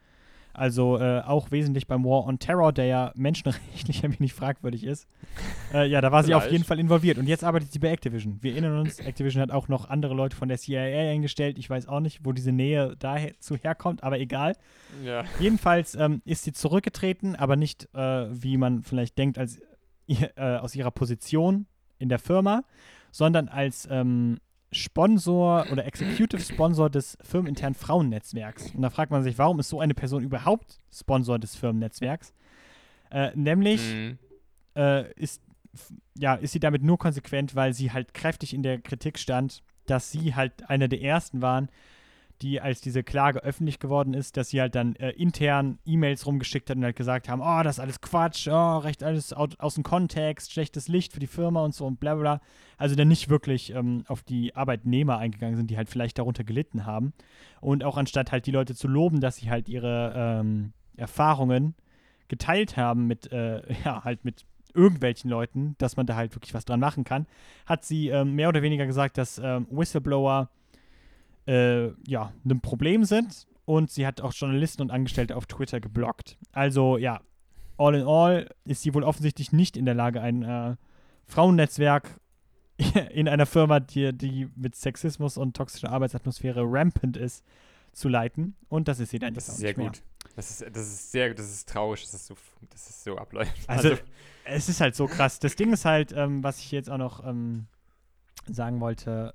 [0.56, 5.08] Also äh, auch wesentlich beim War on Terror, der ja menschenrechtlich ein wenig fragwürdig ist.
[5.74, 7.18] Äh, ja, da war sie auf jeden Fall involviert.
[7.18, 8.38] Und jetzt arbeitet sie bei Activision.
[8.42, 11.60] Wir erinnern uns, Activision hat auch noch andere Leute von der CIA eingestellt.
[11.60, 14.56] Ich weiß auch nicht, wo diese Nähe dazu herkommt, aber egal.
[15.04, 15.26] Ja.
[15.40, 19.60] Jedenfalls ähm, ist sie zurückgetreten, aber nicht, äh, wie man vielleicht denkt, als,
[20.08, 21.66] äh, aus ihrer Position
[22.00, 22.64] in der Firma,
[23.12, 24.38] sondern als ähm,
[24.76, 28.72] Sponsor oder Executive Sponsor des firmeninternen Frauennetzwerks.
[28.76, 32.34] Und da fragt man sich, warum ist so eine Person überhaupt Sponsor des Firmennetzwerks?
[33.10, 34.18] Äh, nämlich mhm.
[34.76, 35.42] äh, ist,
[36.18, 40.12] ja, ist sie damit nur konsequent, weil sie halt kräftig in der Kritik stand, dass
[40.12, 41.70] sie halt einer der ersten waren,
[42.42, 46.70] die, als diese Klage öffentlich geworden ist, dass sie halt dann äh, intern E-Mails rumgeschickt
[46.70, 49.76] hat und halt gesagt haben, oh, das ist alles Quatsch, oh, recht alles aus, aus
[49.76, 52.42] dem Kontext, schlechtes Licht für die Firma und so und bla bla.
[52.78, 56.86] Also dann nicht wirklich ähm, auf die Arbeitnehmer eingegangen sind, die halt vielleicht darunter gelitten
[56.86, 57.14] haben.
[57.62, 61.76] Und auch anstatt halt die Leute zu loben, dass sie halt ihre ähm, Erfahrungen
[62.28, 66.66] geteilt haben mit, äh, ja, halt mit irgendwelchen Leuten, dass man da halt wirklich was
[66.66, 67.28] dran machen kann,
[67.66, 70.50] hat sie ähm, mehr oder weniger gesagt, dass ähm, Whistleblower
[71.48, 73.48] äh, ja, ein Problem sind.
[73.66, 76.38] Und sie hat auch Journalisten und Angestellte auf Twitter geblockt.
[76.52, 77.22] Also ja,
[77.78, 80.76] all in all ist sie wohl offensichtlich nicht in der Lage, ein äh,
[81.26, 82.20] Frauennetzwerk
[83.12, 87.44] in einer Firma, die, die mit Sexismus und toxischer Arbeitsatmosphäre rampant ist,
[87.92, 88.56] zu leiten.
[88.70, 90.04] Und das ist sie dann das ist sehr gut.
[90.36, 92.36] Das ist, das ist sehr, das ist traurig, dass es so,
[92.70, 93.54] dass es so abläuft.
[93.68, 94.02] Also, also,
[94.44, 95.40] es ist halt so krass.
[95.40, 97.68] Das Ding ist halt, ähm, was ich jetzt auch noch ähm,
[98.48, 99.34] sagen wollte,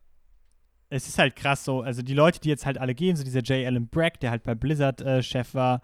[0.91, 3.41] es ist halt krass so, also die Leute, die jetzt halt alle gehen, so dieser
[3.41, 3.65] J.
[3.67, 5.81] Allen Bragg, der halt bei Blizzard äh, Chef war,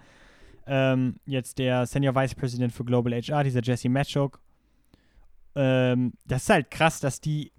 [0.67, 4.41] ähm, jetzt der Senior Vice President für Global HR, dieser Jesse Matchuk.
[5.55, 7.53] Ähm, das ist halt krass, dass die,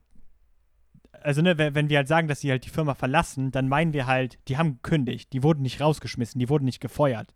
[1.21, 4.07] also ne, wenn wir halt sagen, dass sie halt die Firma verlassen, dann meinen wir
[4.07, 7.33] halt, die haben gekündigt, die wurden nicht rausgeschmissen, die wurden nicht gefeuert.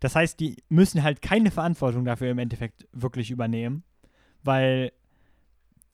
[0.00, 3.84] Das heißt, die müssen halt keine Verantwortung dafür im Endeffekt wirklich übernehmen,
[4.42, 4.92] weil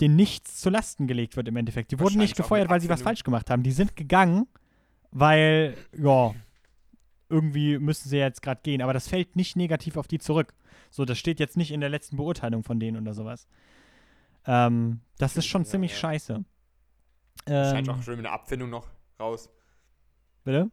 [0.01, 1.93] denen nichts zu Lasten gelegt wird im Endeffekt.
[1.93, 3.63] Die wurden nicht gefeuert, weil sie was falsch gemacht haben.
[3.63, 4.47] Die sind gegangen,
[5.11, 6.35] weil, ja,
[7.29, 8.83] irgendwie müssen sie jetzt gerade gehen.
[8.83, 10.55] Aber das fällt nicht negativ auf die zurück.
[10.91, 13.47] So, das steht jetzt nicht in der letzten Beurteilung von denen oder sowas.
[14.47, 15.99] Ähm, das ist schon ja, ziemlich ja.
[15.99, 16.45] scheiße.
[17.47, 18.89] Scheint ähm, auch schön mit einer Abfindung noch
[19.19, 19.49] raus.
[20.45, 20.71] Bitte?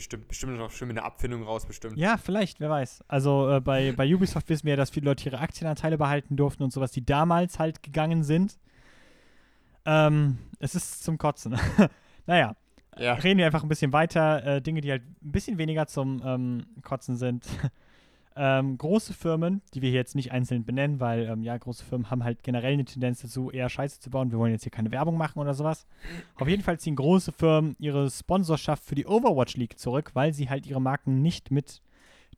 [0.00, 1.98] Bestimmt, bestimmt noch schön mit einer Abfindung raus, bestimmt.
[1.98, 3.04] Ja, vielleicht, wer weiß.
[3.06, 6.62] Also äh, bei, bei Ubisoft wissen wir ja, dass viele Leute ihre Aktienanteile behalten durften
[6.62, 8.58] und sowas, die damals halt gegangen sind.
[9.84, 11.54] Ähm, es ist zum Kotzen.
[12.26, 12.56] naja,
[12.96, 13.12] ja.
[13.12, 14.42] reden wir einfach ein bisschen weiter.
[14.42, 17.44] Äh, Dinge, die halt ein bisschen weniger zum ähm, Kotzen sind.
[18.42, 22.10] Ähm, große Firmen, die wir hier jetzt nicht einzeln benennen, weil ähm, ja, große Firmen
[22.10, 24.32] haben halt generell eine Tendenz dazu, eher Scheiße zu bauen.
[24.32, 25.86] Wir wollen jetzt hier keine Werbung machen oder sowas.
[26.36, 30.48] Auf jeden Fall ziehen große Firmen ihre Sponsorschaft für die Overwatch League zurück, weil sie
[30.48, 31.82] halt ihre Marken nicht mit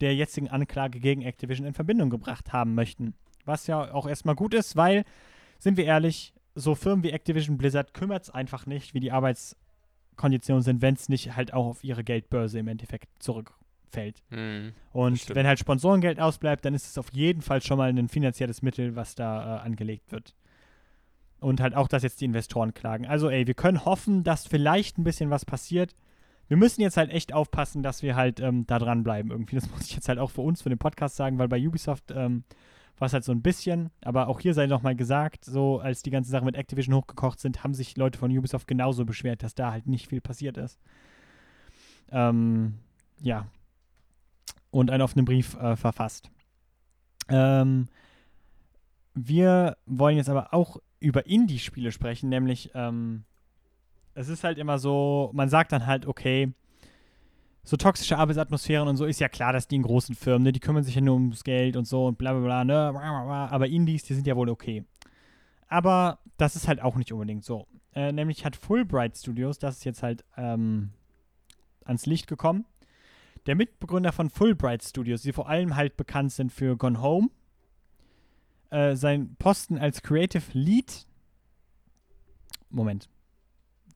[0.01, 3.15] der jetzigen Anklage gegen Activision in Verbindung gebracht haben möchten.
[3.45, 5.05] Was ja auch erstmal gut ist, weil,
[5.61, 10.65] sind wir ehrlich, so Firmen wie Activision Blizzard kümmert es einfach nicht, wie die Arbeitskonditionen
[10.65, 13.55] sind, wenn es nicht halt auch auf ihre Geldbörse im Endeffekt zurück
[13.93, 14.23] fällt.
[14.31, 18.09] Mhm, und wenn halt Sponsorengeld ausbleibt, dann ist es auf jeden Fall schon mal ein
[18.09, 20.35] finanzielles Mittel, was da äh, angelegt wird.
[21.41, 23.07] Und halt auch, dass jetzt die Investoren klagen.
[23.07, 25.97] Also, ey, wir können hoffen, dass vielleicht ein bisschen was passiert.
[26.49, 29.57] Wir müssen jetzt halt echt aufpassen, dass wir halt ähm, da dranbleiben irgendwie.
[29.57, 32.13] Das muss ich jetzt halt auch für uns, für den Podcast sagen, weil bei Ubisoft
[32.15, 32.45] ähm,
[32.99, 33.91] war es halt so ein bisschen.
[34.03, 37.65] Aber auch hier sei nochmal gesagt, so als die ganzen Sachen mit Activision hochgekocht sind,
[37.65, 40.79] haben sich Leute von Ubisoft genauso beschwert, dass da halt nicht viel passiert ist.
[42.13, 42.75] Ähm,
[43.21, 43.47] ja,
[44.73, 46.31] und einen offenen Brief äh, verfasst.
[47.29, 47.87] Ähm,
[49.15, 53.25] wir wollen jetzt aber auch über Indie-Spiele sprechen, nämlich ähm,
[54.15, 56.53] es ist halt immer so, man sagt dann halt, okay,
[57.65, 60.61] so toxische Arbeitsatmosphären und so ist ja klar, dass die in großen Firmen, ne, die
[60.61, 64.03] kümmern sich ja nur ums Geld und so und bla bla bla, ne, aber Indies,
[64.03, 64.85] die sind ja wohl okay.
[65.69, 67.67] Aber das ist halt auch nicht unbedingt so.
[67.95, 70.91] Äh, nämlich hat Fulbright Studios, das ist jetzt halt ähm,
[71.85, 72.65] ans Licht gekommen,
[73.47, 77.29] der Mitbegründer von Fulbright Studios, die vor allem halt bekannt sind für Gone Home,
[78.71, 81.07] äh, sein Posten als Creative Lead.
[82.71, 83.09] Moment.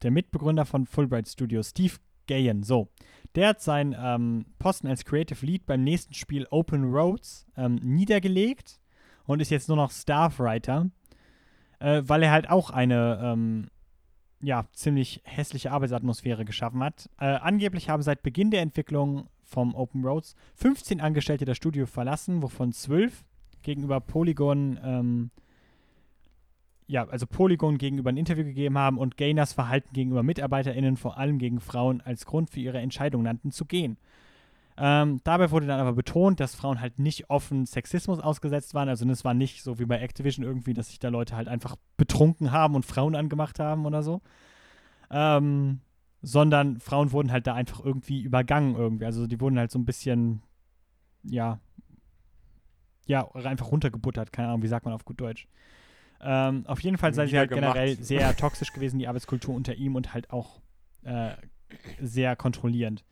[0.03, 1.95] Der Mitbegründer von Fulbright Studios, Steve
[2.27, 2.89] Gayen, so.
[3.35, 8.81] Der hat seinen ähm, Posten als Creative Lead beim nächsten Spiel Open Roads ähm, niedergelegt
[9.25, 10.91] und ist jetzt nur noch Staffwriter,
[11.79, 13.69] äh, weil er halt auch eine ähm,
[14.41, 17.09] ja, ziemlich hässliche Arbeitsatmosphäre geschaffen hat.
[17.19, 22.43] Äh, angeblich haben seit Beginn der Entwicklung vom Open Roads 15 Angestellte das Studio verlassen,
[22.43, 23.25] wovon 12
[23.63, 25.31] gegenüber Polygon ähm,
[26.89, 31.39] ja, also Polygon gegenüber ein Interview gegeben haben und Gainers Verhalten gegenüber MitarbeiterInnen, vor allem
[31.39, 33.99] gegen Frauen, als Grund für ihre Entscheidung nannten, zu gehen.
[34.79, 38.89] Ähm, dabei wurde dann aber betont, dass Frauen halt nicht offen Sexismus ausgesetzt waren.
[38.89, 41.77] Also es war nicht so wie bei Activision irgendwie, dass sich da Leute halt einfach
[41.97, 44.21] betrunken haben und Frauen angemacht haben oder so.
[45.11, 45.81] Ähm,
[46.23, 49.05] sondern Frauen wurden halt da einfach irgendwie übergangen irgendwie.
[49.05, 50.43] Also die wurden halt so ein bisschen,
[51.23, 51.61] ja,
[53.07, 54.33] ja, einfach runtergebuttert.
[54.33, 55.47] Keine Ahnung, wie sagt man auf gut Deutsch.
[56.21, 57.75] Ähm, auf jeden Fall sei sie halt gemacht.
[57.75, 60.61] generell sehr toxisch gewesen, die Arbeitskultur unter ihm und halt auch
[61.03, 61.33] äh,
[62.01, 63.05] sehr kontrollierend.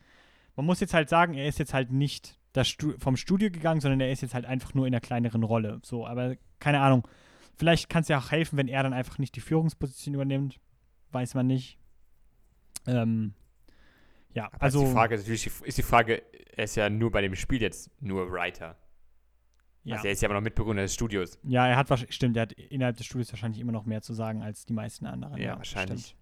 [0.57, 3.81] Man muss jetzt halt sagen, er ist jetzt halt nicht das Stu vom Studio gegangen,
[3.81, 5.81] sondern er ist jetzt halt einfach nur in einer kleineren Rolle.
[5.83, 7.07] So, aber keine Ahnung.
[7.57, 10.59] Vielleicht kann es ja auch helfen, wenn er dann einfach nicht die Führungsposition übernimmt.
[11.13, 11.79] Weiß man nicht.
[12.87, 13.35] Ähm,
[14.35, 14.83] ja, Aber also.
[14.83, 16.23] ist die Frage natürlich ist die Frage,
[16.57, 18.77] er ist ja nur bei dem Spiel jetzt nur Writer.
[19.85, 19.97] ja.
[19.97, 21.39] Also er ist ja aber noch Mitbegründer des Studios.
[21.45, 24.13] Ja, er hat wahrscheinlich, stimmt, er hat innerhalb des Studios wahrscheinlich immer noch mehr zu
[24.13, 25.41] sagen als die meisten anderen.
[25.41, 26.07] Ja, wahrscheinlich.
[26.07, 26.21] Stimmt.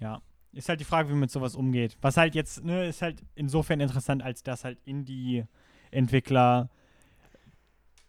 [0.00, 0.22] Ja.
[0.52, 1.98] Ist halt die Frage, wie man mit sowas umgeht.
[2.00, 6.70] Was halt jetzt, ne, ist halt insofern interessant, als dass halt Indie-Entwickler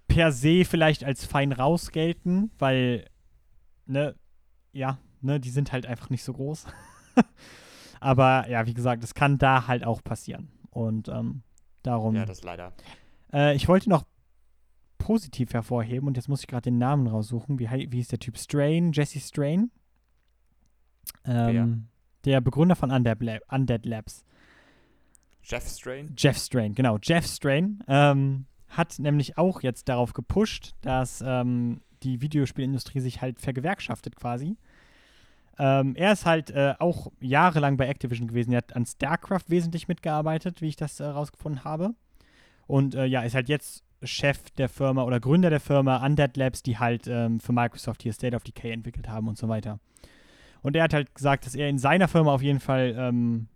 [0.07, 3.05] per se vielleicht als fein raus gelten, weil,
[3.85, 4.15] ne,
[4.71, 6.65] ja, ne, die sind halt einfach nicht so groß.
[7.99, 10.49] Aber ja, wie gesagt, das kann da halt auch passieren.
[10.69, 11.43] Und ähm,
[11.83, 12.15] darum.
[12.15, 12.73] Ja, das leider.
[13.33, 14.05] Äh, ich wollte noch
[14.97, 17.59] positiv hervorheben und jetzt muss ich gerade den Namen raussuchen.
[17.59, 18.37] Wie, wie hieß der Typ?
[18.37, 19.71] Strain, Jesse Strain.
[21.25, 21.87] Ähm,
[22.25, 24.25] der Begründer von Undead, Lab, Undead Labs.
[25.43, 26.13] Jeff Strain?
[26.17, 26.97] Jeff Strain, genau.
[27.01, 33.39] Jeff Strain ähm, hat nämlich auch jetzt darauf gepusht, dass ähm, die Videospielindustrie sich halt
[33.39, 34.57] vergewerkschaftet quasi.
[35.59, 38.51] Ähm, er ist halt äh, auch jahrelang bei Activision gewesen.
[38.51, 41.95] Er hat an StarCraft wesentlich mitgearbeitet, wie ich das herausgefunden habe.
[42.67, 46.61] Und äh, ja, ist halt jetzt Chef der Firma oder Gründer der Firma Undead Labs,
[46.61, 49.79] die halt ähm, für Microsoft hier State of Decay entwickelt haben und so weiter.
[50.61, 53.47] Und er hat halt gesagt, dass er in seiner Firma auf jeden Fall ähm,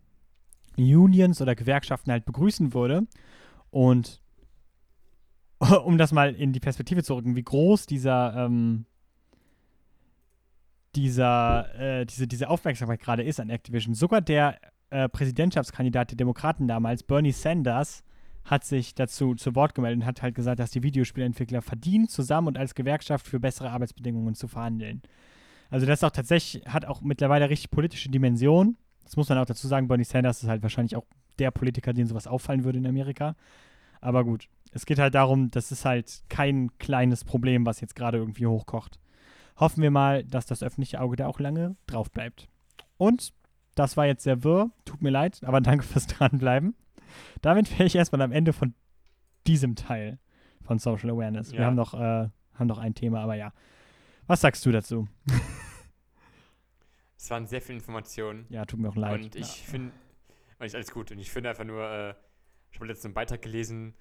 [0.77, 3.05] Unions oder Gewerkschaften halt begrüßen würde.
[3.69, 4.21] Und
[5.85, 8.85] um das mal in die Perspektive zu rücken, wie groß dieser, ähm,
[10.95, 13.93] dieser, äh, diese, diese Aufmerksamkeit gerade ist an Activision.
[13.93, 18.03] Sogar der äh, Präsidentschaftskandidat der Demokraten damals, Bernie Sanders,
[18.43, 22.47] hat sich dazu zu Wort gemeldet und hat halt gesagt, dass die Videospielentwickler verdienen, zusammen
[22.47, 25.01] und als Gewerkschaft für bessere Arbeitsbedingungen zu verhandeln.
[25.69, 28.77] Also das ist auch tatsächlich, hat auch mittlerweile richtig politische Dimension.
[29.03, 31.05] Das muss man auch dazu sagen, Bernie Sanders ist halt wahrscheinlich auch
[31.39, 33.35] der Politiker, dem sowas auffallen würde in Amerika.
[34.01, 38.17] Aber gut, es geht halt darum, das ist halt kein kleines Problem, was jetzt gerade
[38.17, 38.99] irgendwie hochkocht.
[39.61, 42.49] Hoffen wir mal, dass das öffentliche Auge da auch lange drauf bleibt.
[42.97, 43.31] Und
[43.75, 46.75] das war jetzt sehr wirr, tut mir leid, aber danke fürs Dranbleiben.
[47.41, 48.73] Damit wäre ich erstmal am Ende von
[49.47, 50.19] diesem Teil
[50.63, 51.51] von Social Awareness.
[51.53, 51.65] Wir Ja.
[51.67, 51.97] haben noch, äh,
[52.55, 53.53] haben noch ein Thema, aber ja.
[54.27, 55.07] Was sagst du dazu?
[57.17, 58.47] Es waren sehr viele Informationen.
[58.49, 59.21] Ja, tut mir auch leid.
[59.21, 59.91] Und ich finde,
[60.57, 62.15] und ich, alles gut, und ich finde einfach nur, äh,
[62.71, 63.93] ich habe letztens einen Beitrag gelesen,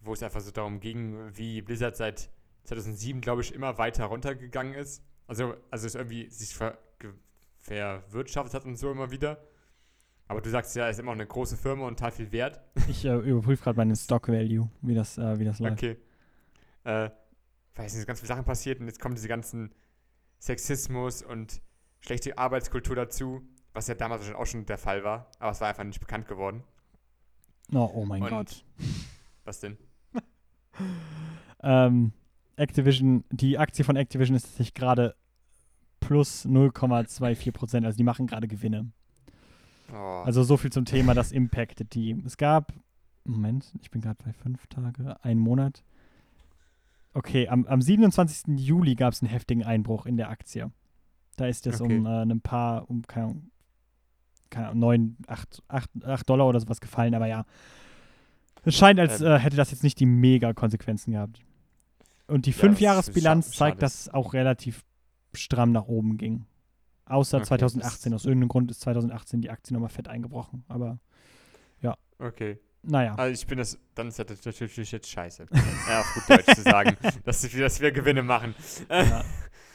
[0.00, 2.30] wo es einfach so darum ging, wie Blizzard seit
[2.66, 5.02] 2007, glaube ich, immer weiter runtergegangen ist.
[5.26, 6.78] Also, also es irgendwie sich ver,
[7.58, 9.38] verwirtschaftet hat und so immer wieder.
[10.28, 12.60] Aber du sagst ja, es ist immer noch eine große Firma und total viel wert.
[12.88, 15.82] Ich äh, überprüfe gerade meinen Stock Value, wie das, äh, wie das läuft.
[15.82, 15.96] Okay.
[16.84, 17.10] Äh,
[17.74, 19.74] weiß nicht, ganz viele Sachen passiert und jetzt kommen diese ganzen
[20.38, 21.60] Sexismus und
[22.00, 25.82] schlechte Arbeitskultur dazu, was ja damals auch schon der Fall war, aber es war einfach
[25.84, 26.62] nicht bekannt geworden.
[27.72, 28.64] Oh, oh mein Und- Gott.
[29.44, 29.76] Was denn?
[31.62, 32.12] Ähm,
[32.56, 35.14] Activision, die Aktie von Activision ist tatsächlich gerade
[36.00, 37.86] plus 0,24 Prozent.
[37.86, 38.90] Also die machen gerade Gewinne.
[39.92, 42.20] Oh, Also so viel zum Thema, das impactet die.
[42.24, 42.72] Es gab,
[43.24, 45.84] Moment, ich bin gerade bei fünf Tage, ein Monat.
[47.14, 48.58] Okay, am, am 27.
[48.58, 50.70] Juli gab es einen heftigen Einbruch in der Aktie.
[51.36, 51.98] Da ist es Okay.
[51.98, 53.50] um äh, ein paar, um keine Ahnung,
[54.50, 57.44] keine Ahnung, 9, 8, 8, 8 Dollar oder sowas gefallen, aber ja.
[58.64, 59.26] Es scheint, als Ähm.
[59.28, 61.40] äh, hätte das jetzt nicht die Mega-Konsequenzen gehabt.
[62.28, 64.84] Und die Ja, Fünfjahresbilanz zeigt, dass es auch relativ
[65.34, 66.46] stramm nach oben ging.
[67.04, 68.14] Außer Okay, das- 2018.
[68.14, 70.64] Aus irgendeinem Grund ist 2018 die Aktie nochmal fett eingebrochen.
[70.68, 70.98] Aber
[72.18, 72.58] Okay.
[72.82, 73.14] naja.
[73.16, 75.46] Also ich bin das, dann ist das natürlich jetzt scheiße.
[75.88, 78.54] ja, auf gut Deutsch zu sagen, dass wir, dass wir Gewinne machen.
[78.88, 79.22] Ja.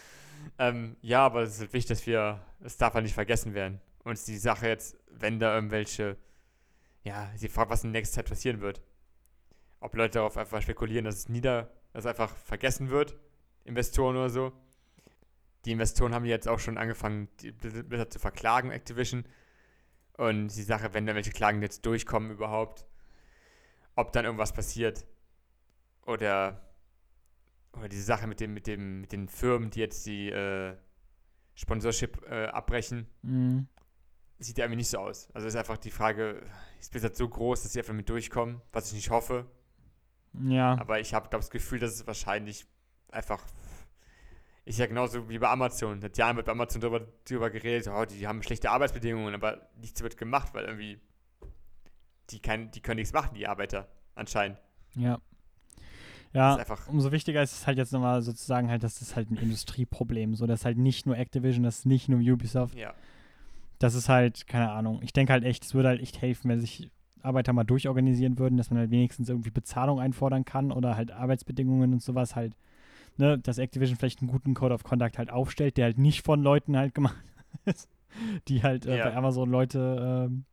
[0.57, 3.79] ähm, ja, aber es ist wichtig, dass wir, es darf halt nicht vergessen werden.
[4.03, 6.17] Und die Sache jetzt, wenn da irgendwelche,
[7.03, 8.81] ja, sie fragt, was in der nächsten Zeit passieren wird.
[9.79, 13.15] Ob Leute darauf einfach spekulieren, dass es nieder, dass es einfach vergessen wird,
[13.63, 14.51] Investoren oder so.
[15.65, 19.25] Die Investoren haben jetzt auch schon angefangen, die Blizzard zu verklagen, Activision.
[20.17, 22.85] Und die Sache, wenn da welche Klagen jetzt durchkommen überhaupt,
[23.95, 25.05] ob dann irgendwas passiert.
[26.05, 26.61] Oder,
[27.73, 30.75] oder diese Sache mit, dem, mit, dem, mit den Firmen, die jetzt die äh,
[31.55, 33.67] Sponsorship äh, abbrechen, Mhm.
[34.39, 35.29] sieht ja irgendwie nicht so aus.
[35.33, 36.41] Also ist einfach die Frage,
[36.79, 39.45] ist Blizzard so groß, dass sie einfach mit durchkommen, was ich nicht hoffe.
[40.33, 40.79] Ja.
[40.79, 42.65] Aber ich habe das Gefühl, dass es wahrscheinlich
[43.11, 43.43] einfach.
[44.63, 45.99] Ist ja genauso wie bei Amazon.
[46.01, 50.01] Seit Jahren wird bei Amazon darüber, darüber geredet, oh, die haben schlechte Arbeitsbedingungen, aber nichts
[50.03, 50.99] wird gemacht, weil irgendwie
[52.29, 54.59] die, kein, die können nichts machen, die Arbeiter, anscheinend.
[54.95, 55.19] Ja.
[56.33, 60.35] Ja, umso wichtiger ist es halt jetzt nochmal sozusagen halt, dass das halt ein Industrieproblem
[60.35, 62.93] so, das ist halt nicht nur Activision, das ist nicht nur Ubisoft, Ja,
[63.79, 66.61] das ist halt, keine Ahnung, ich denke halt echt, es würde halt echt helfen, wenn
[66.61, 66.89] sich
[67.23, 71.93] Arbeiter mal durchorganisieren würden, dass man halt wenigstens irgendwie Bezahlung einfordern kann oder halt Arbeitsbedingungen
[71.93, 72.55] und sowas halt,
[73.17, 76.41] ne, dass Activision vielleicht einen guten Code of Conduct halt aufstellt, der halt nicht von
[76.41, 77.23] Leuten halt gemacht
[77.65, 77.89] ist,
[78.47, 79.05] die halt äh, Ja.
[79.09, 80.45] bei Amazon Leute ähm,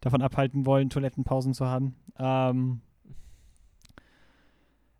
[0.00, 1.96] davon abhalten wollen, Toilettenpausen zu haben.
[2.18, 2.80] Ähm,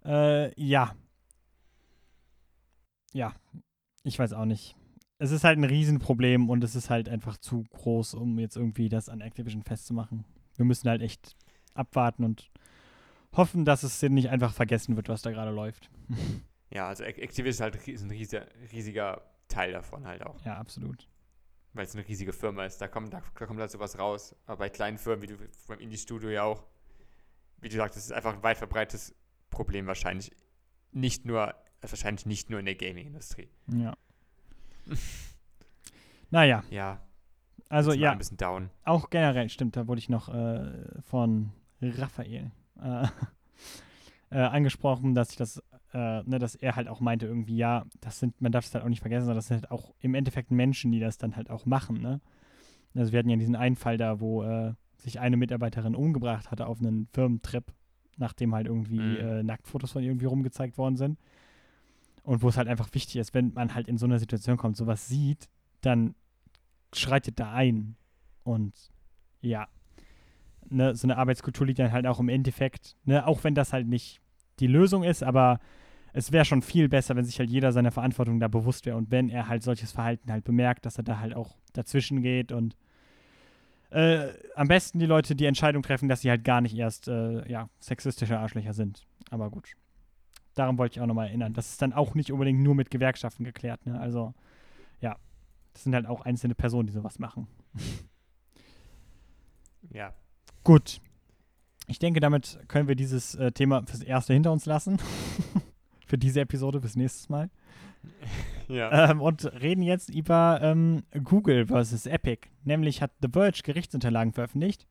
[0.04, 0.94] äh, ja.
[3.12, 3.32] Ja.
[4.02, 4.76] Ich weiß auch nicht.
[5.18, 8.88] Es ist halt ein Riesenproblem und es ist halt einfach zu groß, um jetzt irgendwie
[8.88, 10.24] das an Activision festzumachen.
[10.56, 11.36] Wir müssen halt echt
[11.74, 12.50] abwarten und
[13.32, 15.90] hoffen, dass es nicht einfach vergessen wird, was da gerade läuft.
[16.70, 20.44] ja also Ac- Activision ist halt ein riesiger, riesiger Teil davon halt auch.
[20.44, 21.08] ja, absolut.
[21.72, 22.78] Weil es eine riesige Firma ist.
[22.80, 24.34] Da kommt, da, da kommt halt sowas raus.
[24.46, 25.36] Aber bei kleinen Firmen, wie du
[25.68, 26.64] beim Indie-Studio ja auch,
[27.60, 29.14] wie du sagst, das ist einfach ein weit verbreitetes
[29.50, 30.32] Problem wahrscheinlich.
[30.90, 33.48] Nicht nur, wahrscheinlich nicht nur in der Gaming-Industrie.
[33.68, 33.96] Ja.
[36.30, 37.00] naja, Ja,
[37.70, 38.68] also ja, ein bisschen down.
[38.84, 42.50] auch generell, stimmt, da wurde ich noch äh, von Raphael
[42.82, 43.06] äh,
[44.30, 45.62] äh, angesprochen, dass ich das,
[45.94, 48.84] äh, ne, dass er halt auch meinte, irgendwie, ja, das sind, man darf es halt
[48.84, 51.48] auch nicht vergessen, sondern das sind halt auch im Endeffekt Menschen, die das dann halt
[51.48, 52.20] auch machen, ne?
[52.94, 56.66] Also wir hatten ja diesen einen Fall da, wo äh, sich eine Mitarbeiterin umgebracht hatte
[56.66, 57.72] auf einen Firmentrip,
[58.18, 59.16] nachdem halt irgendwie Mhm.
[59.16, 61.18] äh, Nacktfotos von ihr irgendwie rumgezeigt worden sind.
[62.24, 64.76] Und wo es halt einfach wichtig ist, wenn man halt in so einer Situation kommt,
[64.76, 65.48] sowas sieht,
[65.80, 66.14] dann
[66.92, 67.96] schreitet da ein.
[68.42, 68.74] Und
[69.40, 69.68] ja,
[70.68, 73.86] ne, so eine Arbeitskultur liegt dann halt auch im Endeffekt, ne, auch wenn das halt
[73.86, 74.20] nicht
[74.60, 75.58] die Lösung ist, aber
[76.12, 79.10] es wäre schon viel besser, wenn sich halt jeder seiner Verantwortung da bewusst wäre und
[79.10, 82.76] wenn er halt solches Verhalten halt bemerkt, dass er da halt auch dazwischen geht und
[83.90, 87.48] äh, am besten die Leute die Entscheidung treffen, dass sie halt gar nicht erst äh,
[87.50, 89.04] ja, sexistische Arschlöcher sind.
[89.30, 89.72] Aber gut.
[90.54, 91.54] Daran wollte ich auch nochmal erinnern.
[91.54, 93.86] Das ist dann auch nicht unbedingt nur mit Gewerkschaften geklärt.
[93.86, 93.98] Ne?
[93.98, 94.34] Also,
[95.72, 97.46] das sind halt auch einzelne Personen, die sowas machen.
[99.92, 100.12] Ja,
[100.64, 101.00] Gut.
[101.86, 104.98] Ich denke, damit können wir dieses äh, Thema fürs Erste hinter uns lassen.
[106.06, 107.50] Für diese Episode bis nächstes Mal.
[108.68, 109.10] ja.
[109.10, 112.48] Ähm, und reden jetzt über ähm, Google versus Epic.
[112.64, 114.86] Nämlich hat The Verge Gerichtsunterlagen veröffentlicht.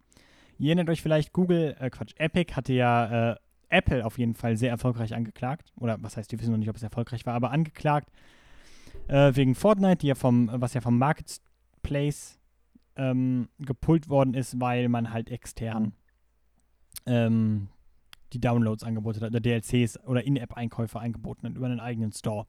[0.58, 3.36] Ihr erinnert euch vielleicht, Google, äh, Quatsch, Epic hatte ja äh,
[3.70, 5.72] Apple auf jeden Fall sehr erfolgreich angeklagt.
[5.78, 8.10] Oder was heißt, wir wissen noch nicht, ob es erfolgreich war, aber angeklagt.
[9.10, 12.38] Äh, wegen Fortnite, die ja vom, was ja vom Marketplace
[12.96, 15.94] ähm, gepult worden ist, weil man halt extern
[17.08, 17.70] ähm,
[18.34, 22.46] die Downloads angeboten hat, oder DLCs oder In-App-Einkäufe angeboten hat über einen eigenen Store.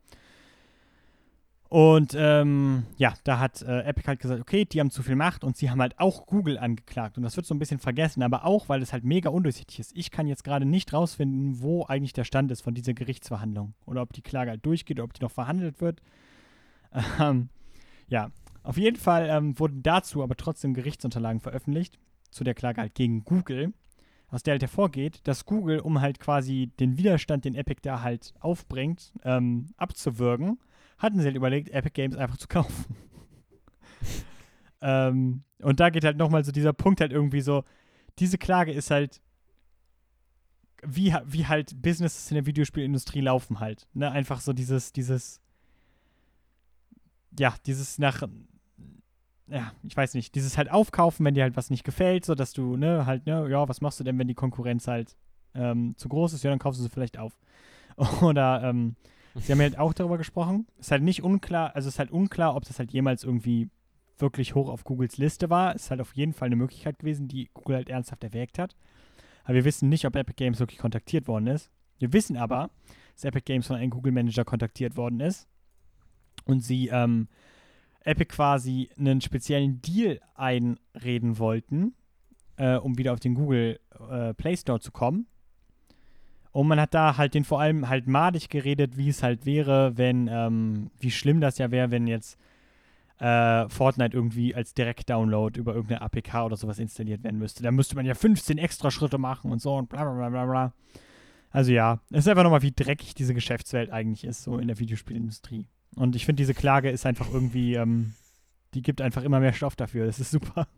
[1.70, 5.44] Und ähm, ja, da hat äh, Epic halt gesagt, okay, die haben zu viel Macht
[5.44, 7.16] und sie haben halt auch Google angeklagt.
[7.16, 9.96] Und das wird so ein bisschen vergessen, aber auch, weil es halt mega undurchsichtig ist.
[9.96, 13.72] Ich kann jetzt gerade nicht rausfinden, wo eigentlich der Stand ist von dieser Gerichtsverhandlung.
[13.86, 16.02] Oder ob die Klage halt durchgeht oder ob die noch verhandelt wird.
[17.20, 17.48] Ähm,
[18.08, 18.30] ja,
[18.62, 21.98] auf jeden Fall ähm, wurden dazu aber trotzdem Gerichtsunterlagen veröffentlicht,
[22.30, 23.72] zu der Klage halt gegen Google,
[24.28, 28.34] aus der halt hervorgeht, dass Google, um halt quasi den Widerstand, den Epic da halt
[28.40, 30.58] aufbringt, ähm, abzuwürgen,
[30.98, 32.96] hatten sie halt überlegt, Epic Games einfach zu kaufen.
[34.82, 37.64] ähm, und da geht halt nochmal so dieser Punkt halt irgendwie so,
[38.18, 39.20] diese Klage ist halt
[40.82, 43.86] wie, wie halt Businesses in der Videospielindustrie laufen halt.
[43.92, 44.10] Ne?
[44.10, 45.40] Einfach so dieses, dieses,
[47.38, 48.22] ja, dieses nach,
[49.46, 52.52] ja, ich weiß nicht, dieses halt aufkaufen, wenn dir halt was nicht gefällt, so dass
[52.52, 55.16] du, ne, halt, ne, ja, was machst du denn, wenn die Konkurrenz halt
[55.54, 56.42] ähm, zu groß ist?
[56.42, 57.36] Ja, dann kaufst du sie vielleicht auf.
[58.22, 58.96] Oder, ähm,
[59.34, 60.66] sie haben halt auch darüber gesprochen.
[60.78, 63.68] Ist halt nicht unklar, also ist halt unklar, ob das halt jemals irgendwie
[64.18, 65.74] wirklich hoch auf Googles Liste war.
[65.74, 68.76] Ist halt auf jeden Fall eine Möglichkeit gewesen, die Google halt ernsthaft erwägt hat.
[69.44, 71.70] Aber wir wissen nicht, ob Epic Games wirklich kontaktiert worden ist.
[71.98, 72.70] Wir wissen aber,
[73.14, 75.49] dass Epic Games von einem Google Manager kontaktiert worden ist
[76.44, 77.28] und sie ähm,
[78.04, 81.94] Epic quasi einen speziellen Deal einreden wollten,
[82.56, 83.78] äh, um wieder auf den Google
[84.10, 85.26] äh, Play Store zu kommen.
[86.52, 89.96] Und man hat da halt den vor allem halt madig geredet, wie es halt wäre,
[89.96, 92.38] wenn, ähm, wie schlimm das ja wäre, wenn jetzt
[93.20, 97.62] äh, Fortnite irgendwie als Direkt-Download über irgendeine APK oder sowas installiert werden müsste.
[97.62, 100.72] Da müsste man ja 15 extra Schritte machen und so und bla bla bla bla.
[101.50, 104.78] Also ja, es ist einfach nochmal, wie dreckig diese Geschäftswelt eigentlich ist, so in der
[104.78, 105.66] Videospielindustrie.
[105.96, 108.14] Und ich finde, diese Klage ist einfach irgendwie, ähm,
[108.74, 110.06] die gibt einfach immer mehr Stoff dafür.
[110.06, 110.68] Das ist super.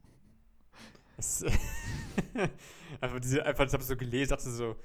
[1.16, 1.44] Das,
[3.00, 4.76] einfach, diese, einfach, das habe ich so gelesen, dachte so,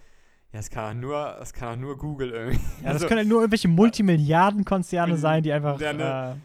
[0.52, 2.60] ja, das kann auch nur, das kann auch nur Google irgendwie.
[2.82, 5.80] Ja, das also, können halt nur irgendwelche Multimilliardenkonzerne sein, die einfach.
[5.80, 6.40] Ja, ne,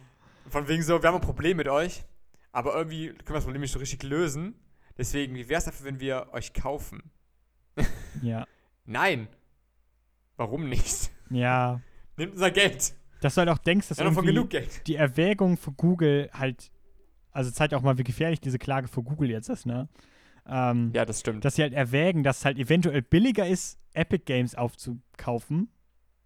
[0.46, 2.04] äh, von wegen so, wir haben ein Problem mit euch,
[2.52, 4.54] aber irgendwie können wir das Problem nicht so richtig lösen.
[4.98, 7.10] Deswegen, wie wäre es dafür, wenn wir euch kaufen?
[8.20, 8.44] Ja.
[8.84, 9.28] Nein.
[10.36, 11.10] Warum nicht?
[11.30, 11.80] Ja.
[12.16, 12.94] Nehmt unser Geld.
[13.22, 14.04] Dass du halt auch denkst, dass ja,
[14.48, 14.86] Geld.
[14.86, 16.70] die Erwägung für Google halt,
[17.30, 19.88] also zeigt auch mal, wie gefährlich diese Klage für Google jetzt ist, ne?
[20.46, 21.44] Ähm, ja, das stimmt.
[21.44, 25.68] Dass sie halt erwägen, dass es halt eventuell billiger ist, Epic Games aufzukaufen.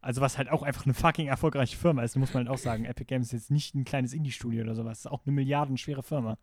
[0.00, 2.84] Also was halt auch einfach eine fucking erfolgreiche Firma ist, muss man halt auch sagen.
[2.84, 5.00] Epic Games ist jetzt nicht ein kleines Indie-Studio oder sowas.
[5.00, 6.38] ist auch eine milliardenschwere Firma.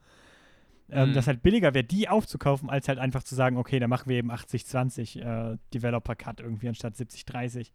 [0.89, 1.13] Ähm, mhm.
[1.13, 4.17] Dass halt billiger wäre, die aufzukaufen, als halt einfach zu sagen, okay, dann machen wir
[4.17, 7.71] eben 80-20 äh, Developer-Cut irgendwie anstatt 70-30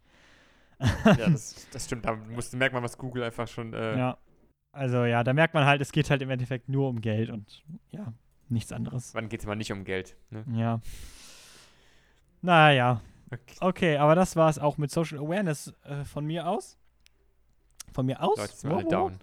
[0.79, 2.05] ja, das, das, stimmt.
[2.05, 3.73] Da muss, merkt man, was Google einfach schon.
[3.73, 4.17] Äh ja.
[4.71, 7.63] Also ja, da merkt man halt, es geht halt im Endeffekt nur um Geld und
[7.91, 8.13] ja,
[8.49, 9.13] nichts anderes.
[9.15, 10.15] Wann geht es mal nicht um Geld?
[10.29, 10.45] Ne?
[10.53, 10.81] Ja.
[12.41, 13.01] Naja.
[13.31, 13.55] Okay.
[13.59, 16.77] okay, aber das war es auch mit Social Awareness äh, von mir aus.
[17.91, 18.37] Von mir aus?
[18.37, 19.19] Leute, sind alle down.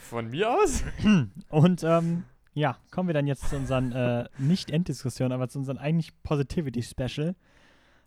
[0.00, 0.84] von mir aus?
[1.48, 2.24] und ähm,
[2.54, 6.82] ja, kommen wir dann jetzt zu unseren äh, nicht Enddiskussionen, aber zu unserem eigentlich Positivity
[6.82, 7.34] Special.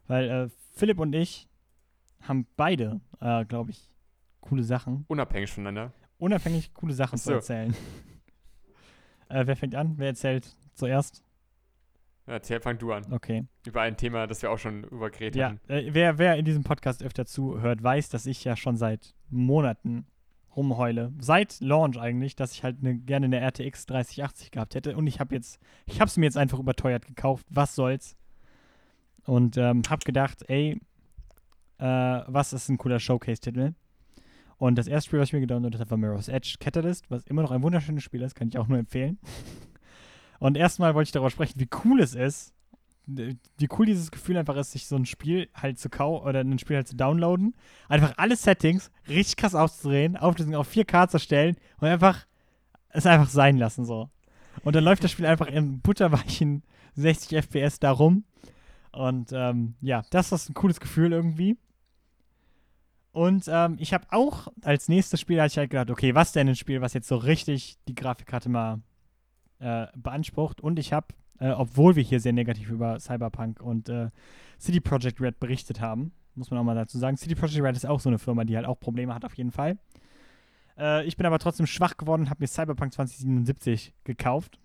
[0.07, 1.47] Weil äh, Philipp und ich
[2.27, 3.91] haben beide, äh, glaube ich,
[4.41, 5.06] coole Sachen.
[5.07, 5.93] Unabhängig voneinander.
[6.18, 7.31] Unabhängig coole Sachen so.
[7.31, 7.76] zu erzählen.
[9.30, 9.93] äh, wer fängt an?
[9.98, 11.23] Wer erzählt zuerst?
[12.26, 13.11] Erzähl, fang du an.
[13.11, 13.45] Okay.
[13.65, 15.60] Über ein Thema, das wir auch schon übergeredet ja, haben.
[15.68, 20.06] Äh, wer, wer in diesem Podcast öfter zuhört, weiß, dass ich ja schon seit Monaten
[20.56, 21.14] rumheule.
[21.19, 24.95] Seit Launch eigentlich, dass ich halt ne, gerne eine RTX 3080 gehabt hätte.
[24.95, 27.45] Und ich habe jetzt, ich habe es mir jetzt einfach überteuert gekauft.
[27.49, 28.15] Was soll's?
[29.26, 30.80] Und ähm, habe gedacht, ey,
[31.81, 33.73] äh, was ist ein cooler Showcase-Titel.
[34.57, 37.41] Und das erste Spiel, was ich mir gedownloadet habe, war Mirror's Edge Catalyst, was immer
[37.41, 39.17] noch ein wunderschönes Spiel ist, kann ich auch nur empfehlen.
[40.39, 42.53] Und erstmal wollte ich darüber sprechen, wie cool es ist,
[43.07, 46.59] wie cool dieses Gefühl einfach ist, sich so ein Spiel halt zu kaufen oder ein
[46.59, 47.55] Spiel halt zu downloaden,
[47.89, 52.25] einfach alle Settings richtig krass auszudrehen, auf, auf 4K zu stellen und einfach
[52.89, 54.09] es einfach sein lassen so.
[54.63, 56.63] Und dann läuft das Spiel einfach im butterweichen
[56.95, 58.25] 60 FPS darum.
[58.91, 61.57] Und ähm, ja, das ist ein cooles Gefühl irgendwie.
[63.11, 66.47] Und ähm, ich habe auch als nächstes Spiel hatte ich halt gedacht, okay, was denn
[66.47, 68.81] ein Spiel, was jetzt so richtig die Grafikkarte mal
[69.59, 70.61] äh, beansprucht.
[70.61, 71.07] Und ich habe,
[71.39, 74.09] äh, obwohl wir hier sehr negativ über Cyberpunk und äh,
[74.59, 77.85] City Project Red berichtet haben, muss man auch mal dazu sagen, City Project Red ist
[77.85, 79.77] auch so eine Firma, die halt auch Probleme hat auf jeden Fall.
[80.77, 84.59] Äh, ich bin aber trotzdem schwach geworden und habe mir Cyberpunk 2077 gekauft.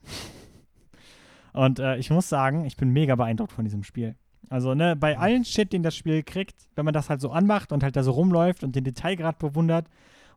[1.52, 4.14] und äh, ich muss sagen, ich bin mega beeindruckt von diesem Spiel.
[4.48, 7.72] Also, ne, bei allen Shit, den das Spiel kriegt, wenn man das halt so anmacht
[7.72, 9.88] und halt da so rumläuft und den Detailgrad bewundert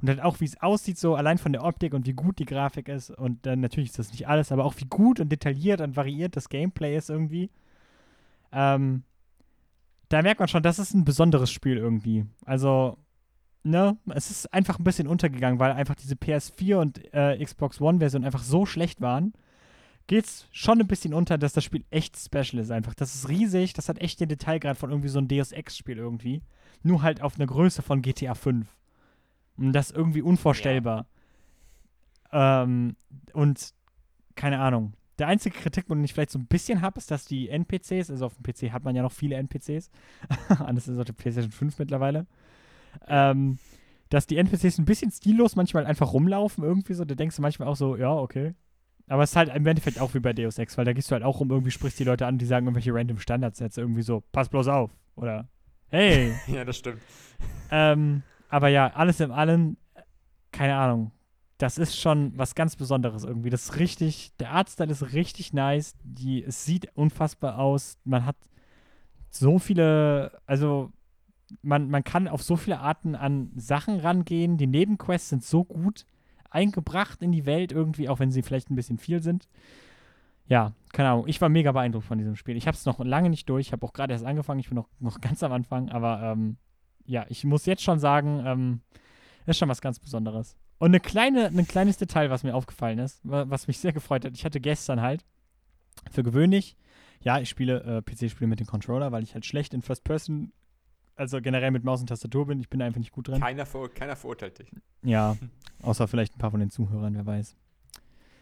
[0.02, 2.46] und halt auch, wie es aussieht, so allein von der Optik und wie gut die
[2.46, 5.82] Grafik ist und dann natürlich ist das nicht alles, aber auch wie gut und detailliert
[5.82, 7.52] und variiert das Gameplay ist irgendwie.
[8.52, 9.04] Ähm,
[10.10, 12.26] da merkt man schon, das ist ein besonderes Spiel irgendwie.
[12.46, 12.98] Also,
[13.64, 18.26] ne, es ist einfach ein bisschen untergegangen, weil einfach diese PS4 und äh, Xbox One-Version
[18.26, 19.34] einfach so schlecht waren
[20.10, 22.96] geht es schon ein bisschen unter, dass das Spiel echt special ist einfach.
[22.96, 26.42] Das ist riesig, das hat echt den Detailgrad von irgendwie so einem Deus Ex-Spiel irgendwie.
[26.82, 28.68] Nur halt auf eine Größe von GTA 5.
[29.58, 31.06] Und das ist irgendwie unvorstellbar.
[32.34, 32.64] Ja.
[32.64, 32.96] Ähm,
[33.34, 33.74] und
[34.34, 34.94] keine Ahnung.
[35.20, 38.26] Der einzige Kritikpunkt, den ich vielleicht so ein bisschen habe, ist, dass die NPCs, also
[38.26, 39.92] auf dem PC hat man ja noch viele NPCs,
[40.58, 42.26] anders ist auf der PlayStation 5 mittlerweile,
[43.08, 43.60] ähm,
[44.10, 47.06] dass die NPCs ein bisschen stillos manchmal einfach rumlaufen irgendwie so.
[47.06, 48.56] Da denkst du manchmal auch so, ja, okay,
[49.10, 51.14] Aber es ist halt im Endeffekt auch wie bei Deus Ex, weil da gehst du
[51.14, 54.24] halt auch rum, irgendwie sprichst die Leute an, die sagen irgendwelche random Standardsätze, irgendwie so,
[54.32, 54.92] pass bloß auf.
[55.16, 55.50] Oder
[55.88, 56.36] hey.
[56.48, 57.02] ja, das stimmt.
[57.72, 59.78] ähm, aber ja, alles in allem,
[60.52, 61.12] keine Ahnung.
[61.58, 63.50] Das ist schon was ganz Besonderes irgendwie.
[63.50, 65.96] Das ist richtig, der Artstyle ist richtig nice.
[66.04, 67.98] Die, es sieht unfassbar aus.
[68.06, 68.38] Man hat
[69.30, 70.92] so viele, also
[71.64, 74.58] man, man kann auf so viele Arten an Sachen rangehen.
[74.58, 76.06] Die Nebenquests sind so gut
[76.50, 79.48] eingebracht in die Welt irgendwie, auch wenn sie vielleicht ein bisschen viel sind.
[80.48, 81.28] Ja, keine Ahnung.
[81.28, 82.58] Ich war mega beeindruckt von diesem Spiel.
[82.58, 83.68] Ich habe es noch lange nicht durch.
[83.68, 84.60] Ich habe auch gerade erst angefangen.
[84.60, 85.90] Ich bin noch, noch ganz am Anfang.
[85.90, 86.58] Aber ähm,
[87.06, 88.82] ja, ich muss jetzt schon sagen, ähm,
[89.46, 90.58] ist schon was ganz Besonderes.
[90.80, 94.34] Und eine kleine, ein kleines Detail, was mir aufgefallen ist, was mich sehr gefreut hat.
[94.34, 95.26] Ich hatte gestern halt
[96.10, 96.78] für gewöhnlich,
[97.22, 100.54] ja, ich spiele äh, PC-Spiele mit dem Controller, weil ich halt schlecht in First Person
[101.20, 102.60] also generell mit Maus und Tastatur bin.
[102.60, 103.42] Ich bin einfach nicht gut drin.
[103.42, 104.72] Keiner, ver keiner verurteilt dich.
[105.04, 105.36] Ja,
[105.82, 107.56] außer vielleicht ein paar von den Zuhörern, wer weiß.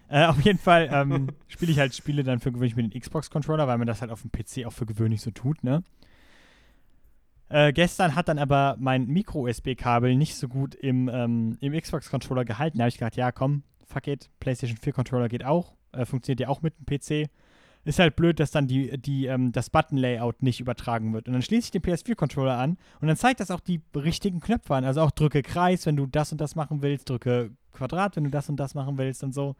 [0.09, 3.67] Äh, auf jeden Fall ähm, spiele ich halt Spiele dann für gewöhnlich mit dem Xbox-Controller,
[3.67, 5.83] weil man das halt auf dem PC auch für gewöhnlich so tut, ne?
[7.49, 12.77] Äh, gestern hat dann aber mein Micro-USB-Kabel nicht so gut im, ähm, im Xbox-Controller gehalten.
[12.77, 15.73] Da habe ich gedacht, ja, komm, fuck it, PlayStation 4-Controller geht auch.
[15.93, 17.29] Äh, funktioniert ja auch mit dem PC.
[17.87, 21.27] Ist halt blöd, dass dann die, die, ähm, das Button-Layout nicht übertragen wird.
[21.27, 24.75] Und dann schließe ich den PS4-Controller an und dann zeigt das auch die richtigen Knöpfe
[24.75, 24.83] an.
[24.83, 28.29] Also auch drücke Kreis, wenn du das und das machen willst, drücke Quadrat, wenn du
[28.29, 29.49] das und das machen willst und so.
[29.49, 29.57] Und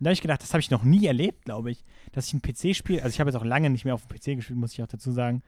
[0.00, 2.42] da habe ich gedacht, das habe ich noch nie erlebt, glaube ich, dass ich ein
[2.42, 4.82] PC-Spiel, also ich habe jetzt auch lange nicht mehr auf dem PC gespielt, muss ich
[4.82, 5.42] auch dazu sagen,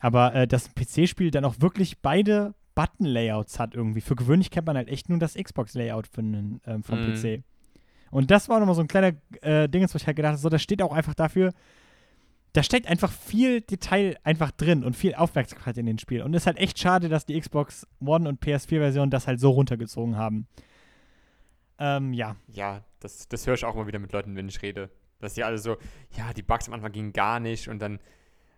[0.00, 4.00] aber äh, dass ein PC-Spiel dann auch wirklich beide Button-Layouts hat irgendwie.
[4.00, 7.14] Für gewöhnlich kennt man halt echt nur das Xbox-Layout ähm, vom mhm.
[7.14, 7.42] PC.
[8.14, 10.48] Und das war nochmal so ein kleiner äh, Ding, wo ich halt gedacht habe, so,
[10.48, 11.52] das steht auch einfach dafür,
[12.52, 16.22] da steckt einfach viel Detail einfach drin und viel Aufmerksamkeit in den Spiel.
[16.22, 19.50] Und es ist halt echt schade, dass die Xbox One und PS4-Version das halt so
[19.50, 20.46] runtergezogen haben.
[21.80, 22.36] Ähm, ja.
[22.46, 24.90] Ja, das, das höre ich auch immer wieder mit Leuten, wenn ich rede.
[25.18, 25.76] Dass die alle so,
[26.16, 27.98] ja, die Bugs am Anfang gingen gar nicht und dann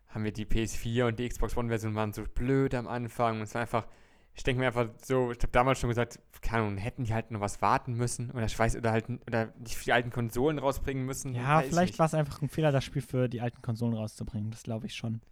[0.08, 3.54] haben wir die PS4 und die Xbox One-Version waren so blöd am Anfang und es
[3.54, 3.86] war einfach,
[4.36, 7.30] ich denke mir einfach so, ich habe damals schon gesagt, keine Ahnung, hätten die halt
[7.30, 11.34] noch was warten müssen oder ich weiß, oder halt, oder die alten Konsolen rausbringen müssen.
[11.34, 14.64] Ja, vielleicht war es einfach ein Fehler, das Spiel für die alten Konsolen rauszubringen, das
[14.64, 15.22] glaube ich schon.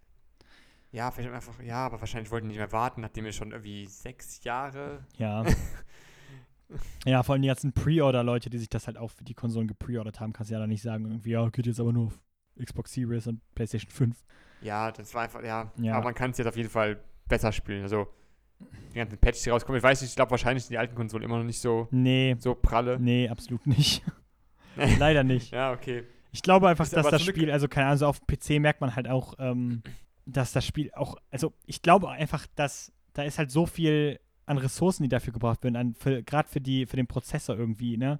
[0.91, 3.85] Ja, vielleicht einfach, ja, aber wahrscheinlich wollten die nicht mehr warten, nachdem wir schon irgendwie
[3.85, 5.05] sechs Jahre.
[5.17, 5.43] Ja.
[7.05, 10.19] ja, vor allem die ganzen Pre-Order-Leute, die sich das halt auch für die Konsolen gepreordert
[10.19, 12.19] haben, kannst du ja dann nicht sagen, irgendwie, ja, geht jetzt aber nur auf
[12.59, 14.25] Xbox Series und PlayStation 5.
[14.61, 15.71] Ja, das war einfach, ja.
[15.77, 15.95] ja.
[15.95, 17.83] Aber man kann es jetzt auf jeden Fall besser spielen.
[17.83, 18.07] Also,
[18.59, 19.77] die ganzen Patches, die rauskommen.
[19.77, 22.35] Ich weiß nicht, ich glaube wahrscheinlich sind die alten Konsolen immer noch nicht so, nee.
[22.39, 22.99] so pralle.
[22.99, 24.03] Nee, absolut nicht.
[24.99, 25.51] Leider nicht.
[25.51, 26.03] Ja, okay.
[26.31, 29.07] Ich glaube einfach, dass das Spiel, also keine Ahnung, so auf PC merkt man halt
[29.07, 29.83] auch, ähm,
[30.25, 34.57] dass das Spiel auch, also ich glaube einfach, dass da ist halt so viel an
[34.57, 35.95] Ressourcen, die dafür gebraucht werden,
[36.25, 38.19] gerade für die, für den Prozessor irgendwie, ne?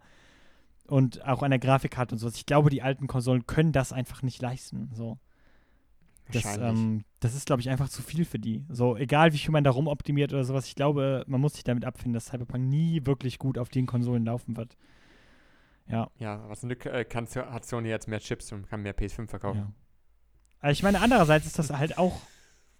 [0.87, 2.35] Und auch an der Grafikkarte und sowas.
[2.35, 4.91] Ich glaube, die alten Konsolen können das einfach nicht leisten.
[4.93, 5.17] So.
[6.31, 8.65] Das, ähm, das ist, glaube ich, einfach zu viel für die.
[8.69, 11.85] So, egal wie viel man da rumoptimiert oder sowas, ich glaube, man muss sich damit
[11.85, 14.75] abfinden, dass Cyberpunk nie wirklich gut auf den Konsolen laufen wird.
[15.87, 16.09] Ja.
[16.17, 19.27] Ja, was zum Glück äh, kann, hat Sony jetzt mehr Chips und kann mehr PS5
[19.27, 19.59] verkaufen.
[19.59, 19.73] Ja.
[20.59, 22.19] Also ich meine, andererseits ist das halt auch,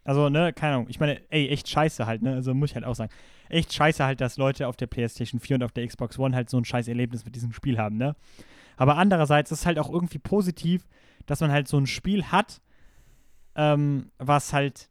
[0.03, 2.85] also, ne, keine Ahnung, ich meine, ey, echt scheiße halt, ne, also muss ich halt
[2.85, 3.11] auch sagen,
[3.49, 6.49] echt scheiße halt, dass Leute auf der PlayStation 4 und auf der Xbox One halt
[6.49, 8.15] so ein scheiß Erlebnis mit diesem Spiel haben, ne.
[8.77, 10.87] Aber andererseits ist es halt auch irgendwie positiv,
[11.27, 12.59] dass man halt so ein Spiel hat,
[13.55, 14.89] ähm, was halt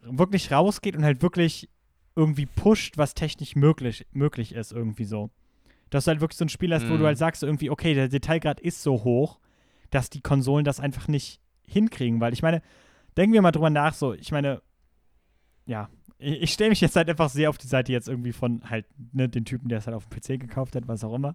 [0.00, 1.68] wirklich rausgeht und halt wirklich
[2.14, 5.30] irgendwie pusht, was technisch möglich, möglich ist, irgendwie so.
[5.90, 6.90] Dass du halt wirklich so ein Spiel hast, mhm.
[6.90, 7.06] wo du mhm.
[7.06, 9.38] halt sagst, irgendwie, okay, der Detailgrad ist so hoch,
[9.90, 12.20] dass die Konsolen das einfach nicht hinkriegen.
[12.20, 12.62] Weil ich meine,
[13.16, 14.62] denken wir mal drüber nach, so, ich meine,
[15.66, 15.88] ja,
[16.18, 18.86] ich, ich stelle mich jetzt halt einfach sehr auf die Seite jetzt irgendwie von halt,
[19.12, 21.34] ne, den Typen, der es halt auf dem PC gekauft hat, was auch immer.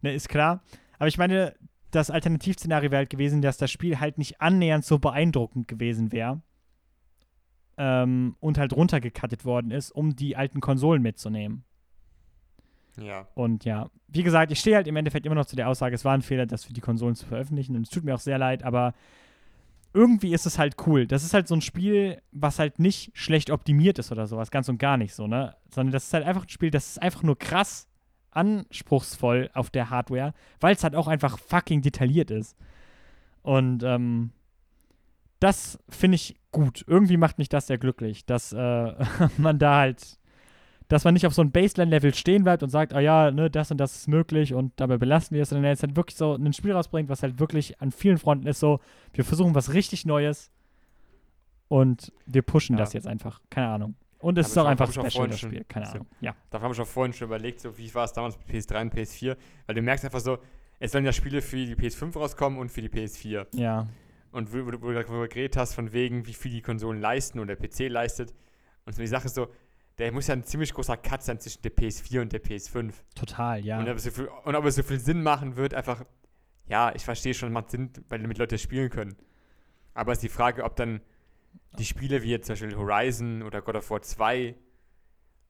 [0.00, 0.62] Ne, ist klar.
[0.98, 1.54] Aber ich meine,
[1.94, 6.42] das Alternativszenario wäre halt gewesen, dass das Spiel halt nicht annähernd so beeindruckend gewesen wäre
[7.76, 11.64] ähm, und halt runtergekattet worden ist, um die alten Konsolen mitzunehmen.
[13.00, 13.26] Ja.
[13.34, 16.04] Und ja, wie gesagt, ich stehe halt im Endeffekt immer noch zu der Aussage, es
[16.04, 18.38] war ein Fehler, das für die Konsolen zu veröffentlichen und es tut mir auch sehr
[18.38, 18.94] leid, aber
[19.92, 21.06] irgendwie ist es halt cool.
[21.06, 24.68] Das ist halt so ein Spiel, was halt nicht schlecht optimiert ist oder sowas, ganz
[24.68, 25.54] und gar nicht so, ne?
[25.72, 27.88] Sondern das ist halt einfach ein Spiel, das ist einfach nur krass
[28.34, 32.56] anspruchsvoll auf der Hardware, weil es halt auch einfach fucking detailliert ist.
[33.42, 34.30] Und ähm,
[35.40, 36.84] das finde ich gut.
[36.86, 38.94] Irgendwie macht mich das sehr glücklich, dass äh,
[39.36, 40.18] man da halt,
[40.88, 43.50] dass man nicht auf so ein Baseline-Level stehen bleibt und sagt, ah oh ja, ne,
[43.50, 46.34] das und das ist möglich und dabei belassen wir es, sondern jetzt halt wirklich so
[46.34, 48.80] ein Spiel rausbringt, was halt wirklich an vielen Fronten ist, so,
[49.12, 50.50] wir versuchen was richtig Neues
[51.68, 52.80] und wir pushen ja.
[52.80, 53.40] das jetzt einfach.
[53.50, 53.96] Keine Ahnung.
[54.24, 55.64] Und es ist auch einfach Special, vorhin das schon- Spiel.
[55.64, 56.06] Keine Ahnung.
[56.20, 56.34] Ja.
[56.50, 58.94] Da haben wir schon vorhin schon überlegt, so wie war es damals mit PS3 und
[58.94, 59.36] PS4,
[59.66, 60.38] weil du merkst einfach so,
[60.80, 63.46] es sollen ja Spiele für die PS5 rauskommen und für die PS4.
[63.54, 63.86] Ja.
[64.32, 67.00] Und wo, wo, du- wo du darüber geredet hast, von wegen, wie viel die Konsolen
[67.00, 68.34] leisten oder der PC leistet.
[68.86, 69.48] Und so die Sache ist so,
[69.98, 72.92] der muss ja ein ziemlich großer Cut sein zwischen der PS4 und der PS5.
[73.14, 73.78] Total, ja.
[73.78, 76.04] Und, ob es so viel, und ob es so viel Sinn machen wird, einfach,
[76.66, 79.14] ja, ich verstehe schon, es macht Sinn, weil damit Leute spielen können.
[79.92, 81.00] Aber es ist die Frage, ob dann
[81.78, 84.54] die Spiele wie jetzt zum Beispiel Horizon oder God of War 2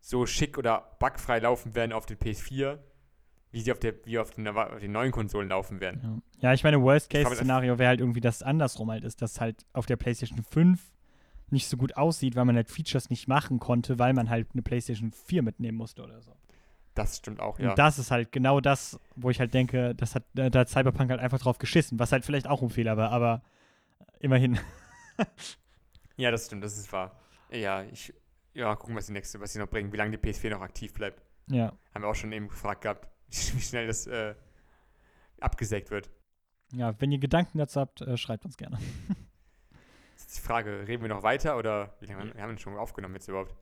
[0.01, 2.78] so schick oder bugfrei laufen werden auf den PS4,
[3.52, 6.22] wie sie auf, der, wie auf, den, auf den neuen Konsolen laufen werden.
[6.39, 9.64] Ja, ja ich meine, Worst-Case-Szenario wäre halt irgendwie, dass es andersrum halt ist, dass halt
[9.72, 10.81] auf der PlayStation 5
[11.51, 14.62] nicht so gut aussieht, weil man halt Features nicht machen konnte, weil man halt eine
[14.62, 16.32] PlayStation 4 mitnehmen musste oder so.
[16.94, 17.70] Das stimmt auch, ja.
[17.70, 21.10] Und das ist halt genau das, wo ich halt denke, das hat, da hat Cyberpunk
[21.10, 23.43] halt einfach drauf geschissen, was halt vielleicht auch ein Fehler war, aber
[24.20, 24.59] immerhin.
[26.16, 27.19] Ja, das stimmt, das ist wahr.
[27.51, 28.12] Ja, ich,
[28.55, 30.93] ja, gucken, was die nächste, was sie noch bringen, wie lange die PS4 noch aktiv
[30.93, 31.23] bleibt.
[31.49, 31.73] Ja.
[31.95, 34.35] Haben wir auch schon eben gefragt gehabt, wie schnell das äh,
[35.41, 36.11] abgesägt wird.
[36.73, 38.78] Ja, wenn ihr Gedanken dazu habt, äh, schreibt uns gerne.
[40.16, 42.77] Jetzt ist die Frage, reden wir noch weiter oder wie lange wir haben wir schon
[42.77, 43.55] aufgenommen jetzt überhaupt?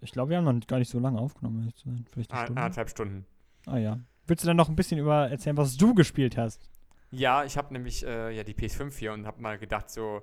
[0.00, 1.70] Ich glaube, wir haben noch gar nicht so lange aufgenommen.
[2.10, 2.62] Vielleicht eine Ah, Stunde.
[2.62, 3.26] anderthalb Stunden.
[3.66, 4.00] Ah ja.
[4.26, 6.68] Willst du dann noch ein bisschen über erzählen, was du gespielt hast?
[7.10, 10.22] Ja, ich habe nämlich äh, ja die PS5 hier und habe mal gedacht, so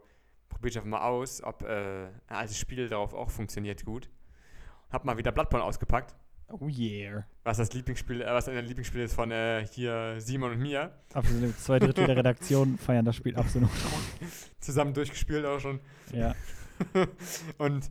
[0.50, 4.10] probiere ich einfach mal aus, ob äh, ein altes Spiel darauf auch funktioniert gut.
[4.90, 6.16] Hab mal wieder Bloodborne ausgepackt,
[6.50, 7.26] Oh yeah.
[7.44, 10.92] was das Lieblingsspiel, äh, was ein Lieblingsspiel ist von äh, hier Simon und mir.
[11.14, 11.58] Absolut.
[11.60, 13.70] Zwei Drittel der Redaktion feiern das Spiel absolut.
[14.60, 15.80] Zusammen durchgespielt auch schon.
[16.14, 16.36] Ja.
[17.58, 17.90] und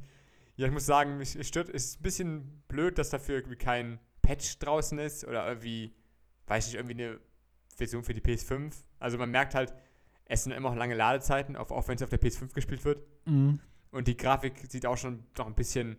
[0.57, 3.99] ja, ich muss sagen, es stört, es ist ein bisschen blöd, dass dafür irgendwie kein
[4.23, 5.93] Patch draußen ist oder irgendwie,
[6.47, 7.19] weiß nicht, irgendwie eine
[7.77, 8.73] Version für die PS5.
[9.01, 9.75] Also man merkt halt,
[10.27, 13.03] es sind immer noch lange Ladezeiten, auch, auch wenn es auf der PS5 gespielt wird.
[13.27, 13.61] Mhm.
[13.91, 15.97] Und die Grafik sieht auch schon noch ein bisschen.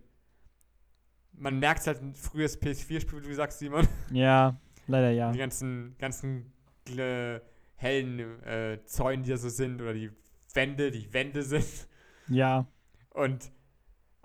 [1.34, 3.88] Man merkt es halt ein frühes PS4-Spiel, wie du sagst, Simon.
[4.12, 5.32] Ja, leider ja.
[5.32, 6.54] Die ganzen, ganzen
[6.98, 7.40] äh,
[7.76, 10.12] hellen äh, Zäunen, die da so sind, oder die
[10.54, 11.88] Wände, die Wände sind.
[12.28, 12.68] Ja.
[13.10, 13.52] Und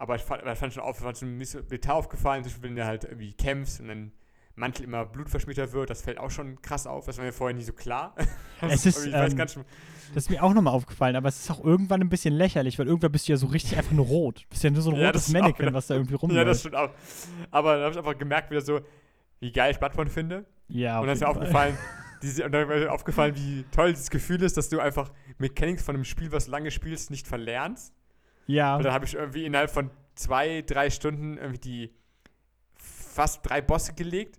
[0.01, 2.77] aber ich fand, ich fand schon auf, fand schon mir Detail aufgefallen, zum Beispiel, wenn
[2.77, 4.13] du halt irgendwie kämpfst und dann
[4.61, 7.65] Mantel immer blutverschmierter wird, das fällt auch schon krass auf, das war mir vorher nie
[7.65, 8.15] so klar.
[8.63, 9.55] Es ist, ich weiß ähm, ganz
[10.15, 12.87] Das ist mir auch nochmal aufgefallen, aber es ist auch irgendwann ein bisschen lächerlich, weil
[12.87, 14.45] irgendwann bist du ja so richtig einfach nur rot.
[14.51, 16.23] Bist ja nur so ein Ja, rotes auch Mannequin, wieder- was da irgendwie ja, das
[16.23, 16.61] rumläuft.
[16.61, 16.91] stimmt auch.
[17.51, 18.81] Aber da habe ich einfach gemerkt, wieder so,
[19.41, 20.45] wie geil ich Bloodborne finde.
[20.69, 21.77] Ja, und dann ist mir aufgefallen,
[22.23, 25.83] diese, und dann ist mir aufgefallen, wie toll dieses Gefühl ist, dass du einfach Mechanics
[25.83, 27.95] von einem Spiel, was du lange spielst, nicht verlernst.
[28.47, 31.95] Ja, Und dann habe ich irgendwie innerhalb von zwei, drei Stunden irgendwie die
[32.75, 34.39] fast drei Bosse gelegt.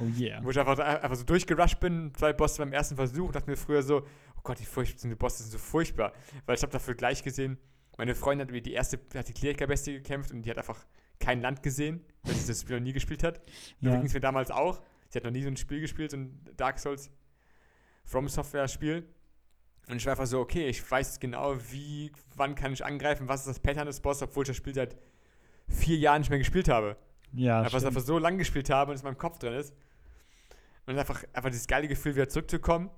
[0.00, 0.42] Oh yeah.
[0.42, 3.82] Wo ich einfach, einfach so durchgerusht bin, zwei Bosse beim ersten Versuch, dachte mir früher
[3.82, 3.98] so,
[4.36, 6.12] oh Gott, die, furcht, die Bosse sind so furchtbar.
[6.46, 7.58] Weil ich habe dafür gleich gesehen,
[7.96, 10.86] meine Freundin hat wie die erste, hat die Kleriker-Bestie gekämpft und die hat einfach
[11.18, 13.40] kein Land gesehen, weil sie das Spiel noch nie gespielt hat.
[13.80, 14.00] Ja.
[14.02, 14.82] es mir damals auch.
[15.08, 17.10] Sie hat noch nie so ein Spiel gespielt, so ein Dark Souls
[18.04, 19.06] From Software Spiel.
[19.88, 23.40] Und ich war einfach so, okay, ich weiß genau, wie, wann kann ich angreifen, was
[23.40, 24.96] ist das Pattern des Boss, obwohl ich das Spiel seit
[25.66, 26.96] vier Jahren nicht mehr gespielt habe.
[27.32, 29.74] Ja, einfach, einfach so lang gespielt habe und es in meinem Kopf drin ist.
[30.88, 32.90] Und einfach, einfach dieses geile Gefühl, wieder zurückzukommen.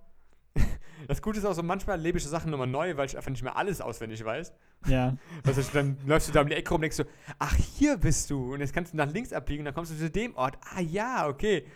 [1.09, 3.31] Das Gute ist auch so, manchmal erlebe ich so Sachen nochmal neu, weil ich einfach
[3.31, 4.53] nicht mehr alles auswendig weiß.
[4.87, 5.17] ja.
[5.47, 7.05] Heißt, dann läufst du da um die Ecke rum und denkst so,
[7.39, 8.53] ach, hier bist du.
[8.53, 10.59] Und jetzt kannst du nach links abbiegen und dann kommst du zu dem Ort.
[10.75, 11.67] Ah ja, okay.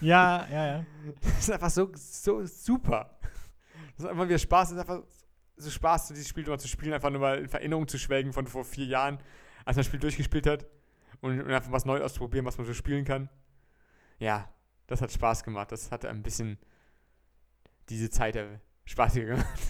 [0.00, 0.86] ja, ja, ja.
[1.20, 3.18] Das ist einfach so, so super.
[3.96, 4.70] Das ist einfach wieder Spaß.
[4.70, 5.06] Das ist einfach
[5.58, 8.46] so Spaß, dieses Spiel nochmal zu spielen, einfach nur mal in Erinnerung zu schwelgen von
[8.46, 9.18] vor vier Jahren,
[9.66, 10.66] als man das Spiel durchgespielt hat.
[11.20, 13.28] Und, und einfach was Neues auszuprobieren, was man so spielen kann.
[14.18, 14.48] Ja,
[14.86, 15.72] das hat Spaß gemacht.
[15.72, 16.58] Das hat ein bisschen
[17.88, 18.38] diese Zeit
[18.84, 19.60] spaßiger gemacht.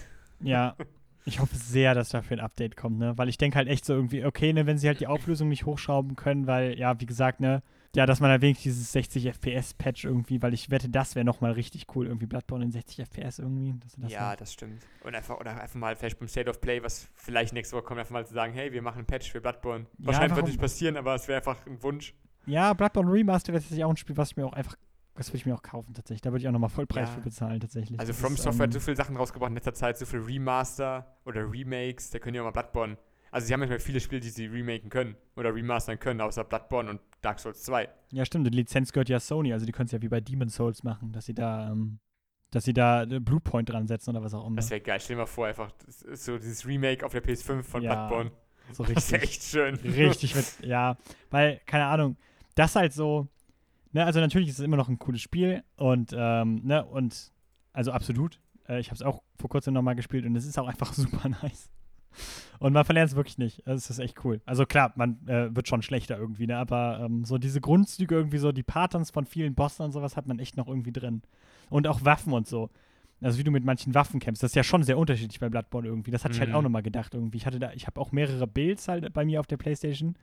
[0.41, 0.75] Ja.
[1.27, 3.17] Ich hoffe sehr, dass dafür ein Update kommt, ne?
[3.17, 5.65] Weil ich denke halt echt so irgendwie, okay, ne, wenn sie halt die Auflösung nicht
[5.65, 7.63] hochschrauben können, weil, ja, wie gesagt, ne,
[7.97, 11.51] ja, dass man halt wenigstens dieses 60 FPS-Patch irgendwie, weil ich wette, das wäre nochmal
[11.51, 13.75] richtig cool, irgendwie Bloodborne in 60 FPS irgendwie.
[13.97, 14.81] Das ja, das stimmt.
[15.03, 17.99] Und einfach, oder einfach mal vielleicht beim State of Play, was vielleicht nächste Woche kommt,
[17.99, 19.85] einfach mal zu sagen, hey, wir machen einen Patch für Bloodborne.
[19.97, 22.13] Ja, Wahrscheinlich wird nicht passieren, aber es wäre einfach ein Wunsch.
[22.45, 24.77] Ja, Bloodborne Remaster wäre tatsächlich auch ein Spiel, was ich mir auch einfach,
[25.17, 26.21] das würde ich mir auch kaufen tatsächlich.
[26.21, 27.15] Da würde ich auch nochmal Vollpreis Ja.
[27.15, 27.99] für bezahlen tatsächlich.
[27.99, 30.05] Also Das From ist, Software hat ähm, so viele Sachen rausgebracht in letzter Zeit, so
[30.05, 32.97] viele Remaster oder Remakes, da können ja auch mal Bloodborne.
[33.29, 36.89] Also sie haben mehr viele Spiele, die sie remaken können oder remastern können, außer Bloodborne
[36.89, 37.89] und Dark Souls 2.
[38.11, 40.55] Ja, stimmt, die Lizenz gehört ja Sony, also die können es ja wie bei Demon's
[40.55, 41.99] Souls machen, dass sie da, ähm,
[42.51, 44.55] dass sie da äh, Bluepoint dran setzen oder was auch immer.
[44.55, 44.99] Das wäre geil.
[45.01, 45.71] Stell dir mal vor, einfach
[46.13, 48.31] so dieses Remake auf der PS5 von Ja, Bloodborne.
[48.71, 49.29] so Das wäre richtig.
[49.29, 49.75] echt schön.
[49.75, 50.95] richtig mit, ja,
[51.29, 52.15] weil, keine Ahnung,
[52.55, 53.27] das halt so,
[53.97, 57.31] ne, also natürlich ist es immer noch ein cooles Spiel und, ähm, ne, und,
[57.73, 60.67] also absolut, äh, ich habe es auch vor kurzem nochmal gespielt und es ist auch
[60.67, 61.69] einfach super nice.
[62.59, 63.61] Und man verlernt es wirklich nicht.
[63.67, 64.41] Das ist echt cool.
[64.45, 66.57] Also klar, man äh, wird schon schlechter irgendwie, ne?
[66.57, 70.25] Aber ähm, so diese Grundzüge irgendwie so, die Patterns von vielen Bossen und sowas hat
[70.25, 71.21] man echt noch irgendwie drin.
[71.69, 72.71] Und auch Waffen und so.
[73.21, 75.87] Also wie du mit manchen Waffen kämpfst, das ist ja schon sehr unterschiedlich bei Bloodborne
[75.87, 76.09] irgendwie.
[76.09, 76.55] Das hatte ich halt Mhm.
[76.55, 77.37] auch nochmal gedacht irgendwie.
[77.37, 80.15] Ich hatte da, ich habe auch mehrere Builds halt bei mir auf der Playstation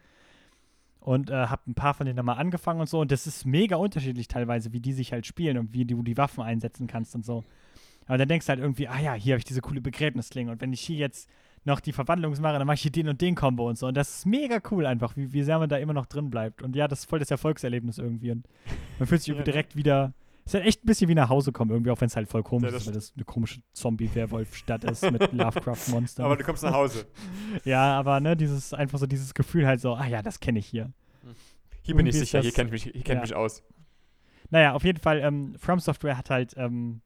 [1.05, 2.98] und äh, habe ein paar von denen nochmal angefangen und so.
[2.98, 6.16] Und das ist mega unterschiedlich teilweise, wie die sich halt spielen und wie du die
[6.16, 7.44] Waffen einsetzen kannst und so.
[8.06, 10.62] Aber dann denkst du halt irgendwie, ah ja, hier habe ich diese coole Begräbnisklinge und
[10.62, 11.28] wenn ich hier jetzt
[11.64, 13.86] noch die Verwandlung mache, dann mache ich hier den und den Combo und so.
[13.86, 16.62] Und das ist mega cool einfach, wie, wie sehr man da immer noch drin bleibt.
[16.62, 18.31] Und ja, das ist voll das Erfolgserlebnis irgendwie.
[18.31, 18.47] Und
[18.98, 20.14] man fühlt sich irgendwie direkt wieder.
[20.47, 22.29] Es ist halt echt ein bisschen wie nach Hause kommen, irgendwie, auch wenn es halt
[22.29, 26.27] voll komisch Ja, ist, weil das eine komische Zombie-Werwolf-Stadt ist mit Lovecraft-Monstern.
[26.27, 27.07] Aber du kommst nach Hause.
[27.65, 30.66] ja, aber ne, dieses, einfach so dieses Gefühl halt so, ah ja, das kenne ich
[30.66, 30.93] hier.
[31.83, 33.21] Hier bin ich Irgendwie sicher, hier das- kennt mich, hier kennt ja.
[33.23, 33.62] mich aus.
[34.51, 37.01] Naja, auf jeden Fall, ähm, From Software hat halt, ähm,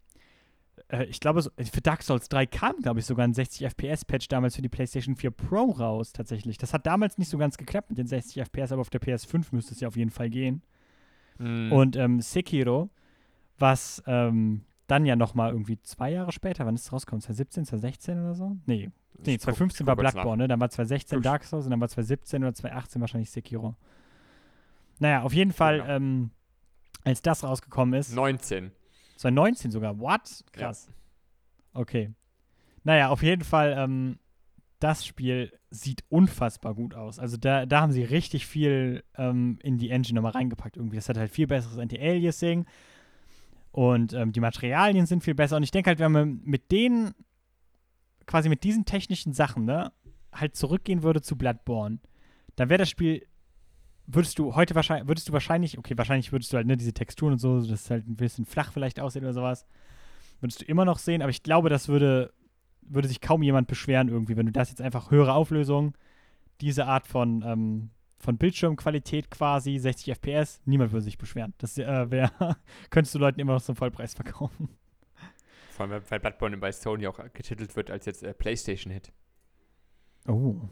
[0.89, 4.27] äh, ich glaube, so, für Dark Souls 3 kam, glaube ich, sogar ein 60 FPS-Patch
[4.28, 6.59] damals für die PlayStation 4 Pro raus, tatsächlich.
[6.59, 9.47] Das hat damals nicht so ganz geklappt mit den 60 FPS, aber auf der PS5
[9.52, 10.62] müsste es ja auf jeden Fall gehen.
[11.39, 11.73] Mhm.
[11.73, 12.90] Und ähm, Sekiro,
[13.59, 17.20] was ähm, dann ja nochmal irgendwie zwei Jahre später, wann ist es rausgekommen?
[17.20, 18.56] 2017, 2016 oder so?
[18.66, 20.12] Nee, nee Ich guck- 2015 ich war guck nach.
[20.12, 20.48] Bloodborne, ne?
[20.48, 21.22] Dann war 2016 Guck.
[21.24, 23.74] Dark Souls und dann war 2017 oder 2018 wahrscheinlich Sekiro.
[24.98, 25.90] Naja, auf jeden Fall, Genau.
[25.90, 26.30] ähm,
[27.05, 28.72] als das rausgekommen ist, 19.
[29.16, 29.98] 2019 sogar.
[30.01, 30.44] What?
[30.52, 30.90] Krass.
[31.72, 32.12] Okay.
[32.85, 34.18] Naja, auf jeden Fall, ähm,
[34.80, 37.18] das Spiel sieht unfassbar gut aus.
[37.18, 40.97] Also da, da haben sie richtig viel ähm, in die Engine nochmal reingepackt irgendwie.
[40.97, 42.64] Das hat halt viel besseres Anti-Aliasing
[43.78, 45.56] und ähm, die Materialien sind viel besser.
[45.56, 47.14] Und ich denke halt, wenn man mit denen,
[48.26, 49.92] quasi mit diesen technischen Sachen, ne,
[50.32, 52.00] halt zurückgehen würde zu Bloodborne,
[52.56, 53.24] dann wäre das Spiel,
[54.09, 57.34] würdest du heute wahrscheinlich, würdest du wahrscheinlich, okay, wahrscheinlich würdest du halt, ne, diese Texturen
[57.34, 59.64] und so, das halt ein bisschen flach vielleicht aussehen oder sowas,
[60.40, 62.32] würdest du immer noch sehen, aber ich glaube, das würde,
[62.80, 65.96] würde sich kaum jemand beschweren irgendwie, wenn du das jetzt einfach höhere Auflösung,
[66.60, 71.55] diese Art von, ähm, von Bildschirmqualität quasi, 60 FPS, niemand würde sich beschweren.
[71.59, 72.57] Das äh, wäre,
[72.90, 74.69] könntest du Leuten immer noch zum Vollpreis verkaufen.
[75.70, 79.12] Vor allem, weil Bloodborne bei Sony auch getitelt wird als jetzt äh, PlayStation-Hit.
[80.27, 80.69] Oh.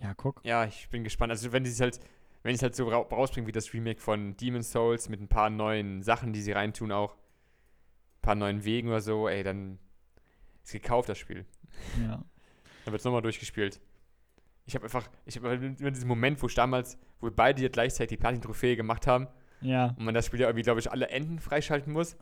[0.00, 0.40] Ja, guck.
[0.44, 1.32] Ja, ich bin gespannt.
[1.32, 1.98] Also wenn die es halt,
[2.44, 5.50] wenn es halt so ra rausbringen wie das Remake von Demon's Souls mit ein paar
[5.50, 9.80] neuen Sachen, die sie reintun auch, ein paar neuen Wegen oder so, ey, dann
[10.62, 11.44] ist gekauft das Spiel.
[12.00, 12.24] Ja.
[12.84, 13.80] Dann wird es nochmal durchgespielt.
[14.68, 17.70] Ich habe einfach, ich habe immer diesen Moment, wo ich damals, wo wir beide hier
[17.70, 19.26] gleichzeitig die Platin-Trophäe gemacht haben
[19.62, 19.94] Ja.
[19.98, 22.16] und man das Spiel ja irgendwie, glaube ich, alle Enden freischalten muss.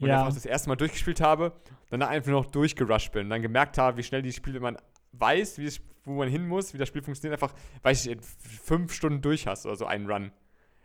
[0.00, 0.20] Und Ja.
[0.20, 1.52] einfach das erste Mal durchgespielt habe,
[1.90, 4.78] dann einfach noch durchgerusht bin und dann gemerkt habe, wie schnell die Spiele man
[5.12, 7.52] weiß, wie das, wo man hin muss, wie das Spiel funktioniert, einfach,
[7.82, 8.16] weiß ich,
[8.62, 10.30] fünf Stunden durch hast oder so einen Run.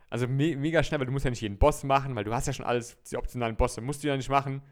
[0.09, 2.47] Also me mega schnell, weil du musst ja nicht jeden Boss machen, weil du hast
[2.47, 4.63] ja schon alles, die optionalen Bosse musst du ja nicht machen.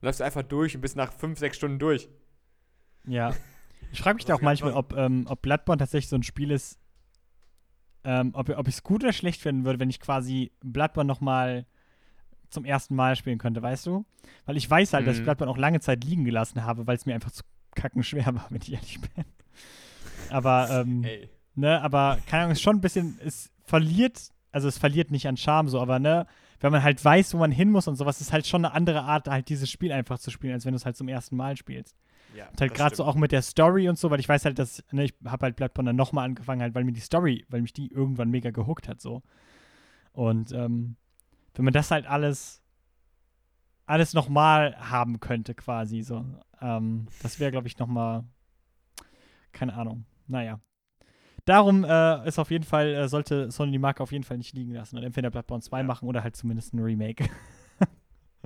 [0.00, 2.08] Dann läufst du einfach durch und bist nach fünf, sechs Stunden durch.
[3.04, 3.32] Ja.
[3.92, 6.78] Ich frage mich da auch manchmal, ob, ähm, ob Bloodborne tatsächlich so ein Spiel ist,
[8.04, 11.66] ähm, ob, ob ich es gut oder schlecht finden würde, wenn ich quasi Bloodborne nochmal
[12.50, 14.06] zum ersten Mal spielen könnte, weißt du?
[14.46, 15.24] Weil ich weiß halt, dass ich Mhm.
[15.24, 17.42] Bloodborne auch lange Zeit liegen gelassen habe, weil es mir einfach zu
[17.74, 19.24] kacken schwer war, wenn ich ehrlich bin.
[20.30, 21.28] Aber, ähm, Ey.
[21.54, 25.26] ne, aber keine Ahnung, es ist schon ein bisschen, es verliert, also es verliert nicht
[25.28, 26.26] an Charme so, aber ne,
[26.60, 29.02] wenn man halt weiß, wo man hin muss und sowas, ist halt schon eine andere
[29.02, 31.56] Art, halt dieses Spiel einfach zu spielen, als wenn du es halt zum ersten Mal
[31.56, 31.96] spielst.
[32.36, 34.58] Ja, Und halt gerade so auch mit der Story und so, weil ich weiß halt,
[34.58, 37.62] dass, ne, ich habe halt Bloodborne dann nochmal angefangen, halt, weil mir die Story, weil
[37.62, 39.22] mich die irgendwann mega gehuckt hat, so.
[40.12, 40.96] Und ähm,
[41.54, 42.62] wenn man das halt alles,
[43.86, 46.24] alles nochmal haben könnte, quasi, so,
[46.60, 48.24] ähm, das wäre, glaube ich, nochmal,
[49.52, 50.60] keine Ahnung, naja.
[51.44, 54.54] Darum äh, ist auf jeden Fall, äh, sollte Sony die Marke auf jeden Fall nicht
[54.54, 55.84] liegen lassen und entweder Bloodborne 2 Ja.
[55.84, 57.24] machen oder halt zumindest ein Remake.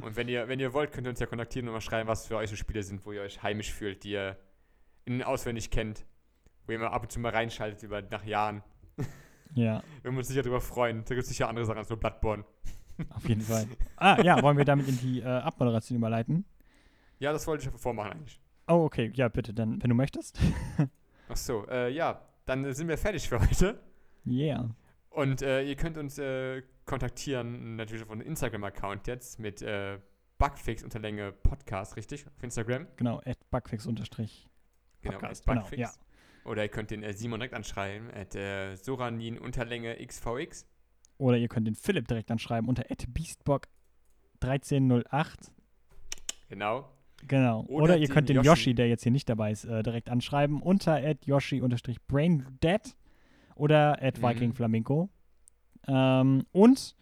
[0.01, 2.27] Und wenn ihr, wenn ihr wollt, könnt ihr uns ja kontaktieren und mal schreiben, was
[2.27, 4.37] für euch so Spiele sind, wo ihr euch heimisch fühlt, die ihr
[5.05, 6.05] innen auswendig kennt.
[6.67, 8.63] Wo ihr mal ab und zu mal reinschaltet über, nach Jahren.
[9.55, 11.05] ja, Wir würden uns sicher darüber freuen.
[11.05, 12.45] Da gibt es sicher andere Sachen als nur Bloodborne.
[13.11, 13.67] auf jeden Fall.
[13.97, 16.45] Ah, ja, wollen wir damit in die äh, Abmoderation überleiten?
[17.19, 18.41] Ja, das wollte ich vormachen eigentlich.
[18.67, 20.41] Oh, okay, ja, bitte, dann, wenn du möchtest.
[21.29, 23.81] Ach so, äh, ja, dann sind wir fertig für heute.
[24.27, 24.71] Yeah.
[25.11, 29.99] Und äh, ihr könnt uns äh, kontaktieren, natürlich auf unserem Instagram-Account jetzt mit äh,
[30.39, 32.27] Bugfix-Unterlänge Podcast, richtig?
[32.27, 32.87] Auf Instagram.
[32.97, 34.49] Genau, at bugfix unterstrich.
[35.03, 35.81] Genau, Podcast, at genau, Bugfix.
[35.81, 35.91] ja.
[36.45, 40.67] Oder ihr könnt den äh, Simon direkt anschreiben, at äh, Soranin Unterlänge XVX.
[41.19, 43.05] Oder ihr könnt den Philipp direkt anschreiben unter at
[44.41, 45.51] beastbock1308.
[46.49, 46.89] Genau.
[47.29, 47.61] Genau.
[47.69, 48.49] Oder Oder, ihr könnt den Yoshi.
[48.49, 52.97] Yoshi, der jetzt hier nicht dabei ist, äh, direkt anschreiben unter at yoshi-braindead
[53.55, 54.23] oder at Mhm.
[54.27, 55.09] vikingflamingo.
[55.89, 56.97] Ähm, und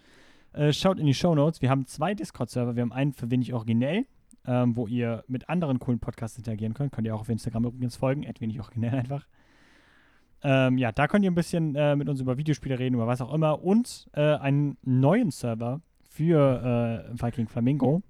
[0.53, 1.63] äh, schaut in die Show Notes.
[1.63, 2.77] Wir haben zwei Discord-Server.
[2.77, 4.07] Wir haben einen für wenig originell
[4.47, 6.93] ähm, wo ihr mit anderen coolen Podcasts interagieren könnt.
[6.93, 9.27] Könnt ihr auch auf Instagram übrigens folgen, wenig originell einfach.
[10.43, 13.21] Ähm, ja, da könnt ihr ein bisschen äh, mit uns über Videospiele reden, über was
[13.21, 13.63] auch immer.
[13.63, 18.03] Und äh, einen neuen Server für äh, Viking Flamingo,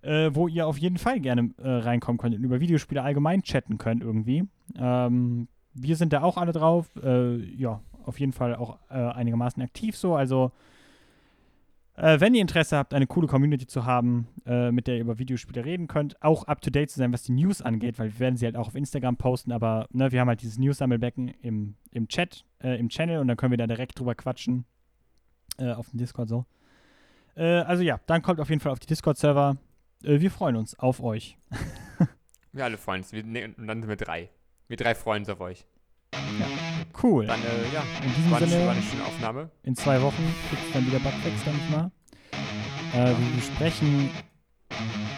[0.00, 3.76] äh, wo ihr auf jeden Fall gerne äh, reinkommen könnt und über Videospiele allgemein chatten
[3.76, 4.44] könnt irgendwie.
[4.78, 6.88] Ähm, wir sind da auch alle drauf.
[7.02, 10.14] Äh, ja, auf jeden Fall auch einigermaßen aktiv so.
[10.14, 10.52] Also
[11.96, 15.18] äh, wenn ihr Interesse habt, eine coole Community zu haben, äh, mit der ihr über
[15.18, 18.20] Videospiele reden könnt, auch up to date zu sein, was die News angeht, weil wir
[18.20, 21.74] werden sie halt auch auf Instagram posten, aber ne, wir haben halt dieses News-Sammelbecken im,
[21.92, 24.66] im Chat, äh, im Channel und dann können wir da direkt drüber quatschen.
[25.58, 26.44] Äh, auf dem Discord so.
[27.34, 29.56] Äh, also ja, dann kommt auf jeden Fall auf die Discord-Server.
[30.04, 31.38] Äh, wir freuen uns auf euch.
[32.52, 33.12] wir alle freuen uns.
[33.12, 34.28] Wir, ne, und dann sind wir drei.
[34.68, 35.66] Wir drei freuen uns auf euch.
[36.40, 36.46] Ja.
[37.02, 37.26] Cool.
[37.26, 39.50] Dann, äh, ja, in diesem war, Sinne, eine, war eine schöne Aufnahme.
[39.64, 41.90] In zwei Wochen gibt es dann wieder Bugfix, denke ich mal.
[42.94, 44.10] Äh, wir besprechen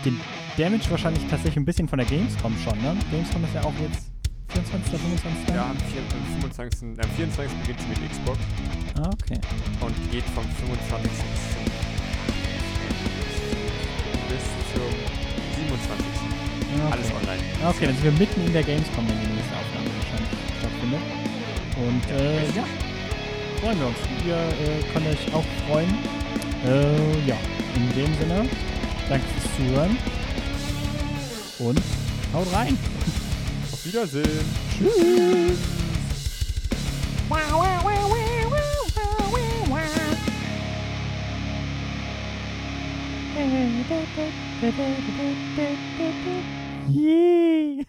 [0.05, 0.21] den
[0.57, 2.97] Damage wahrscheinlich tatsächlich ein bisschen von der Gamescom schon, ne?
[3.11, 4.11] Gamescom ist ja auch jetzt
[4.49, 4.99] 24.
[4.99, 5.55] 25.
[5.55, 5.77] Ja, am
[6.41, 6.99] 25.
[6.99, 7.59] Am 24.
[7.61, 8.39] beginnt sie mit Xbox.
[8.99, 9.39] Ah, okay.
[9.81, 11.11] Und geht vom 25.
[14.29, 14.45] bis
[14.75, 14.83] zum
[15.63, 16.07] 27.
[16.59, 16.93] Okay.
[16.93, 17.43] Alles online.
[17.69, 19.68] Okay, dann sind wir mitten in der Gamescom, wenn die nächste Aufnahme
[20.89, 21.01] stattfindet.
[21.77, 22.65] Und äh, ja,
[23.61, 23.97] freuen wir uns.
[24.27, 25.95] Ihr äh, könnt euch auch freuen.
[26.65, 27.37] Äh, ja,
[27.77, 28.49] in dem Sinne,
[29.09, 29.97] danke fürs Zuhören.
[31.59, 31.81] Und
[32.33, 32.79] haut rein.
[33.73, 34.45] Auf Wiedersehen.
[34.77, 35.59] Tschüss.
[46.91, 47.85] Yeah.